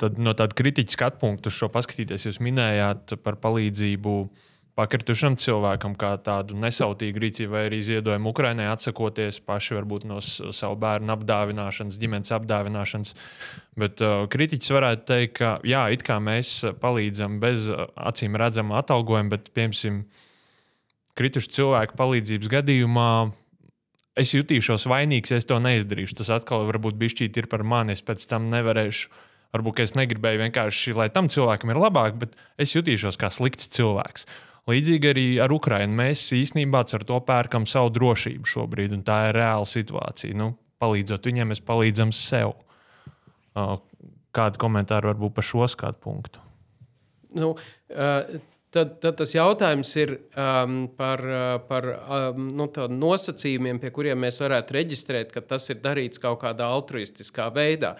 tad, 0.00 0.18
no 0.18 0.34
tāda 0.36 0.56
kritiķa 0.56 0.96
skatu 0.96 1.22
punkta 1.22 1.52
šo 1.52 1.70
paskatīties. 1.72 2.28
Jūs 2.28 2.40
minējāt 2.44 3.16
par 3.24 3.38
palīdzību 3.42 4.16
pakritušam 4.74 5.36
cilvēkam, 5.38 5.94
kā 5.98 6.16
tādu 6.26 6.56
nesautīgu 6.58 7.22
rīcību, 7.22 7.52
vai 7.52 7.62
arī 7.68 7.78
ziedojumu 7.86 8.32
Ukraiņai, 8.32 8.66
atsakoties 8.72 9.38
paši 9.46 9.76
varbūt 9.78 10.06
no 10.10 10.18
savu 10.24 10.74
bērnu 10.82 11.14
apdāvināšanas, 11.14 11.98
ģimenes 12.02 12.34
apdāvināšanas. 12.34 13.14
Bet 13.78 14.02
uh, 14.02 14.24
kritiķis 14.30 14.74
varētu 14.74 15.06
teikt, 15.12 15.36
ka 15.38 15.52
jā, 15.66 15.86
it 15.94 16.02
kā 16.06 16.18
mēs 16.22 16.56
palīdzam 16.82 17.38
bez 17.42 17.70
acīm 17.70 18.34
redzama 18.40 18.80
atalgojuma, 18.82 19.36
bet, 19.36 19.52
piemēram, 19.54 20.02
kritušu 21.14 21.54
cilvēku 21.54 21.94
palīdzības 21.98 22.50
gadījumā 22.56 23.10
es 24.18 24.32
jutīšos 24.34 24.86
vainīgs, 24.90 25.32
ja 25.32 25.38
es 25.40 25.48
to 25.48 25.58
neizdarīšu. 25.62 26.18
Tas 26.20 26.32
atkal 26.34 26.66
varbūt 26.68 26.98
bišķīt 26.98 27.38
ir 27.40 27.48
par 27.50 27.64
mani. 27.66 27.94
Es 27.94 28.02
pēc 28.06 28.26
tam 28.30 28.48
nevarēšu. 28.52 29.10
Varbūt 29.54 29.84
es 29.84 29.94
negribēju 29.94 30.42
vienkārši, 30.42 30.96
lai 30.98 31.06
tam 31.14 31.28
cilvēkam 31.30 31.70
ir 31.70 31.78
labāk, 31.78 32.18
bet 32.18 32.34
es 32.58 32.74
jutīšos 32.74 33.18
kā 33.20 33.30
slikts 33.30 33.70
cilvēks. 33.76 34.26
Līdzīgi 34.70 35.10
arī 35.10 35.26
ar 35.44 35.52
Ukrajinu. 35.52 35.94
Mēs 35.98 36.24
īstenībā 36.34 36.82
ar 36.96 37.04
to 37.06 37.20
pērkam 37.22 37.66
savu 37.68 37.92
drošību 37.94 38.48
šobrīd, 38.48 38.96
un 38.96 39.04
tā 39.06 39.28
ir 39.28 39.38
reāla 39.38 39.68
situācija. 39.68 40.34
Nu, 40.40 40.54
palīdzot 40.82 41.28
viņiem, 41.28 41.52
mēs 41.52 41.62
palīdzam 41.64 42.10
sev. 42.16 42.56
Kādu 44.34 44.58
komentāru 44.58 45.12
varbūt 45.12 45.36
par 45.36 45.46
šo 45.46 45.68
skatu 45.70 46.02
punktu? 46.02 46.42
Nu, 47.38 47.54
uh, 47.54 48.40
Tad, 48.74 48.96
tad 48.98 49.14
tas 49.20 49.30
jautājums 49.30 49.92
ir 50.02 50.16
um, 50.34 50.88
par, 50.98 51.20
uh, 51.22 51.42
par 51.68 51.84
um, 51.94 52.48
nu, 52.58 52.64
nosacījumiem, 52.90 53.78
pie 53.78 53.92
kuriem 53.94 54.18
mēs 54.24 54.40
varētu 54.42 54.74
reģistrēt, 54.74 55.30
ka 55.30 55.44
tas 55.46 55.68
ir 55.70 55.78
darīts 55.84 56.18
kaut 56.18 56.40
kādā 56.40 56.66
altruistiskā 56.74 57.46
veidā. 57.54 57.92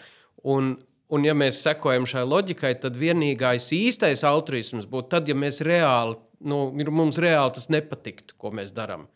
Un, 0.51 0.73
un 1.13 1.27
ja 1.27 1.35
mēs 1.37 1.63
sekojam 1.65 2.07
šai 2.09 2.25
loģikai, 2.27 2.75
tad 2.83 2.97
vienīgais 3.01 3.71
īstais 3.77 4.25
altruisms 4.27 4.89
būtu 4.91 5.13
tad, 5.17 5.29
ja 5.29 5.37
mēs 5.39 5.61
reāli, 5.65 6.17
nu, 6.45 6.67
mums 6.91 7.21
reāli 7.23 7.57
tas 7.57 7.71
nepatiktu, 7.73 8.37
ko 8.39 8.55
mēs 8.55 8.73
darām. 8.77 9.09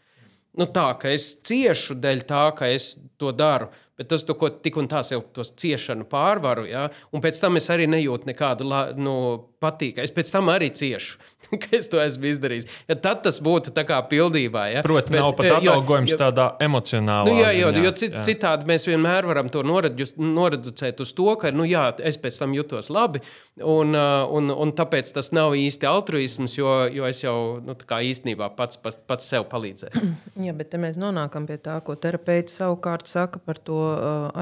Nu, 0.58 0.66
tā, 0.66 0.90
ka 0.98 1.12
es 1.14 1.30
ciešu 1.46 1.98
dēļ 2.02 2.24
tā, 2.28 2.44
ka 2.58 2.70
es 2.72 2.96
to 3.20 3.30
daru, 3.36 3.68
Bet 3.98 4.12
tas, 4.12 4.22
to, 4.22 4.36
ko 4.38 4.50
tik 4.50 4.78
un 4.78 4.86
tā 4.90 5.02
jau 5.10 5.20
tos 5.34 5.50
ciešanu 5.58 6.06
pārvaru, 6.10 6.68
ja, 6.70 6.86
un 7.10 7.22
pēc 7.24 7.40
tam 7.42 7.58
es 7.58 7.66
arī 7.74 7.88
nejūtu 7.90 8.30
nekādu 8.30 8.66
nu, 8.98 9.14
patīk. 9.62 9.98
Es 10.02 10.12
pēc 10.14 10.30
tam 10.30 10.50
arī 10.52 10.68
ciešu, 10.74 11.18
ka 11.62 11.72
es 11.78 11.90
to 11.90 12.00
esmu 12.02 12.30
izdarījis. 12.30 12.68
Ja 12.90 12.96
tad 12.98 13.24
tas 13.26 13.40
būtu 13.44 13.72
tā 13.74 13.84
kā 13.88 13.98
pildībā. 14.10 14.66
Ja. 14.72 14.84
Protams, 14.86 15.18
nav 15.18 15.32
pat 15.38 15.50
atalgojums 15.58 16.14
jo, 16.14 16.18
tādā 16.20 16.46
emocionālā 16.64 17.26
nu, 17.26 17.36
jā, 17.42 17.50
jo, 17.56 17.72
ziņā. 17.72 17.84
Jo 17.84 17.92
cit, 17.98 18.14
jā. 18.14 18.24
citādi 18.28 18.68
mēs 18.70 18.86
vienmēr 18.88 19.28
varam 19.28 19.50
to 19.52 19.64
noreducēt 19.66 21.02
uz 21.02 21.14
to, 21.18 21.28
ka 21.40 21.52
nu, 21.54 21.66
jā, 21.68 21.88
es 22.06 22.20
pēc 22.22 22.38
tam 22.42 22.54
jutos 22.56 22.90
labi, 22.94 23.22
un, 23.58 23.94
uh, 23.98 24.22
un, 24.38 24.52
un 24.54 24.74
tāpēc 24.78 25.10
tas 25.16 25.32
nav 25.34 25.56
īsti 25.58 25.90
altruisms, 25.90 26.54
jo, 26.60 26.76
jo 26.94 27.08
es 27.08 27.24
jau 27.24 27.36
nu, 27.64 27.74
īstenībā 27.74 28.52
pats, 28.58 28.78
pats, 28.82 29.00
pats 29.10 29.32
sev 29.34 29.48
palīdzēju. 29.50 30.06
Jā, 30.46 30.54
bet 30.56 30.76
mēs 30.78 30.98
nonākam 31.00 31.48
pie 31.48 31.58
tā, 31.62 31.80
ko 31.84 31.98
terapeits 31.98 32.60
savukārt 32.60 33.10
saka 33.10 33.42
par 33.42 33.58
to 33.58 33.87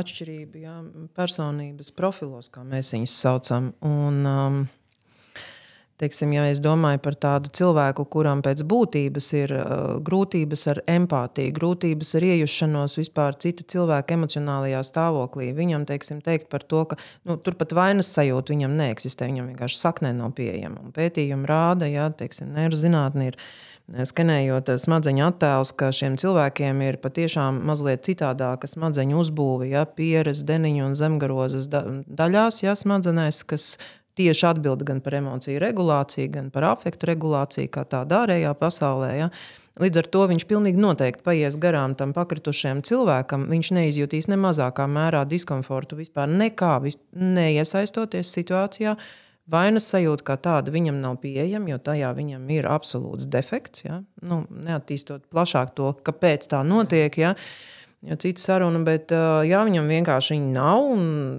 atšķirību 0.03 0.65
jā, 0.65 0.79
personības 1.17 1.93
profilos, 1.97 2.51
kā 2.53 2.65
mēs 2.67 2.95
viņus 2.97 3.21
saucam. 3.23 3.73
Un, 3.87 4.23
um, 4.27 4.65
Teiksim, 5.97 6.35
ja 6.37 6.43
es 6.53 6.59
domāju 6.61 6.99
par 7.01 7.15
tādu 7.17 7.49
cilvēku, 7.57 8.05
kuram 8.13 8.43
pēc 8.45 8.61
būtības 8.69 9.29
ir 9.39 9.53
uh, 9.57 9.69
grūtības 10.05 10.67
ar 10.69 10.81
empātiju, 10.93 11.55
grūtības 11.57 12.11
ar 12.19 12.27
iejušanos 12.27 12.99
vispār 12.99 13.39
cita 13.41 13.65
cilvēka 13.65 14.19
emocionālajā 14.19 14.83
stāvoklī, 14.85 15.55
viņam 15.57 15.87
teiksim, 15.89 16.21
teikt 16.21 16.51
par 16.53 16.67
to, 16.69 16.83
ka 16.91 16.99
nu, 17.25 17.39
turpat 17.41 17.73
vainas 17.79 18.13
sajūta 18.13 18.53
viņam 18.53 18.77
neeksistē, 18.77 19.31
viņam 19.31 19.49
vienkārši 19.55 19.81
saknē 19.81 20.13
nav 20.19 20.37
pieejama. 20.37 20.85
Pētījumi 20.93 21.49
rāda, 21.49 21.89
ja 21.89 22.11
neirozinātne 22.13 23.31
ir 23.33 23.41
skanējot 23.87 24.73
smadzeņu 24.83 25.27
attēlus, 25.29 25.73
ka 25.79 25.93
šiem 25.95 26.17
cilvēkiem 26.19 26.81
ir 26.89 26.99
patiešām 27.03 27.61
mazliet 27.69 28.07
citādāka 28.09 28.69
smadzeņu 28.71 29.21
uzbūve, 29.23 29.69
ja, 29.71 29.85
pieres, 29.87 30.43
deniņu 30.47 30.89
un 30.89 30.97
zemgarozes 30.99 31.69
daļās, 31.71 32.63
ja, 32.65 32.75
smadzenēs, 32.79 33.45
kas 33.47 33.77
tieši 34.17 34.49
atbild 34.49 34.83
gan 34.89 35.03
par 35.05 35.19
emociju 35.21 35.61
regulāciju, 35.63 36.33
gan 36.33 36.51
par 36.51 36.71
afektu 36.73 37.11
regulāciju, 37.13 37.71
kā 37.73 37.85
tādā 37.89 38.25
ārējā 38.25 38.55
pasaulē. 38.59 39.13
Ja. 39.21 39.31
Līdz 39.77 40.01
ar 40.01 40.07
to 40.09 40.23
viņš 40.31 40.47
pilnīgi 40.49 40.81
noteikti 40.81 41.25
paies 41.27 41.59
garām 41.61 41.93
tam 42.01 42.15
pakritušajam 42.17 42.81
cilvēkam. 42.89 43.45
Viņš 43.53 43.71
neizjutīs 43.77 44.31
ne 44.33 44.39
mazākā 44.41 44.87
mērā 44.89 45.27
diskomfortu 45.29 45.99
vispār, 46.01 46.33
nekā 46.33 46.79
vis, 46.87 46.97
neiesaistoties 47.13 48.33
situācijā. 48.39 48.97
Vainas 49.51 49.87
sajūta 49.93 50.27
kā 50.27 50.35
tāda 50.43 50.75
viņam 50.75 50.99
nav 51.03 51.21
pieejama, 51.23 51.71
jo 51.71 51.79
tajā 51.79 52.11
viņam 52.17 52.49
ir 52.51 52.67
absolūts 52.67 53.29
defekts. 53.31 53.85
Ja? 53.87 54.03
Nu, 54.27 54.43
neattīstot 54.51 55.29
plašāk 55.31 55.75
to, 55.79 55.93
kāpēc 56.07 56.49
tā 56.51 56.65
notiek. 56.67 57.15
Ja? 57.21 57.35
Ja 58.07 58.15
cita 58.21 58.43
saruna, 58.43 58.83
bet 58.87 59.11
jā, 59.11 59.61
viņam 59.67 59.87
vienkārši 59.91 60.37
nav. 60.53 60.91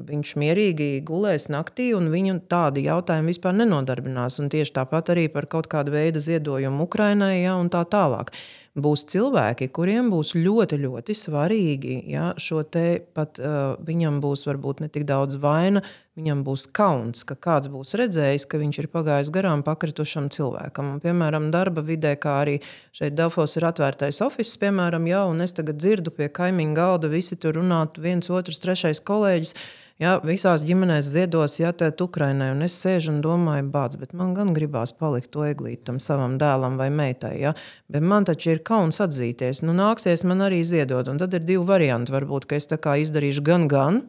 Viņš 0.08 0.34
mierīgi 0.42 0.88
gulēs 1.08 1.46
naktī, 1.54 1.92
un 1.96 2.10
viņu 2.12 2.40
tādi 2.52 2.88
jautājumi 2.88 3.32
vispār 3.32 3.56
nenodarbinās. 3.60 4.40
Un 4.42 4.50
tieši 4.52 4.74
tāpat 4.80 5.14
arī 5.14 5.28
par 5.32 5.48
kaut 5.52 5.70
kādu 5.72 5.94
veidu 5.94 6.24
ziedojumu 6.24 6.88
Ukrainai 6.90 7.44
ja, 7.44 7.56
un 7.60 7.70
tā 7.72 7.86
tālāk 7.88 8.34
būs 8.78 9.06
cilvēki, 9.12 9.70
kuriem 9.74 10.12
būs 10.14 10.36
ļoti, 10.38 10.78
ļoti 10.84 11.16
svarīgi. 11.18 11.96
Ja, 12.12 12.32
šo 12.38 12.62
te 12.64 13.00
pat 13.18 13.42
uh, 13.42 13.76
viņam 13.84 14.20
būs 14.24 14.46
varbūt 14.48 14.84
ne 14.84 14.90
tik 14.94 15.08
daudz 15.10 15.40
vaina, 15.42 15.82
viņam 16.18 16.44
būs 16.46 16.68
kauns, 16.74 17.24
ka 17.28 17.38
kāds 17.38 17.70
būs 17.74 17.96
redzējis, 18.00 18.48
ka 18.50 18.60
viņš 18.62 18.80
ir 18.84 18.90
pagājis 18.94 19.32
garām 19.34 19.64
pakritušam 19.66 20.30
cilvēkam. 20.34 20.96
Un, 20.96 21.02
piemēram, 21.04 21.50
darba 21.54 21.84
vidē, 21.86 22.16
kā 22.22 22.40
arī 22.44 22.60
šeit 22.96 23.18
Dafos 23.18 23.58
ir 23.58 23.68
atvērtais 23.70 24.22
oficiāls, 24.26 24.62
piemēram, 24.62 25.10
jau, 25.10 25.26
un 25.34 25.46
es 25.46 25.58
tagad 25.58 25.82
dzirdu 25.82 26.14
pie 26.14 26.30
kaimiņa 26.34 26.78
galda, 26.78 27.12
visi 27.14 27.38
tur 27.38 27.58
runāt, 27.60 28.00
viens, 28.02 28.30
otrs, 28.34 28.62
trešais 28.64 29.04
kolēģis 29.06 29.58
Ja, 29.98 30.20
visās 30.22 30.62
ģimenēs 30.62 31.08
ziedos, 31.10 31.56
ja 31.58 31.72
tēt 31.74 32.04
Ukrainai, 32.06 32.52
un 32.54 32.62
es 32.62 32.76
sēžu 32.78 33.16
un 33.16 33.22
domāju, 33.26 33.64
bāc, 33.74 33.96
bet 33.98 34.12
man 34.14 34.36
gan 34.38 34.52
gribās 34.54 34.92
palikt 34.94 35.32
to 35.34 35.42
eglīti 35.48 35.88
tam 35.90 35.98
savam 35.98 36.36
dēlam 36.38 36.76
vai 36.78 36.92
meitai. 36.94 37.34
Ja? 37.42 37.56
Bet 37.90 38.06
man 38.06 38.28
taču 38.30 38.52
ir 38.54 38.62
kauns 38.62 39.02
atzīties. 39.02 39.64
Nu, 39.66 39.74
nāksies 39.74 40.22
man 40.30 40.46
arī 40.46 40.62
ziedot, 40.62 41.10
un 41.10 41.18
tad 41.18 41.34
ir 41.34 41.48
divi 41.48 41.66
varianti. 41.66 42.14
Varbūt, 42.14 42.46
ka 42.46 42.62
es 42.62 42.70
tā 42.70 42.78
kā 42.78 42.94
izdarīšu 43.02 43.42
gan, 43.48 43.66
gan, 43.72 44.04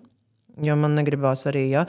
Jo 0.64 0.74
man 0.78 0.96
negribās 0.98 1.44
arī 1.50 1.68
ja, 1.70 1.84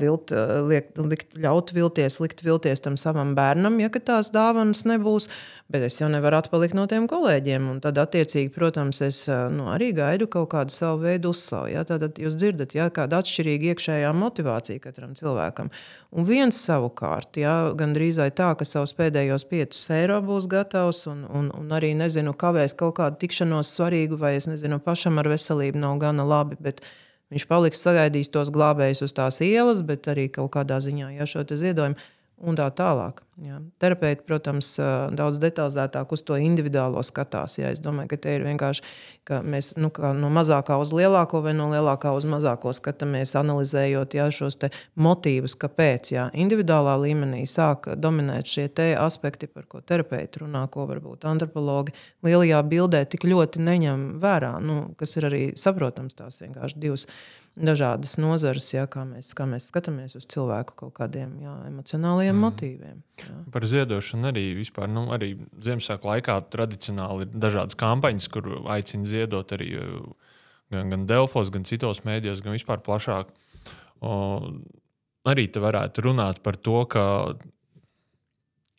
vilt, 0.00 0.32
liekt, 0.68 0.98
likt, 0.98 1.36
ļaut 1.40 1.72
vilties, 1.74 2.18
likt 2.20 2.42
vilties 2.44 2.84
tam 2.84 2.98
savam 3.00 3.34
bērnam, 3.34 3.78
ja 3.80 3.88
tās 3.94 4.30
dāvanas 4.34 4.84
nebūs. 4.84 5.28
Bet 5.72 5.86
es 5.86 5.96
jau 5.96 6.10
nevaru 6.12 6.36
atpalikt 6.36 6.76
no 6.76 6.84
tiem 6.90 7.06
kolēģiem. 7.08 7.70
Un 7.72 7.80
tad, 7.80 7.96
attiecīgi, 7.98 8.52
protams, 8.52 9.00
es 9.02 9.22
nu, 9.28 9.70
arī 9.72 9.92
gaidu 9.96 10.28
kaut 10.30 10.50
kādu 10.52 10.74
savu 10.74 11.06
veidu 11.06 11.32
uzslavu. 11.32 11.70
Ja. 11.72 11.84
Tad 11.88 12.20
jūs 12.20 12.36
dzirdat, 12.36 12.74
ja, 12.76 12.90
kāda 12.92 13.22
atšķirīga 13.22 13.72
iekšējā 13.72 14.10
motivācija 14.18 14.82
katram 14.84 15.14
cilvēkam. 15.16 15.72
Un 16.14 16.28
viens 16.28 16.58
savukārt, 16.66 17.40
ja, 17.40 17.72
gandrīz 17.78 18.20
tā, 18.36 18.50
ka 18.58 18.66
savus 18.68 18.92
pēdējos 18.98 19.46
5 19.50 19.80
eiro 19.96 20.20
būs 20.24 20.46
gatavs 20.52 21.06
un, 21.10 21.24
un, 21.26 21.48
un 21.56 21.72
arī 21.74 21.94
nezinu, 21.98 22.36
kavēs 22.38 22.76
kaut 22.78 22.98
kādu 23.00 23.18
tikšanos 23.24 23.72
svarīgu, 23.74 24.20
vai 24.20 24.36
es 24.38 24.48
nezinu, 24.50 24.78
pašam 24.84 25.18
ar 25.22 25.32
veselību 25.32 25.80
nav 25.80 25.98
gana 26.04 26.26
labi. 26.28 26.60
Bet, 26.60 26.84
Viņš 27.34 27.48
paliks 27.50 27.80
sagaidījis 27.82 28.30
tos 28.30 28.50
glābējus 28.54 29.02
uz 29.08 29.14
tās 29.16 29.40
ielas, 29.42 29.82
bet 29.86 30.06
arī 30.12 30.28
kaut 30.30 30.52
kādā 30.54 30.78
ziņā 30.78 31.16
ja, 31.16 31.26
šo 31.26 31.42
ziedojumu 31.50 31.98
un 32.42 32.56
tā 32.58 32.66
tālāk. 32.74 33.22
Jā. 33.42 33.56
Terapeiti, 33.82 34.22
protams, 34.28 34.68
daudz 35.18 35.40
detalizētāk 35.42 36.12
uz 36.14 36.22
to 36.22 36.36
individuālo 36.38 37.00
skatās. 37.02 37.56
Jā. 37.58 37.72
Es 37.74 37.82
domāju, 37.82 38.12
ka 38.12 38.18
te 38.22 38.34
ir 38.36 38.44
vienkārši, 38.46 38.84
ka 39.26 39.40
mēs 39.42 39.72
nu, 39.80 39.90
no 40.20 40.30
mazākā 40.34 40.76
uz 40.78 40.92
lielāko 40.94 41.40
vai 41.42 41.54
no 41.56 41.66
lielākā 41.72 42.12
uz 42.14 42.28
mazāko 42.30 42.70
skatāmies, 42.76 43.34
analizējot 43.40 44.14
jā, 44.18 44.28
šos 44.34 44.60
motīvus, 44.94 45.58
kāpēc. 45.58 46.12
Jā. 46.14 46.28
Individuālā 46.46 46.94
līmenī 47.02 47.42
sāk 47.50 47.90
dominēt 47.98 48.50
šie 48.50 48.68
aspekti, 49.02 49.50
par 49.50 49.66
ko 49.66 49.82
terapeiti 49.82 50.44
runā, 50.44 50.66
ko 50.70 50.86
varbūt 50.90 51.26
antropologi 51.26 51.94
lielajā 52.22 52.62
bildē 52.70 53.02
tik 53.10 53.26
ļoti 53.26 53.66
neņem 53.66 54.06
vērā, 54.22 54.60
nu, 54.62 54.94
kas 54.98 55.18
ir 55.18 55.30
arī 55.30 55.46
saprotams 55.58 56.14
tās 56.14 56.38
vienkārši 56.44 56.78
divas 56.86 57.08
dažādas 57.54 58.16
nozares, 58.18 58.66
jā, 58.74 58.84
kā, 58.90 59.04
mēs, 59.06 59.30
kā 59.36 59.46
mēs 59.48 59.68
skatāmies 59.70 60.16
uz 60.18 60.26
cilvēku 60.30 60.76
kaut 60.82 60.94
kādiem 60.96 61.36
jā, 61.42 61.54
emocionāliem 61.68 62.32
mm. 62.34 62.42
motīviem. 62.42 63.02
Jā. 63.22 63.36
Par 63.54 63.66
ziedošanu 63.70 64.30
arī 64.32 64.44
vispār, 64.58 64.90
nu, 64.90 65.06
arī 65.14 65.34
Ziemassvētku 65.62 66.10
laikā 66.10 66.38
tradicionāli 66.52 67.28
ir 67.28 67.36
dažādas 67.46 67.78
kampaņas, 67.78 68.28
kur 68.34 68.50
aicina 68.74 69.06
ziedot 69.08 69.54
arī 69.54 69.70
gan, 70.74 70.90
gan 70.90 71.06
Delfos, 71.10 71.52
gan 71.54 71.66
citos 71.68 72.02
mēdījos, 72.06 72.42
gan 72.44 72.56
vispār 72.56 72.82
plašāk. 72.84 73.30
O, 74.04 74.16
arī 75.30 75.46
te 75.48 75.62
varētu 75.62 76.08
runāt 76.08 76.42
par 76.44 76.58
to, 76.58 76.82
ka 76.90 77.04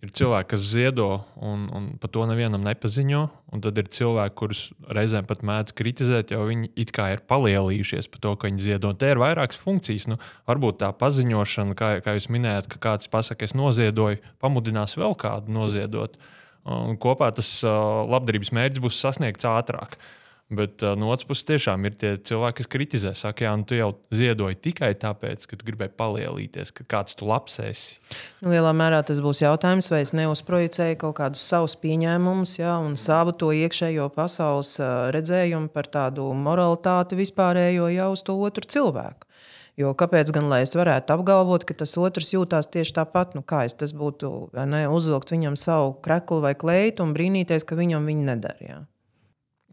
ir 0.06 0.14
cilvēki, 0.16 0.50
kas 0.54 0.64
ziedo, 0.70 1.10
un, 1.42 1.66
un 1.76 1.88
par 2.02 2.12
to 2.14 2.24
nevienam 2.30 2.64
nepaziņo. 2.66 3.22
Un 3.56 3.64
tad 3.64 3.78
ir 3.80 3.90
cilvēki, 3.92 4.36
kurus 4.40 4.62
reizēm 4.92 5.28
pat 5.30 5.44
mēdz 5.48 5.76
kritizēt, 5.78 6.34
jo 6.36 6.48
viņi 6.48 6.72
it 6.82 6.92
kā 6.96 7.10
ir 7.14 7.24
palielījušies 7.30 8.10
par 8.14 8.24
to, 8.24 8.34
ka 8.40 8.50
viņi 8.50 8.66
ziedo. 8.66 8.92
Un 8.92 9.00
te 9.02 9.12
ir 9.12 9.22
vairākas 9.22 9.60
funkcijas. 9.62 10.10
Nu, 10.12 10.20
varbūt 10.50 10.82
tā 10.84 10.92
paziņošana, 10.96 11.78
kā, 11.80 11.92
kā 12.06 12.18
jūs 12.18 12.30
minējāt, 12.34 12.70
ka 12.74 12.82
kāds 12.90 13.12
pasakā, 13.12 13.48
es 13.48 13.56
noziedoju, 13.58 14.22
pamudinās 14.44 14.98
vēl 15.00 15.18
kādu 15.20 15.56
noziedot. 15.56 16.20
Un 16.66 16.98
kopā 16.98 17.30
tas 17.38 17.50
uh, 17.64 18.04
labdarības 18.10 18.54
mērķis 18.58 18.84
būs 18.84 19.02
sasniegts 19.04 19.46
ātrāk. 19.50 20.00
Uh, 20.00 20.22
Bet 20.56 20.84
uh, 20.86 20.94
no 21.00 21.10
otras 21.14 21.28
puses, 21.28 21.46
tiešām 21.50 21.86
ir 21.88 21.98
tie 22.00 22.14
cilvēki, 22.18 22.58
kas 22.62 22.72
kritizē, 22.72 23.14
saka, 23.18 23.46
jā, 23.48 23.54
nu, 23.60 23.68
tu 23.68 23.78
jau 23.78 23.92
ziedoji 24.16 24.60
tikai 24.70 24.94
tāpēc, 25.02 25.46
ka 25.52 25.60
gribēji 25.62 25.94
palielīties, 26.00 26.74
ka 26.76 26.88
kāds 26.96 27.18
tu 27.20 27.28
labs 27.30 27.60
esi. 27.64 28.00
Nu, 28.42 28.54
lielā 28.54 28.72
mērā 28.78 29.02
tas 29.08 29.22
būs 29.24 29.44
jautājums, 29.44 29.92
vai 29.94 30.02
es 30.06 30.16
neuzprojicēju 30.18 31.00
kaut 31.04 31.20
kādus 31.20 31.44
savus 31.46 31.78
pieņēmumus, 31.84 32.58
jā, 32.62 32.78
un 32.86 32.98
savu 33.00 33.36
to 33.36 33.52
iekšējo 33.56 34.10
pasaules 34.16 34.76
redzējumu 35.16 35.72
par 35.76 35.92
tādu 35.92 36.32
moralitāti 36.38 37.20
vispārējo 37.20 37.92
jau 37.94 38.12
uz 38.16 38.26
to 38.26 38.40
otru 38.48 38.68
cilvēku. 38.70 39.32
Jo 39.76 39.92
kāpēc 39.92 40.32
gan 40.32 40.48
lai 40.48 40.62
es 40.64 40.72
varētu 40.78 41.12
apgalvot, 41.18 41.66
ka 41.68 41.76
tas 41.76 41.98
otrs 42.00 42.32
jūtās 42.32 42.70
tieši 42.72 42.96
tāpat, 42.96 43.36
nu 43.36 43.44
kā 43.44 43.66
es 43.68 43.76
tas 43.76 43.92
būtu, 43.92 44.32
ne, 44.56 44.86
uzvilkt 44.88 45.36
viņam 45.36 45.60
savu 45.60 45.98
kreklu 46.06 46.40
vai 46.46 46.54
kleitu 46.56 47.04
un 47.04 47.12
brīnīties, 47.16 47.68
ka 47.68 47.76
viņam 47.76 48.08
viņa 48.08 48.28
nedara. 48.30 48.86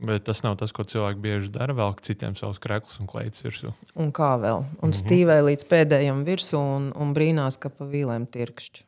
Bet 0.02 0.24
tas 0.26 0.40
nav 0.42 0.56
tas, 0.58 0.72
ko 0.74 0.82
cilvēki 0.82 1.20
bieži 1.22 1.50
dara. 1.54 1.74
Vēl 1.78 1.92
citiem 2.02 2.34
savus 2.38 2.58
krēklus 2.62 2.98
un 2.98 3.06
kleitus 3.10 3.44
virsū. 3.44 3.70
Un 3.94 4.10
kā 4.10 4.34
vēl? 4.34 4.64
Un 4.64 4.66
mm 4.66 4.90
-hmm. 4.90 4.98
stīvē 4.98 5.36
līdz 5.46 5.66
pēdējiem 5.70 6.24
virsū 6.26 6.58
un, 6.58 6.92
un 6.96 7.14
brīnās, 7.14 7.58
ka 7.58 7.70
pa 7.70 7.86
vīlēm 7.86 8.26
tirkšķi. 8.26 8.82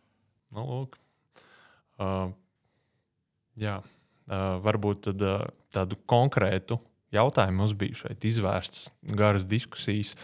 Nu, 0.54 0.64
lūk. 0.66 0.98
uh, 1.98 2.32
jā, 3.56 3.78
uh, 3.78 4.58
varbūt 4.64 5.00
tad, 5.06 5.22
uh, 5.22 5.46
tādu 5.70 5.96
konkrētu 6.06 6.80
jautājumu 7.14 7.62
mums 7.62 7.72
bija 7.72 7.94
šeit 7.94 8.24
izvērstas 8.24 8.90
garas 9.02 9.44
diskusijas. 9.44 10.16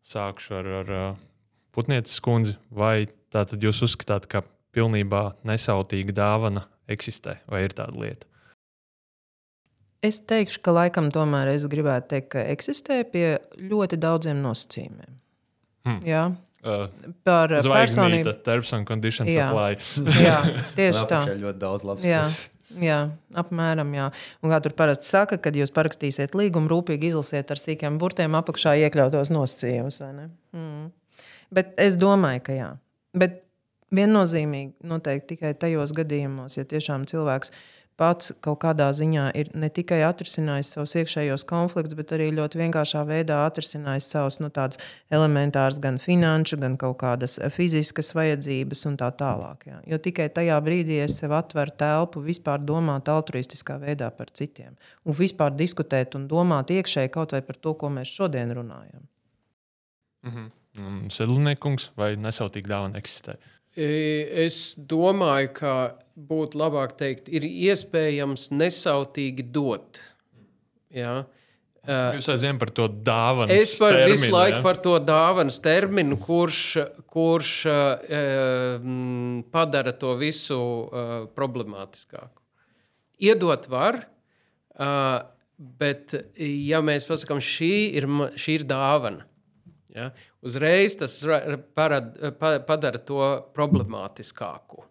Sākšu 0.00 0.54
ar, 0.54 0.66
ar 0.80 0.90
uh, 0.90 1.16
Putnieces 1.72 2.20
kundzi. 2.24 2.56
Vai 2.70 3.06
tātad 3.30 3.62
jūs 3.62 3.82
uzskatāt, 3.84 4.26
ka 4.26 4.42
pilnībā 4.72 5.36
nesautīga 5.44 6.12
dāvana 6.12 6.64
eksistē 6.88 7.38
vai 7.46 7.66
ir 7.66 7.76
tāda 7.76 8.00
lieta? 8.00 8.26
Es 10.04 10.20
teikšu, 10.22 10.60
ka 10.62 10.74
laikam 10.76 11.08
tomēr 11.14 11.50
es 11.56 11.64
gribētu 11.70 12.12
teikt, 12.12 12.28
ka 12.36 12.44
eksistē 12.52 13.00
pie 13.10 13.38
ļoti 13.58 13.98
daudziem 13.98 14.38
nosacījumiem. 14.44 15.16
Hmm. 15.88 15.98
Jā. 16.06 16.28
Uh, 16.62 16.86
Par 17.26 17.50
personību. 17.62 18.34
Terms 18.46 18.70
and 18.76 18.86
conditions 18.86 19.30
jā. 19.32 19.48
apply. 19.48 19.78
jā, 20.28 20.38
tieši 20.78 21.02
tā. 21.10 21.24
ļoti 21.40 21.60
daudz 21.62 21.86
labs. 21.88 22.06
Jā. 22.06 22.22
Jā, 22.78 22.98
apmēram. 23.40 23.90
Jā. 23.96 24.10
Un 24.44 24.52
kā 24.52 24.58
tur 24.62 24.74
parasti 24.76 25.08
saka, 25.08 25.38
kad 25.40 25.56
jūs 25.56 25.72
parakstīsiet 25.74 26.34
līgumu, 26.36 26.68
rūpīgi 26.70 27.10
izlasiet 27.12 27.50
ar 27.50 27.60
sīkiem 27.60 27.96
burtiem 27.98 28.36
apakšā 28.38 28.74
iekļautos 28.84 29.32
nosacījumus. 29.32 30.02
Mm. 30.52 30.90
Bet 31.54 31.72
es 31.80 31.96
domāju, 31.98 32.44
ka 32.44 32.58
jā. 32.58 32.68
Bet 33.16 33.40
viennozīmīgi 33.94 34.88
noteikti 34.88 35.34
tikai 35.34 35.54
tajos 35.56 35.94
gadījumos, 35.96 36.58
ja 36.60 36.66
tiešām 36.68 37.08
cilvēks 37.08 37.54
pats 37.98 38.30
kaut 38.44 38.60
kādā 38.62 38.86
ziņā 38.94 39.24
ir 39.38 39.50
ne 39.58 39.68
tikai 39.74 39.98
atrisinājis 40.06 40.70
savus 40.74 40.94
iekšējos 41.00 41.44
konfliktus, 41.48 41.96
bet 41.98 42.14
arī 42.14 42.28
ļoti 42.36 42.60
vienkāršā 42.60 43.02
veidā 43.08 43.40
atrisinājis 43.46 44.08
savus 44.12 44.38
nu, 44.42 44.50
tādus 44.54 44.80
elementārus, 45.14 45.80
gan 45.82 45.98
finanšu, 46.02 46.60
gan 46.62 46.76
kaut 46.80 46.98
kādas 47.02 47.38
fiziskas 47.54 48.12
vajadzības 48.16 48.84
un 48.90 48.98
tā 49.00 49.10
tālāk. 49.22 49.66
Jā. 49.70 49.80
Jo 49.92 50.00
tikai 50.02 50.28
tajā 50.34 50.58
brīdī 50.64 51.00
es 51.04 51.18
sev 51.18 51.34
atveru 51.36 51.74
telpu 51.80 52.22
vispār 52.24 52.62
domāt 52.62 53.10
altruistiskā 53.12 53.80
veidā 53.82 54.12
par 54.14 54.30
citiem 54.30 54.76
un 55.04 55.18
vispār 55.18 55.54
diskutēt 55.58 56.14
un 56.18 56.28
domāt 56.30 56.70
iekšēji 56.74 57.14
kaut 57.14 57.34
vai 57.34 57.42
par 57.42 57.58
to, 57.58 57.74
ko 57.74 57.90
mēs 57.92 58.14
šodien 58.14 58.54
runājam. 58.54 59.02
Mhm. 60.26 60.48
Sedlniekungs 61.10 61.90
vai 61.98 62.12
nesautīgi 62.20 62.70
dāvana 62.70 63.00
eksistē? 63.00 63.34
Es 63.78 64.74
domāju, 64.90 65.50
ka 65.54 65.72
būtu 66.18 66.58
labāk 66.58 66.96
teikt, 66.98 67.28
ir 67.30 67.46
iespējams 67.46 68.48
nesautīgi 68.50 69.44
dot. 69.54 70.00
Ja? 70.94 71.22
Jūs 71.88 72.26
aizjām 72.34 72.58
par 72.60 72.72
to 72.74 72.88
dāvanu. 72.88 73.54
Es 73.54 73.76
par 73.80 73.94
terminu, 73.94 74.16
visu 74.16 74.32
laiku 74.34 74.58
ja? 74.58 74.64
par 74.66 74.80
to 74.84 74.96
dāvanas 75.00 75.60
terminu, 75.64 76.18
kurš, 76.20 76.62
kurš 77.08 77.52
uh, 77.70 78.90
padara 79.54 79.94
to 79.96 80.12
visu 80.20 80.58
problemātiskāku. 81.38 82.34
Iedot 83.18 83.64
var, 83.70 84.02
bet 85.58 86.14
ja 86.38 86.82
mēs 86.86 87.08
pasakām, 87.08 87.40
šī 87.42 87.72
ir, 87.98 88.06
šī 88.38 88.60
ir 88.60 88.68
dāvana, 88.68 89.24
Ja? 89.98 90.10
Uzreiz 90.48 90.96
tas 90.96 91.18
parad, 91.76 92.14
padara 92.40 93.00
to 93.04 93.22
problemātiskāku. 93.56 94.84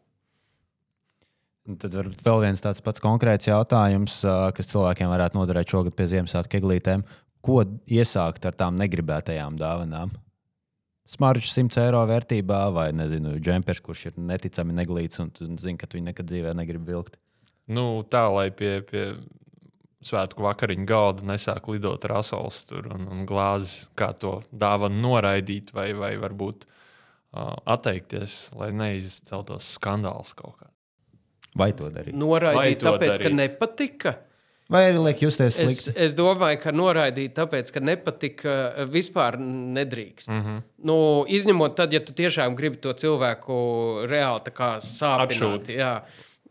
Tad 1.68 1.96
varbūt 1.98 2.22
vēl 2.24 2.44
viens 2.46 2.64
tāds 2.64 2.80
pats 2.84 3.04
konkrēts 3.04 3.50
jautājums, 3.50 4.22
kas 4.56 4.70
cilvēkiem 4.72 5.10
varētu 5.12 5.40
noderēt 5.40 5.74
šogad 5.74 5.98
pie 5.98 6.06
Ziemassvētku 6.14 6.62
eglītēm. 6.62 7.04
Ko 7.44 7.60
iesākt 7.92 8.48
ar 8.48 8.56
tām 8.56 8.78
negribētajām 8.80 9.58
dāvanām? 9.60 10.14
Smaržs 11.08 11.54
100 11.56 11.80
eiro 11.86 12.02
vērtībā, 12.08 12.62
vai 12.76 12.90
nezinu, 12.96 13.38
džempers, 13.40 13.80
kurš 13.84 14.10
ir 14.10 14.16
neticami 14.20 14.76
neglīts 14.76 15.22
un 15.24 15.32
zina, 15.60 15.80
ka 15.80 15.88
viņi 15.92 16.10
nekad 16.10 16.28
dzīvē 16.28 16.52
negrib 16.56 16.88
vilkt. 16.88 17.16
Nu, 17.68 18.04
tā, 18.08 18.26
lai 18.32 18.50
pie, 18.52 18.82
pie 18.88 19.06
svētku 20.06 20.46
vakariņu 20.46 20.86
galda 20.88 21.26
nesāk 21.34 21.70
lidot 21.72 22.06
rasels 22.10 22.66
un, 22.78 23.08
un 23.08 23.26
glāzes, 23.30 23.88
kā 23.98 24.12
to 24.14 24.40
dāvanu 24.52 25.02
noraidīt 25.02 25.74
vai, 25.74 25.90
vai 25.98 26.14
varbūt 26.22 26.68
uh, 26.68 27.56
atteikties, 27.66 28.40
lai 28.58 28.72
neizceltos 28.76 29.74
skandāls 29.78 30.36
kaut 30.38 30.60
kā. 30.62 30.72
Vai 31.58 31.72
to 31.74 31.90
darīt? 31.90 32.14
Noraidīt, 32.18 32.80
to 32.84 32.92
tāpēc, 32.92 33.16
darīt? 33.16 33.24
ka 33.26 33.34
nepatika. 33.34 34.16
Vai 34.70 34.82
arī 34.90 35.00
liek 35.00 35.22
justies 35.24 35.56
slikti? 35.56 35.94
Es, 35.94 36.12
es 36.12 36.16
domāju, 36.18 36.60
ka 36.60 36.74
noraidīt, 36.76 37.32
tāpēc, 37.38 37.72
ka 37.72 37.82
nepatika, 37.82 38.56
vispār 38.92 39.40
nedrīkst. 39.40 40.28
Mm 40.28 40.42
-hmm. 40.44 40.62
nu, 40.90 40.98
izņemot 41.24 41.78
tad, 41.80 41.94
ja 41.96 42.04
tu 42.04 42.14
tiešām 42.14 42.56
gribi 42.56 42.78
to 42.84 42.94
cilvēku 42.94 43.58
reāli 44.12 44.52
sāpināt. 44.52 45.32
Atšūt. 45.32 45.72
Jā. 45.72 45.94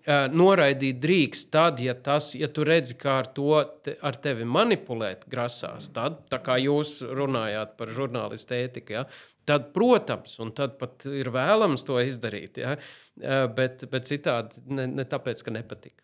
Eh, 0.07 0.29
noraidīt 0.31 1.01
drīkst 1.03 1.49
tad, 1.51 1.81
ja, 1.83 1.91
tas, 1.99 2.29
ja 2.39 2.47
tu 2.47 2.63
redzi, 2.67 2.95
kā 2.95 3.17
ar 3.25 3.27
to 3.35 3.59
te, 3.83 3.97
ar 4.07 4.15
tevi 4.23 4.45
manipulēt 4.47 5.25
grasās. 5.33 5.89
Tad, 5.97 6.21
kā 6.47 6.61
jūs 6.63 7.01
runājāt 7.03 7.73
par 7.81 7.91
žurnālistu 7.97 8.55
ētiku, 8.55 8.95
ja, 9.01 9.03
tad, 9.51 9.73
protams, 9.75 10.37
un 10.45 10.53
tad 10.55 10.77
pat 10.79 11.09
ir 11.11 11.33
vēlams 11.35 11.83
to 11.89 11.99
izdarīt. 11.99 12.63
Ja, 12.63 12.77
eh, 13.19 13.49
bet, 13.59 13.83
bet 13.91 14.07
citādi 14.07 14.63
ne, 14.71 14.87
ne 14.87 15.09
tāpēc, 15.11 15.43
ka 15.43 15.57
nepatīk. 15.59 15.99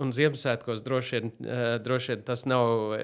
Un 0.00 0.14
Ziemassvētkos 0.16 0.80
droši 0.80 1.18
vien, 1.18 1.34
eh, 1.44 1.76
droši 1.84 2.14
vien 2.14 2.24
tas 2.24 2.46
nav. 2.48 2.96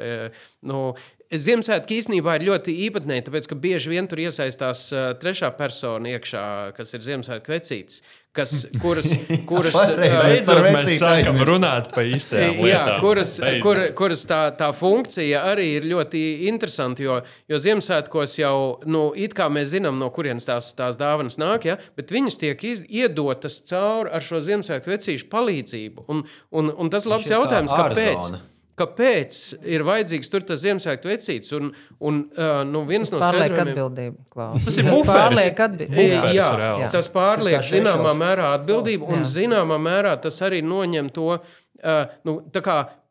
Nu, 0.64 0.80
Ziemassvētki 1.26 1.96
īstenībā 1.98 2.36
ir 2.38 2.44
ļoti 2.46 2.72
īpatnēji, 2.86 3.24
tāpēc 3.26 3.48
ka 3.50 3.56
bieži 3.58 3.90
vien 3.90 4.06
tur 4.06 4.20
iesaistās 4.22 4.84
uh, 4.94 5.08
trešā 5.18 5.50
persona 5.58 6.12
iekšā, 6.14 6.44
kas 6.76 6.94
ir 6.94 7.02
Ziemassvētku 7.02 7.50
vecītis. 7.50 8.04
Kas, 8.36 8.52
kuras, 8.82 9.08
kuras 9.48 9.74
beidzot 9.96 10.62
mēs 10.68 10.92
sākam 11.00 11.40
runāt 11.48 11.90
par 11.94 12.06
īstajām 12.06 12.60
lietām. 12.60 12.70
Jā, 12.70 12.98
kuras, 13.02 13.34
kur, 13.64 13.82
kuras 13.98 14.22
tā, 14.28 14.40
tā 14.54 14.70
funkcija 14.76 15.42
arī 15.50 15.66
ir 15.80 15.90
ļoti 15.90 16.22
interesanta, 16.52 17.02
jo, 17.02 17.20
jo 17.50 17.62
Ziemassvētkos 17.64 18.38
jau, 18.38 18.56
nu, 18.86 19.08
it 19.18 19.34
kā 19.34 19.50
mēs 19.50 19.72
zinām, 19.74 19.98
no 19.98 20.12
kurienes 20.14 20.46
tās, 20.46 20.70
tās 20.78 21.00
dāvanas 21.00 21.40
nāk, 21.42 21.66
ja, 21.72 21.80
bet 21.98 22.14
viņas 22.14 22.38
tiek 22.44 22.66
iz, 22.70 22.84
iedotas 22.86 23.64
cauri 23.66 24.14
ar 24.14 24.22
šo 24.22 24.44
Ziemassvētku 24.46 24.94
vecīšu 24.94 25.32
palīdzību. 25.32 26.06
Un, 26.12 26.26
un, 26.54 26.76
un 26.76 26.92
tas 26.92 27.08
ir 27.08 27.16
labs 27.16 27.32
jautājums, 27.34 27.74
kāpēc? 27.74 28.20
Ārzona 28.20 28.46
kāpēc 28.76 29.40
ir 29.72 29.84
vajadzīgs 29.86 30.32
tur 30.32 30.44
tas 30.46 30.62
Ziemassvētku 30.62 31.10
vecīts. 31.10 31.52
Un, 31.56 31.70
un, 32.00 32.22
uh, 32.36 32.62
nu, 32.68 32.84
viens 32.88 33.12
no 33.12 33.20
skaidrojumiem 33.22 33.72
atbildība, 33.72 34.48
tas 34.64 34.80
ir 34.80 34.90
pārliek 35.08 35.62
atbildība. 35.66 36.32
Jā, 36.36 36.50
jā, 36.82 36.90
tas 36.92 37.10
pārliek 37.12 37.64
zināmā 37.66 38.12
mērā 38.18 38.52
atbildību, 38.60 39.08
un 39.12 39.24
jā. 39.24 39.30
zināmā 39.38 39.80
mērā 39.82 40.16
tas 40.22 40.42
arī 40.46 40.62
noņem 40.66 41.12
to. 41.16 41.38
Uh, 41.76 42.08
nu, 42.24 42.40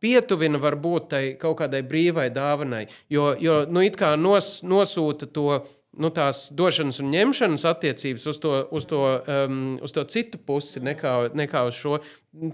pietuvina 0.02 0.60
varbūt 0.62 1.10
tai 1.14 1.24
kaut 1.40 1.60
kādai 1.62 1.84
brīvai 1.86 2.28
dāvanai, 2.34 2.86
jo, 3.14 3.30
jo 3.42 3.60
nu, 3.70 3.84
it 3.86 3.98
kā 3.98 4.16
nos, 4.20 4.60
nosūta 4.66 5.30
to 5.34 5.62
nu, 6.02 6.12
tās 6.14 6.48
došanas 6.56 7.00
un 7.04 7.12
ņemšanas 7.14 7.66
attiecības 7.70 8.26
uz 8.32 8.40
to, 8.44 8.56
uz 8.76 8.88
to, 8.90 9.02
um, 9.32 9.60
uz 9.86 9.94
to 9.96 10.04
citu 10.12 10.42
pusi, 10.42 10.82
nekā, 10.84 11.14
nekā 11.38 11.66
uz 11.70 11.78
šo. 11.80 12.00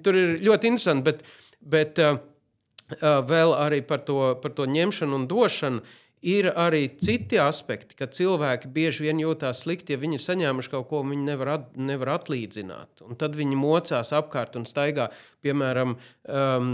Tur 0.05 0.19
ir 0.19 0.35
ļoti 0.45 0.71
interesanti, 0.71 1.07
bet, 1.09 1.23
bet 1.73 2.03
uh, 2.03 2.19
vēl 2.99 3.55
arī 3.57 3.81
par 3.87 4.05
to, 4.07 4.21
par 4.41 4.55
to 4.57 4.67
ņemšanu 4.69 5.21
un 5.21 5.27
došanu. 5.31 5.83
Ir 6.21 6.51
arī 6.53 6.83
citi 7.01 7.39
aspekti, 7.41 7.95
ka 7.97 8.05
cilvēki 8.05 8.69
bieži 8.69 9.07
vien 9.07 9.17
jūtas 9.17 9.63
slikti, 9.63 9.95
ja 9.95 9.97
viņi 9.97 10.19
ir 10.19 10.21
saņēmuši 10.21 10.69
kaut 10.69 10.85
ko, 10.91 10.99
viņi 11.01 11.23
nevar, 11.25 11.49
at, 11.55 11.71
nevar 11.73 12.11
atlīdzināt. 12.19 13.01
Un 13.07 13.17
tad 13.17 13.33
viņi 13.39 13.57
mocās 13.57 14.13
apkārt 14.13 14.59
un 14.59 14.67
staigā. 14.69 15.07
Piemēram, 15.41 15.95
um, 15.97 16.69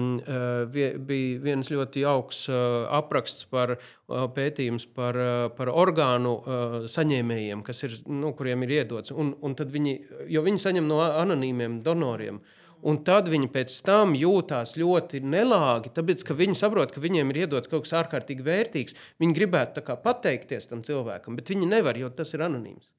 bija 0.67 1.39
viens 1.45 1.71
ļoti 1.71 2.03
jauks 2.03 2.43
uh, 2.51 2.91
apraksts 2.99 3.47
par 3.47 3.77
uh, 3.77 4.27
pētījums 4.35 4.89
par, 4.91 5.15
uh, 5.15 5.47
par 5.55 5.71
orgānu 5.71 6.35
uh, 6.35 6.77
saņēmējiem, 6.91 7.63
ir, 7.87 7.97
nu, 8.11 8.35
kuriem 8.35 8.67
ir 8.67 8.79
iedots. 8.81 9.15
Un, 9.15 9.31
un 9.39 9.55
viņi, 9.55 9.97
jo 10.27 10.43
viņi 10.43 10.65
saņem 10.67 10.91
no 10.91 10.99
anonīmiem 11.07 11.79
donoriem. 11.87 12.43
Uh, 12.43 12.56
Un 12.85 12.99
tad 13.07 13.29
viņi 13.31 13.49
pēc 13.53 13.73
tam 13.87 14.13
jūtās 14.17 14.75
ļoti 14.77 15.23
nelāgi, 15.25 15.93
tāpēc 15.95 16.21
ka 16.27 16.37
viņi 16.37 16.57
saprot, 16.59 16.93
ka 16.93 17.01
viņiem 17.01 17.33
ir 17.33 17.45
iedots 17.45 17.71
kaut 17.71 17.87
kas 17.87 17.95
ārkārtīgi 18.03 18.45
vērtīgs. 18.45 18.99
Viņi 19.21 19.39
gribētu 19.39 19.85
pateikties 20.03 20.69
tam 20.69 20.83
cilvēkam, 20.85 21.39
bet 21.39 21.49
viņi 21.53 21.69
nevar, 21.69 21.97
jo 21.97 22.11
tas 22.13 22.35
ir 22.37 22.45
anonīms. 22.45 22.91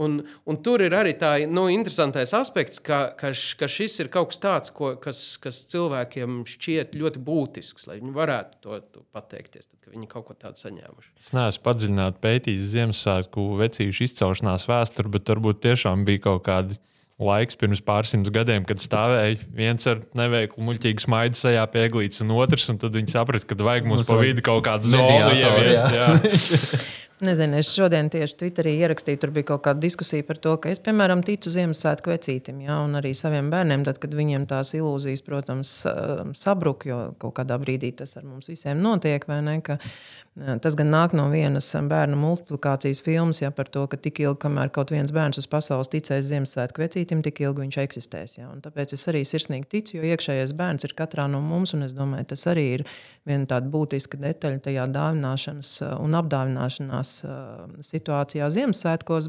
Un, 0.00 0.22
un 0.48 0.56
tur 0.64 0.80
ir 0.80 0.94
arī 0.96 1.12
tāds 1.20 1.50
nu, 1.52 1.66
interesants 1.68 2.32
aspekts, 2.32 2.80
ka, 2.80 3.10
ka, 3.18 3.28
ka 3.60 3.68
šis 3.68 3.98
ir 4.00 4.08
kaut 4.12 4.30
kas 4.30 4.40
tāds, 4.40 4.72
ko, 4.72 4.94
kas, 4.96 5.20
kas 5.42 5.58
cilvēkiem 5.68 6.38
šķiet 6.48 6.96
ļoti 6.96 7.20
būtisks, 7.26 7.84
lai 7.90 7.98
viņi 7.98 8.14
varētu 8.16 8.62
to, 8.64 8.78
to 8.94 9.04
pateikties, 9.12 9.68
tad, 9.68 9.76
kad 9.84 9.92
viņi 9.92 10.08
kaut 10.08 10.30
ko 10.30 10.36
tādu 10.38 10.62
saņēmuši. 10.64 11.12
Es 11.20 11.34
neesmu 11.36 11.64
padziļināti 11.68 12.24
pētījis 12.24 12.70
Ziemassvētku 12.72 13.44
vecīšu 13.60 14.08
izcelšanās 14.08 14.64
vēsturi, 14.70 15.12
bet 15.12 15.34
varbūt 15.34 15.60
tiešām 15.68 16.06
bija 16.08 16.24
kaut 16.30 16.46
kādi 16.48 16.80
laiks 17.26 17.58
pirms 17.60 17.82
pārsimt 17.84 18.30
gadiem, 18.34 18.66
kad 18.68 18.82
stāvēja 18.82 19.38
viens 19.56 19.86
ar 19.90 20.02
neveiklu 20.18 20.64
muļķīgu 20.68 21.06
smaidu 21.06 21.38
sajā 21.38 21.62
pie 21.72 21.86
eglītes, 21.88 22.22
un 22.24 22.34
otrs, 22.36 22.68
un 22.72 22.80
tad 22.82 22.98
viņi 22.98 23.14
saprata, 23.14 23.48
ka 23.48 23.58
vajag 23.62 23.88
mums 23.88 24.10
pa 24.10 24.18
vidu 24.20 24.44
kaut 24.46 24.66
kādu 24.66 24.92
zonu 24.94 25.30
ieviest. 25.38 25.88
Jā. 25.94 26.10
Jā. 26.18 26.82
Nezinu, 27.22 27.54
es 27.60 27.68
šodien 27.70 28.08
tieši 28.10 28.34
Twitterī 28.34 28.72
ierakstīju, 28.82 29.18
tur 29.22 29.30
bija 29.34 29.46
kaut 29.52 29.62
kāda 29.62 29.78
diskusija 29.84 30.24
par 30.26 30.40
to, 30.42 30.56
ka 30.58 30.72
es, 30.72 30.80
piemēram, 30.82 31.20
ticu 31.22 31.52
Ziemassvētku 31.54 32.10
vecītim, 32.10 32.64
ja, 32.64 32.80
un 32.82 32.98
arī 32.98 33.12
saviem 33.14 33.46
bērniem, 33.52 33.84
tad, 33.86 34.00
kad 34.02 34.16
viņiem 34.18 34.48
tās 34.50 34.72
ilūzijas, 34.74 35.22
protams, 35.22 35.70
sabruk, 36.34 36.88
jo 36.88 36.98
kaut 37.22 37.36
kādā 37.36 37.60
brīdī 37.62 37.92
tas 38.00 38.16
ar 38.18 38.26
mums 38.26 38.50
visiem 38.50 38.82
notiek, 38.82 39.22
vai 39.30 39.38
ne? 39.46 39.54
Ka, 39.62 39.78
Tas 40.32 40.72
gan 40.78 40.88
nāk 40.88 41.12
no 41.12 41.26
vienas 41.28 41.66
bērnu 41.76 42.16
multiplikācijas 42.16 43.02
filmas, 43.04 43.42
ja 43.42 43.50
par 43.52 43.68
to, 43.68 43.82
ka 43.84 43.98
tik 44.00 44.22
ilgi, 44.22 44.38
kamēr 44.46 44.70
kaut 44.72 44.88
viens 44.94 45.12
bērns 45.12 45.42
uz 45.42 45.48
pasaules 45.52 45.90
ticēs 45.92 46.30
Ziemassvētku 46.30 46.80
vecītim, 46.80 47.20
tik 47.20 47.42
ilgi 47.44 47.66
viņš 47.66 47.78
eksistēs. 47.82 48.38
Ja? 48.38 48.48
Un 48.48 48.62
tāpēc 48.64 48.94
es 48.96 49.04
arī 49.12 49.20
sirsnīgi 49.28 49.68
ticu, 49.74 49.98
jo 49.98 50.08
iekšējais 50.08 50.54
bērns 50.56 50.88
ir 50.88 50.96
katrā 50.96 51.28
no 51.28 51.42
mums, 51.44 51.74
un 51.76 51.84
es 51.84 51.92
domāju, 51.92 52.30
tas 52.32 52.46
arī 52.48 52.64
ir 52.78 52.86
viena 53.28 53.44
tāda 53.52 53.68
būtiska 53.76 54.22
detaļa 54.24 54.64
tajā 54.64 54.88
dāvināšanas 54.96 55.74
un 55.98 56.16
apdāvināšanās 56.22 57.14
situācijā 57.92 58.48
Ziemassvētkos. 58.56 59.28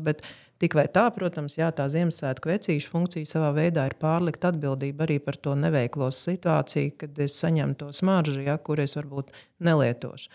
Tik 0.63 0.77
vai 0.77 0.85
tā, 0.87 1.09
protams, 1.11 1.57
jā, 1.59 1.67
tā 1.75 1.89
Ziemassvētku 1.91 2.47
vecīša 2.47 2.91
funkcija 2.93 3.27
savā 3.27 3.49
veidā 3.57 3.89
ir 3.89 3.97
pārlikt 3.99 4.45
atbildību 4.47 5.03
arī 5.03 5.17
par 5.19 5.35
to 5.35 5.57
neveiklo 5.59 6.07
situāciju, 6.13 6.93
kad 7.01 7.19
es 7.25 7.35
saņemu 7.41 7.75
to 7.81 7.89
smaržu, 7.91 8.39
ja, 8.45 8.55
kur 8.55 8.79
es 8.79 8.95
varbūt 8.95 9.33
nelietošu. 9.65 10.29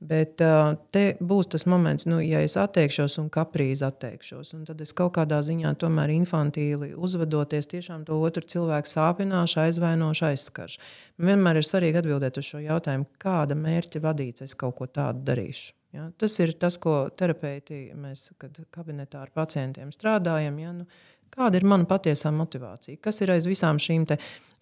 Bet 0.00 0.40
uh, 0.40 0.78
te 0.96 1.02
būs 1.20 1.50
tas 1.52 1.66
moments, 1.68 2.06
nu, 2.08 2.22
ja 2.24 2.40
es 2.40 2.54
atteikšos 2.56 3.18
un 3.20 3.26
kaprīzi 3.32 3.84
atteikšos, 3.84 4.54
un 4.56 4.62
tad 4.64 4.80
es 4.80 4.94
kaut 4.96 5.12
kādā 5.18 5.42
ziņā 5.44 5.74
tomēr 5.82 6.14
infantīli 6.14 6.94
uzvedoties, 6.96 7.68
tiešām 7.68 8.06
to 8.08 8.16
otru 8.16 8.40
cilvēku 8.48 8.88
sāpināšu, 8.88 9.58
aizvainošu, 9.66 10.24
aizskaršu. 10.30 10.80
Vienmēr 11.20 11.60
ir 11.60 11.68
svarīgi 11.68 12.00
atbildēt 12.00 12.40
uz 12.40 12.48
šo 12.48 12.62
jautājumu, 12.64 13.10
kāda 13.20 13.58
mērķa 13.60 14.00
vadīts 14.06 14.48
es 14.48 14.56
kaut 14.56 14.78
ko 14.80 14.88
tādu 14.88 15.20
darīšu. 15.28 15.74
Ja? 15.92 16.08
Tas 16.16 16.38
ir 16.40 16.54
tas, 16.56 16.80
ko 16.80 16.94
terapeiti 17.12 17.90
mēs, 17.98 18.30
kad 18.40 18.56
kabinetā 18.72 19.24
ar 19.26 19.32
pacientiem 19.34 19.92
strādājam. 19.94 20.58
Ja? 20.62 20.74
Nu, 20.80 20.88
Kāda 21.30 21.60
ir 21.60 21.66
mana 21.68 21.86
patiesā 21.88 22.32
motivācija? 22.34 22.98
Kas 23.02 23.20
ir 23.22 23.30
aiz 23.34 23.46
visām 23.46 23.78
šīm 23.80 24.06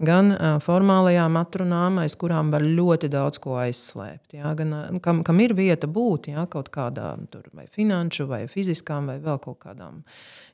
gan 0.05 0.35
formālajām 0.63 1.39
atrunām, 1.41 2.01
aiz 2.03 2.15
kurām 2.21 2.53
var 2.53 2.63
ļoti 2.63 3.09
daudz 3.13 3.41
ko 3.43 3.57
aizslēpt? 3.63 4.37
Ja? 4.37 4.53
Gan, 4.59 4.75
nu, 4.95 5.01
kam, 5.05 5.23
kam 5.27 5.41
ir 5.41 5.57
vieta 5.59 5.89
būt 5.89 6.29
ja? 6.35 6.45
kaut 6.51 6.69
kādām 6.75 7.25
vai 7.57 7.67
finanšu, 7.73 8.29
vai 8.29 8.43
fiziskām, 8.53 9.09
vai 9.09 9.17
vēl 9.25 9.41
kaut 9.45 9.63
kādām 9.65 10.03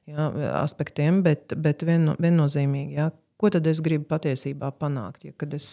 ja? 0.07 0.31
aspektiem, 0.63 1.25
bet, 1.27 1.57
bet 1.59 1.83
vien, 1.83 2.13
viennozīmīgi. 2.19 3.01
Ja? 3.01 3.11
Ko 3.41 3.51
tad 3.51 3.67
es 3.67 3.83
gribu 3.83 4.07
patiesībā 4.15 4.71
panākt? 4.79 5.27
Ja, 5.27 5.35
kad 5.37 5.53
es 5.57 5.67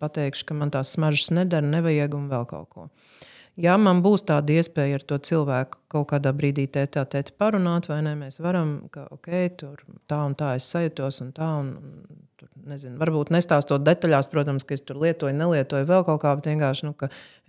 pateikšu, 0.00 0.46
ka 0.46 0.56
man 0.56 0.70
tās 0.70 0.94
smaržas 0.94 1.32
nedara, 1.34 1.66
nevajag 1.66 2.14
un 2.16 2.30
vēl 2.30 2.46
kaut 2.48 2.70
ko. 2.70 2.86
Uh, 2.86 3.26
ja 3.60 3.76
man 3.80 4.00
būs 4.04 4.24
tāda 4.28 4.56
iespēja 4.60 5.00
ar 5.00 5.04
to 5.06 5.18
cilvēku 5.30 5.80
kaut 5.92 6.08
kādā 6.12 6.32
brīdī 6.36 6.66
tētā 6.70 7.04
tētā 7.08 7.34
parunāt, 7.38 7.88
vai 7.90 8.00
ne, 8.06 8.14
mēs 8.18 8.40
varam, 8.42 8.76
ka 8.92 9.06
ok, 9.14 9.30
tur 9.60 9.84
tā 10.10 10.22
un 10.26 10.36
tā 10.38 10.54
es 10.58 10.68
sajūtos 10.72 11.22
un 11.24 11.32
tā. 11.36 11.50
Un, 11.60 11.76
un, 11.80 12.18
tur, 12.40 12.48
nezinu, 12.70 12.96
varbūt 13.00 13.32
nestāstot 13.34 13.84
detaļās, 13.84 14.30
protams, 14.32 14.64
ka 14.64 14.76
es 14.76 14.84
tur 14.86 15.00
lietoju, 15.02 15.36
nelietoju 15.36 15.88
vēl 15.88 16.04
kaut 16.08 16.22
kā, 16.22 16.34
bet 16.38 16.50
vienkārši 16.52 16.88
nu, 16.88 16.94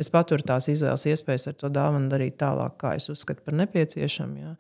es 0.02 0.12
paturu 0.12 0.44
tās 0.48 0.68
izvēles 0.72 1.08
iespējas 1.14 1.52
ar 1.52 1.60
to 1.64 1.72
dāvanu 1.72 2.12
darīt 2.12 2.40
tālāk, 2.42 2.76
kā 2.82 2.96
es 3.00 3.08
uzskatu 3.14 3.46
par 3.46 3.56
nepieciešamu. 3.62 4.42
Ja. 4.42 4.56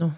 Nu, 0.00 0.12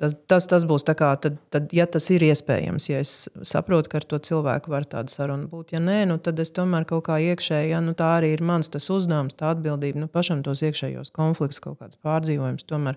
Tas, 0.00 0.14
tas, 0.32 0.46
tas 0.48 0.64
būs 0.64 0.86
tā 0.88 0.94
kā, 0.96 1.10
tad, 1.20 1.36
tad, 1.52 1.72
ja 1.76 1.84
tas 1.84 2.06
ir 2.14 2.22
iespējams, 2.24 2.86
ja 2.88 3.02
es 3.04 3.10
saprotu, 3.44 3.90
ka 3.92 3.98
ar 4.00 4.06
to 4.08 4.20
cilvēku 4.30 4.72
var 4.72 4.86
tāda 4.88 5.12
saruna 5.12 5.44
būt. 5.50 5.74
Ja 5.74 5.80
nē, 5.84 5.98
nu, 6.08 6.16
tad 6.24 6.40
es 6.40 6.54
tomēr 6.56 6.86
kaut 6.88 7.04
kā 7.10 7.18
iekšēji, 7.20 7.74
ja 7.74 7.82
nu, 7.84 7.92
tā 7.98 8.14
arī 8.20 8.30
ir 8.32 8.40
mans 8.40 8.72
uzdevums, 8.80 9.36
tā 9.36 9.50
atbildība, 9.52 10.00
nu, 10.00 10.08
pašam 10.08 10.40
tos 10.46 10.64
iekšējos 10.64 11.12
konfliktus, 11.16 11.60
kaut 11.60 11.82
kāds 11.82 12.00
pārdzīvojums, 12.00 12.64
tomēr 12.70 12.96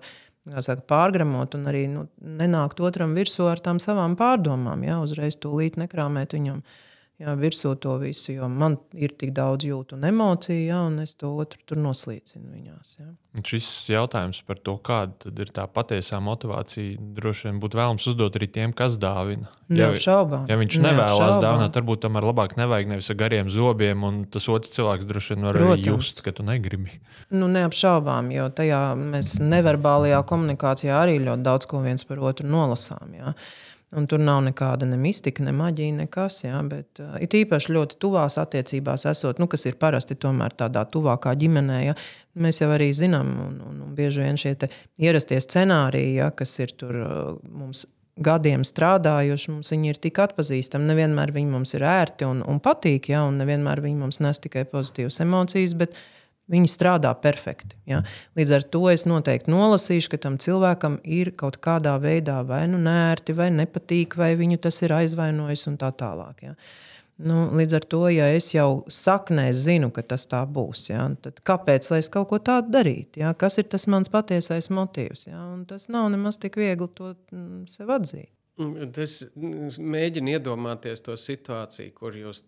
saka, 0.64 0.80
pārgramot 0.88 1.58
un 1.58 1.68
arī 1.68 1.84
nu, 1.92 2.06
nenākt 2.24 2.80
otram 2.80 3.12
virsū 3.18 3.50
ar 3.52 3.60
tām 3.60 3.82
savām 3.84 4.16
pārdomām. 4.16 4.88
Ja, 4.88 4.96
uzreiz 5.04 5.36
tūlīt 5.44 5.76
nekrāmēt 5.80 6.32
viņam. 6.38 6.64
Uh, 6.64 6.80
jā, 7.22 7.34
virsū 7.38 7.74
to 7.80 7.96
visu, 8.02 8.32
jo 8.34 8.48
man 8.50 8.76
ir 8.98 9.14
tik 9.18 9.34
daudz 9.36 9.66
jūtu 9.68 9.98
un 9.98 10.06
emociju, 10.08 10.64
jā, 10.66 10.80
un 10.88 11.02
es 11.04 11.14
to 11.18 11.30
otru 11.38 11.60
tur 11.68 11.78
noslīcinu 11.82 12.50
viņās. 12.50 12.96
Jā. 12.98 13.10
Šis 13.44 13.68
jautājums 13.90 14.40
par 14.46 14.60
to, 14.62 14.76
kāda 14.78 15.32
ir 15.42 15.50
tā 15.54 15.64
patiesā 15.70 16.20
motivācija, 16.22 16.98
droši 17.16 17.48
vien 17.48 17.58
būtu 17.62 17.78
vēlams 17.80 18.06
uzdot 18.10 18.38
arī 18.38 18.48
tiem, 18.54 18.74
kas 18.76 18.98
dāvina. 19.02 19.50
Ja, 19.74 19.90
ja 19.90 20.58
viņš 20.60 20.78
nevēlas 20.84 21.40
dāvināt, 21.42 21.74
varbūt 21.80 22.04
tomēr 22.06 22.28
labāk 22.30 22.54
nevajag 22.60 22.92
nevis 22.92 23.10
ar 23.10 23.18
gariem 23.24 23.50
zobiem, 23.50 24.06
un 24.06 24.22
tas 24.30 24.46
otrs 24.50 24.74
cilvēks 24.76 25.10
droši 25.10 25.34
vien 25.34 25.48
var 25.48 25.58
Protams. 25.58 25.74
arī 25.74 25.90
just, 25.90 26.22
ka 26.22 26.34
tu 26.34 26.46
negribi. 26.46 26.98
Nu, 27.34 27.50
neapšaubām, 27.50 28.30
jo 28.34 28.48
tajā 28.54 28.82
mēs 29.00 29.36
neverbālajā 29.42 30.22
komunikācijā 30.30 31.02
arī 31.02 31.18
ļoti 31.26 31.46
daudz 31.46 31.70
ko 31.70 31.82
viens 31.82 32.06
par 32.06 32.22
otru 32.22 32.46
nolasām. 32.50 33.18
Jā. 33.18 33.34
Un 33.94 34.08
tur 34.10 34.22
nav 34.22 34.40
nekāda 34.46 34.86
ne 34.88 34.96
mistika, 34.98 35.44
ne 35.46 35.52
maģija, 35.54 35.94
nekas. 36.00 36.40
Jā, 36.44 36.58
bet 36.68 37.00
uh, 37.02 37.16
it 37.22 37.36
īpaši 37.38 37.74
ļoti 37.76 37.98
tuvās 38.02 38.38
attiecībās 38.42 39.06
esot, 39.10 39.40
nu, 39.42 39.48
kas 39.50 39.66
ir 39.70 39.78
parasti 39.80 40.16
tomēr 40.18 40.56
tādā 40.58 40.82
tuvākā 40.90 41.34
ģimenē. 41.38 41.80
Ja, 41.84 41.96
mēs 42.34 42.62
jau 42.62 42.70
arī 42.74 42.90
zinām, 42.96 43.34
un, 43.46 43.60
un, 43.62 43.82
un 43.86 43.92
bieži 43.96 44.24
vien 44.24 44.40
šie 44.40 44.56
ierastie 45.02 45.38
scenāriji, 45.42 46.16
ja, 46.18 46.30
kas 46.34 46.56
ir 46.64 46.74
tur 46.78 46.98
uh, 47.00 47.12
mums 47.50 47.86
gadiem 48.24 48.62
strādājuši, 48.66 49.52
mums 49.56 49.70
viņi 49.74 49.90
ir 49.90 50.02
tik 50.02 50.18
atpazīstami. 50.22 50.90
Nevienmēr 50.90 51.34
viņi 51.34 51.50
mums 51.50 51.74
ir 51.74 51.86
ērti 51.90 52.26
un, 52.28 52.42
un 52.46 52.60
patīk, 52.62 53.10
ja, 53.14 53.24
un 53.28 53.38
nevienmēr 53.42 53.82
viņi 53.84 54.02
mums 54.02 54.20
nes 54.22 54.42
tikai 54.42 54.66
pozitīvas 54.70 55.22
emocijas. 55.22 55.78
Bet, 55.78 55.94
uh, 55.94 56.13
Viņi 56.52 56.68
strādā 56.68 57.08
perfekti. 57.16 57.72
Ja? 57.88 58.02
Līdz 58.36 58.50
ar 58.52 58.64
to 58.68 58.82
es 58.92 59.06
noteikti 59.08 59.48
nolasīšu, 59.52 60.10
ka 60.12 60.18
tam 60.26 60.34
cilvēkam 60.40 60.98
ir 61.08 61.32
kaut 61.40 61.56
kādā 61.64 61.94
veidā 62.02 62.42
vai 62.44 62.66
nu 62.68 62.80
nērti, 62.84 63.32
vai 63.36 63.48
nepatīk, 63.54 64.18
vai 64.20 64.34
viņu 64.36 64.60
tas 64.66 64.82
ir 64.84 64.92
aizvainojis 64.92 65.64
un 65.70 65.78
tā 65.80 65.88
tālāk. 65.96 66.44
Ja? 66.44 66.52
Nu, 67.24 67.46
līdz 67.54 67.78
ar 67.78 67.88
to, 67.88 68.02
ja 68.12 68.26
es 68.34 68.50
jau 68.52 68.82
saknē 68.90 69.46
zinu, 69.56 69.88
ka 69.94 70.02
tas 70.04 70.26
tā 70.28 70.42
būs, 70.50 70.88
ja, 70.90 71.06
tad 71.22 71.38
kāpēc 71.46 71.92
es 71.96 72.10
kaut 72.12 72.26
ko 72.32 72.40
tādu 72.42 72.74
darītu? 72.74 73.22
Ja? 73.22 73.32
Kas 73.38 73.56
ir 73.62 73.70
tas 73.70 73.86
mans 73.88 74.12
patiesais 74.12 74.68
motīvs? 74.68 75.28
Ja? 75.30 75.46
Un 75.54 75.62
tas 75.70 75.88
nav 75.88 76.10
nemaz 76.12 76.36
tik 76.42 76.58
viegli 76.60 76.90
to 76.92 77.14
mm, 77.14 77.64
sev 77.72 77.94
atzīt. 77.94 78.33
Es 78.54 79.16
mēģinu 79.34 80.36
iedomāties 80.36 81.02
to 81.02 81.16
situāciju, 81.18 81.90
kur 81.96 82.14
jūs 82.14 82.44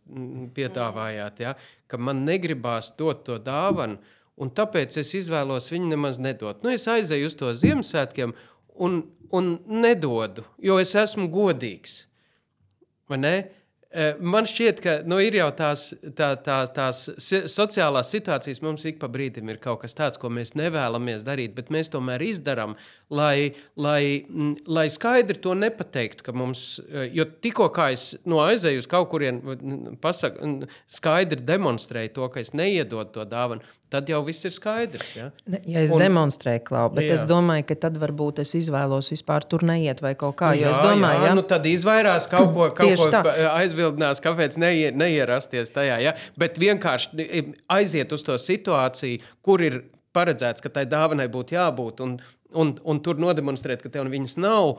piedāvājāt, 0.54 1.40
ja, 1.42 1.57
ka 1.90 1.98
man 1.98 2.22
negribās 2.28 2.92
dot 2.98 3.24
to 3.26 3.40
dāvanu, 3.42 3.98
un 4.38 4.52
tāpēc 4.54 5.00
es 5.02 5.11
izvēlos 5.18 5.66
viņu 5.72 5.90
nemaz 5.96 6.20
nedot. 6.22 6.62
Nu, 6.62 6.70
es 6.70 6.86
aizēju 6.90 7.26
uz 7.26 7.34
to 7.40 7.50
Ziemassvētkiem 7.50 8.36
un, 8.86 9.00
un 9.34 9.57
nedodu, 9.66 10.46
jo 10.62 10.78
es 10.78 10.94
esmu 10.94 11.26
godīgs. 11.32 12.04
Vai 13.11 13.18
ne? 13.22 13.34
Eh, 13.97 14.18
man 14.20 14.44
šķiet, 14.44 14.80
ka 14.84 14.94
nu, 15.09 15.16
ir 15.24 15.38
jau 15.38 15.47
tās, 15.57 15.86
tā, 16.18 16.34
tā, 16.44 16.59
tās 16.76 16.99
sociālās 17.49 18.11
situācijas, 18.12 18.61
mums 18.61 18.84
ik 18.84 18.99
pa 19.01 19.09
brīdim 19.09 19.49
ir 19.49 19.57
kaut 19.62 19.80
kas 19.86 19.97
tāds, 19.97 20.20
ko 20.20 20.28
mēs 20.28 20.53
nevēlamies 20.59 21.24
darīt, 21.24 21.55
bet 21.57 21.70
mēs 21.72 21.88
tomēr 21.94 22.20
izdarām, 22.26 22.74
lai, 23.09 23.55
lai, 23.80 24.26
lai 24.68 24.84
skaidri 24.92 25.40
to 25.40 25.55
nepateiktu. 25.57 26.34
Mums, 26.36 26.66
eh, 26.84 27.09
jo 27.16 27.24
tikko 27.24 27.70
es 27.86 28.18
no 28.28 28.42
aizēju 28.44 28.84
uz 28.84 28.90
kaut 28.90 29.09
kurien, 29.14 29.40
pasaku, 30.05 30.68
skaidri 30.99 31.40
demonstrēju 31.40 32.12
to, 32.18 32.28
ka 32.34 32.44
es 32.44 32.53
neiedodu 32.53 33.14
to 33.16 33.24
dāvanu, 33.24 33.64
tad 33.93 34.09
jau 34.11 34.20
viss 34.26 34.47
ir 34.49 34.55
skaidrs. 34.55 35.11
Ja, 35.16 35.28
ja 35.62 35.82
es 35.84 35.93
un, 35.95 36.01
demonstrēju 36.03 36.62
klaubu, 36.66 36.99
bet 36.99 37.09
jā. 37.09 37.16
es 37.18 37.24
domāju, 37.28 37.66
ka 37.68 37.76
tad 37.87 37.99
varbūt 38.03 38.41
es 38.43 38.55
izvēlos 38.59 39.11
vispār 39.12 39.47
tur 39.49 39.64
neiet 39.66 40.03
vai 40.05 40.14
kaut 40.18 40.39
kā. 40.41 40.53
Jā, 40.59 40.72
domāju, 40.82 41.22
jā, 41.22 41.28
jā. 41.30 41.34
Nu, 41.39 41.45
tad 41.47 41.68
izvairās 41.70 42.28
kaut 42.30 42.51
ko, 42.57 42.70
kaut 42.76 43.03
ko 43.03 43.22
aizbildinās, 43.53 44.22
kāpēc 44.24 44.59
neie, 44.62 44.91
neierasties 44.95 45.74
tajā. 45.76 46.01
Ja? 46.03 46.16
Bet 46.41 46.59
vienkārši 46.62 47.28
aiziet 47.72 48.14
uz 48.16 48.26
to 48.26 48.39
situāciju, 48.41 49.22
kur 49.47 49.62
ir 49.62 49.84
paredzēts, 50.16 50.64
ka 50.64 50.72
tai 50.72 50.87
dāvanai 50.91 51.28
būtu 51.32 51.57
jābūt, 51.57 52.03
un, 52.05 52.18
un, 52.57 52.74
un 52.82 53.03
tur 53.05 53.20
nodemonstrēt, 53.22 53.84
ka 53.84 53.93
tev 53.93 54.09
viņas 54.12 54.39
nav 54.43 54.78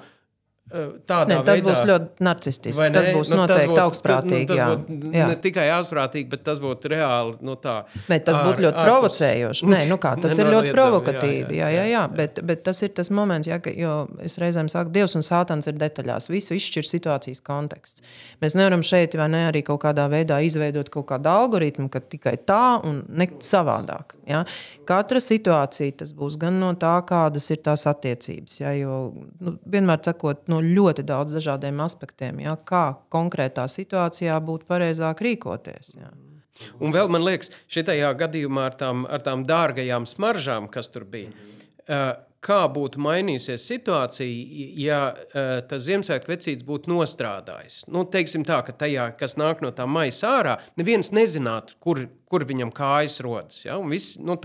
Tādā 0.68 1.30
ne, 1.32 1.36
tas 1.47 1.61
veidā, 1.61 1.63
būs 1.70 1.82
ļoti 1.88 2.24
narcistiski. 2.28 2.88
Tas 2.91 3.05
būs 3.15 3.30
nu, 3.32 3.38
noteikti 3.39 3.72
tas 3.72 3.84
augstprātīgi. 3.86 4.41
Nu, 4.43 4.47
tas 4.51 4.72
būtu 4.74 5.11
ne 5.15 5.36
tikai 5.45 5.68
augstprātīgi, 5.78 6.28
bet 6.34 6.41
tas 6.43 6.59
būtu 6.59 6.91
reāli. 6.91 7.38
Nu, 7.47 7.55
tā, 7.61 7.78
bet 8.09 8.26
tas 8.28 8.41
būtu 8.43 8.65
ļoti 8.65 8.76
ārpus. 8.76 8.89
provocējoši. 8.89 9.70
Nē, 9.72 9.80
nu 9.88 9.95
kā, 10.03 10.11
tas 10.20 10.36
ir 10.36 10.51
ļoti 10.51 10.74
provokatīvi. 10.76 11.55
Jā, 11.55 11.70
jā, 11.72 11.86
jā, 11.86 11.86
jā. 11.93 12.01
Bet, 12.20 12.41
bet 12.49 12.65
tas 12.68 12.84
ir 12.84 12.91
tas 12.99 13.11
moments, 13.15 13.47
jā, 13.47 13.61
ka, 13.63 13.72
jo 13.72 13.93
es 14.28 14.36
reizēm 14.43 14.68
saku, 14.72 14.91
Dievs 14.97 15.15
un 15.15 15.24
Sātans 15.24 15.72
ir 15.72 15.80
detaļās. 15.80 16.28
Visu 16.34 16.57
izšķir 16.59 16.89
situācijas 16.91 17.39
konteksts. 17.47 18.03
Mēs 18.43 18.57
nevaram 18.59 18.84
šeit 18.84 19.15
vai 19.15 19.30
ne 19.32 19.45
arī 19.47 19.63
kaut 19.68 19.86
kādā 19.86 20.09
veidā 20.11 20.41
izveidot 20.43 20.91
kaut 20.91 21.07
kādu 21.13 21.32
algoritmu, 21.32 21.88
ka 21.93 22.03
tikai 22.03 22.36
tā 22.43 22.82
un 22.84 23.05
ne 23.07 23.30
savādāk. 23.39 24.18
Jā. 24.28 24.43
Katra 24.88 25.24
situācija 25.24 26.01
tas 26.03 26.11
būs 26.18 26.36
gan 26.41 26.59
no 26.59 26.74
tā, 26.80 26.97
kādas 27.07 27.47
ir 27.55 27.63
tās 27.63 27.88
attiecības. 27.88 28.59
Jā, 28.59 28.76
jo 28.76 28.99
nu, 29.39 29.55
vienmēr 29.63 30.03
sakot, 30.03 30.43
no 30.51 30.57
no 30.58 30.64
ļoti 30.66 31.05
daudz 31.08 31.38
dažādiem 31.38 31.82
aspektiem, 31.86 32.41
ja, 32.43 32.58
kā 32.58 32.97
konkrētā 33.14 33.68
situācijā 33.72 34.38
būtu 34.43 34.68
pareizāk 34.70 35.22
rīkoties. 35.26 35.97
Ja. 36.01 36.12
Un 36.82 36.93
vēl 36.95 37.10
man 37.14 37.26
liekas, 37.26 37.51
šajā 37.70 38.10
gadījumā 38.18 38.70
ar 38.72 38.78
tām, 38.80 39.05
ar 39.05 39.22
tām 39.26 39.45
dārgajām 39.47 40.08
smaržām, 40.10 40.70
kas 40.74 40.89
tur 40.93 41.05
bija, 41.10 41.30
uh, 41.86 42.16
kā 42.43 42.60
būtu 42.72 43.01
mainījusies 43.03 43.66
situācija, 43.70 44.70
ja 44.82 45.01
uh, 45.12 45.58
tas 45.70 45.86
Ziemassvētku 45.86 46.32
vecītis 46.32 46.66
būtu 46.68 46.91
nostrādājis. 46.93 47.84
Nu, 47.93 48.05
teiksim 48.10 48.45
tā, 48.47 48.62
ka 48.66 48.76
tajā, 48.86 49.12
kas 49.20 49.38
nāk 49.39 49.62
no 49.66 49.74
tā 49.76 49.88
maisa 49.89 50.34
ārā, 50.39 50.58
neviens 50.80 51.14
nezinātu, 51.14 51.78
kur, 51.84 52.08
kur 52.28 52.43
viņam 52.47 52.71
kājas 52.75 53.21
rodas. 53.23 53.61
Ja? 53.63 53.78
Un 53.80 53.91
viss 53.91 54.17
nu, 54.19 54.36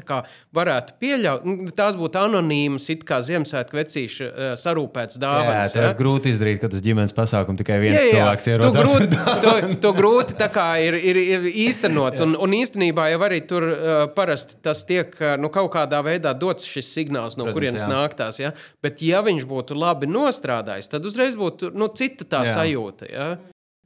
varētu 0.55 0.95
pieļaut, 1.03 1.47
nu, 1.49 1.70
tās 1.74 1.97
būtu 1.99 2.20
anonīmas, 2.20 2.87
it 2.95 3.03
kā 3.09 3.18
Ziemassvētku 3.26 3.78
vecīša 3.78 4.28
uh, 4.28 4.51
sarūpēts 4.59 5.18
dāvanas. 5.22 5.74
Jā, 5.74 5.89
ja? 5.89 5.95
grūti 5.99 6.30
izdarīt, 6.30 6.61
kad 6.62 6.74
uz 6.76 6.83
ģimenes 6.85 7.14
pasākumu 7.16 7.59
tikai 7.59 7.80
viens 7.83 7.99
jā, 7.99 8.05
jā. 8.07 8.12
cilvēks 8.16 8.49
ierodas. 8.53 8.76
To 8.76 8.85
grūti, 8.87 9.20
to, 9.43 9.55
to 9.83 9.95
grūti 9.99 10.39
ir, 10.87 10.99
ir, 11.11 11.20
ir 11.22 11.49
īstenot, 11.66 12.20
un, 12.26 12.37
un 12.47 12.55
īstenībā 12.59 13.09
jau 13.12 13.22
arī 13.26 13.43
tur 13.51 13.66
uh, 13.72 13.91
parasti 14.14 14.61
tas 14.62 14.85
tiek 14.87 15.16
nu, 15.43 15.51
kaut 15.53 15.72
kādā 15.74 16.03
veidā 16.07 16.37
dots 16.39 16.68
šis 16.68 16.93
signāls, 16.95 17.35
no 17.35 17.49
Protams, 17.49 17.59
kurienes 17.59 17.87
jā. 17.87 17.91
nāk 17.91 18.14
tās. 18.18 18.39
Ja? 18.43 18.55
Bet 18.85 19.03
ja 19.03 19.24
viņš 19.26 19.49
būtu 19.51 19.78
labi 19.78 20.11
nostrādājis, 20.11 20.91
tad 20.93 21.09
uzreiz 21.09 21.35
būtu 21.39 21.74
nu, 21.74 21.91
cita 21.91 22.28
tā 22.37 22.47
jā. 22.47 22.55
sajūta. 22.61 23.11
Ja? 23.11 23.28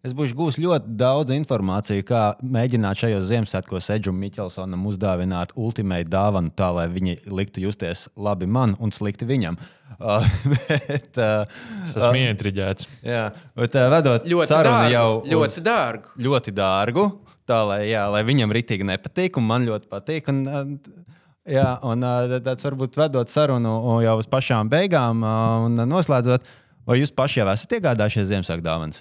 Es 0.07 0.13
būšu 0.15 0.37
gūs 0.39 0.57
ļoti 0.63 0.93
daudz 1.01 1.33
informāciju, 1.35 2.05
kā 2.07 2.21
mēģināt 2.47 3.01
šajos 3.01 3.25
Ziemassvētkos 3.27 3.89
Edžam 3.91 4.15
Miķelsonam 4.23 4.85
uzdāvināt 4.87 5.51
ultimātu 5.59 6.13
dāvanu, 6.13 6.53
tā 6.55 6.69
lai 6.77 6.85
viņi 6.93 7.17
liktu 7.27 7.65
justies 7.65 8.05
labi 8.15 8.47
man 8.47 8.77
un 8.79 8.95
slikti 8.95 9.29
viņam. 9.29 9.59
Uh, 9.97 10.21
bet, 10.51 11.15
uh, 11.17 11.47
Es 11.87 11.95
esmu 11.95 12.19
ietriģēts. 12.21 12.89
jā, 13.07 13.21
bet 13.57 13.77
uh, 13.79 13.87
vedot 13.95 14.27
Ļoti 14.29 14.49
sarunu 14.51 14.75
dārgu, 14.83 14.93
jau 14.93 15.07
ļoti 15.31 15.63
dārgu. 15.65 16.11
ļoti 16.27 16.53
dārgu. 16.53 17.05
Tā 17.49 17.61
lai, 17.65 17.79
jā, 17.89 18.03
lai 18.13 18.21
viņam 18.29 18.53
ritīgi 18.53 18.85
nepatīk, 18.85 19.39
un 19.41 19.47
man 19.49 19.65
ļoti 19.65 19.89
patīk. 19.89 20.29
Un, 20.29 20.43
uh, 20.45 21.09
jā, 21.49 21.65
un 21.87 22.05
uh, 22.05 22.37
tāds 22.45 22.67
varbūt 22.69 23.01
vedot 23.01 23.33
sarunu 23.33 23.79
jau 24.05 24.19
uz 24.21 24.29
pašām 24.29 24.69
beigām 24.69 25.25
uh, 25.25 25.65
un 25.71 25.81
noslēdzot, 25.89 26.45
vai 26.85 27.01
jūs 27.01 27.15
paši 27.17 27.41
jau 27.41 27.49
esat 27.55 27.79
iegādājušies 27.79 28.35
Ziemassvētku 28.35 28.67
dāvanas? 28.69 29.01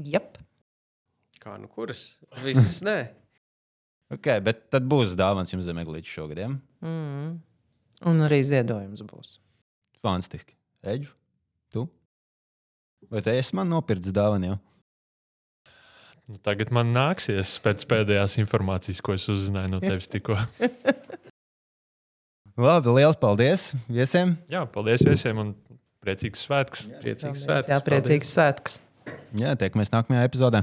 Jep. 0.00 0.38
Kā 1.42 1.56
nu 1.60 1.68
kuras? 1.70 2.14
Viss 2.42 2.80
nē. 2.86 2.98
Okay, 4.14 4.40
bet 4.44 4.66
tad 4.72 4.86
būs 4.88 5.16
dāvāns 5.18 5.52
jums 5.52 5.66
zemeglītis 5.66 6.12
šogad. 6.12 6.40
Ja? 6.40 6.50
Mm. 6.84 7.38
Un 8.10 8.26
arī 8.26 8.40
ziedojums 8.46 9.02
būs. 9.06 9.38
Fantastiski. 10.02 10.56
Eģu, 10.84 11.08
tu? 11.72 11.86
Vai 13.08 13.22
tu 13.24 13.32
esi 13.32 13.56
man 13.56 13.70
nopircis 13.72 14.12
dāvanu 14.14 14.52
jau? 14.52 14.58
Nu, 16.24 16.38
tagad 16.40 16.70
man 16.72 16.92
nāksies 16.92 17.58
pēc 17.64 17.84
pēdējās 17.88 18.38
informācijas, 18.40 19.02
ko 19.04 19.16
es 19.16 19.26
uzzināju 19.28 19.74
no 19.74 19.80
tevis 19.82 20.08
tikko. 20.12 20.36
Labi, 22.64 22.92
liels 22.96 23.18
paldies 23.20 23.72
viesiem. 23.90 24.36
Jā, 24.52 24.62
paldies 24.70 25.04
visiem 25.04 25.40
un 25.42 25.52
priecīgs 26.04 26.44
svētkus! 26.46 26.86
Priecīgs 27.02 27.44
svētkus. 27.44 27.72
Jā, 27.72 27.80
priecīgs 27.84 28.32
svētkus. 28.36 28.78
Jā, 29.34 29.56
tiekamies 29.58 29.90
nākamajā 29.94 30.28
epizodē. 30.28 30.62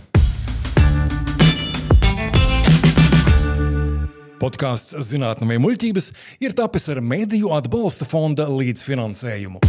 Podkāsts 4.42 4.96
Zinātnē, 5.06 5.60
muļķības 5.62 6.08
ir 6.42 6.56
tapis 6.58 6.89
ar 6.89 7.04
Mēdīju 7.06 7.52
atbalsta 7.54 8.08
fonda 8.10 8.48
līdzfinansējumu. 8.50 9.62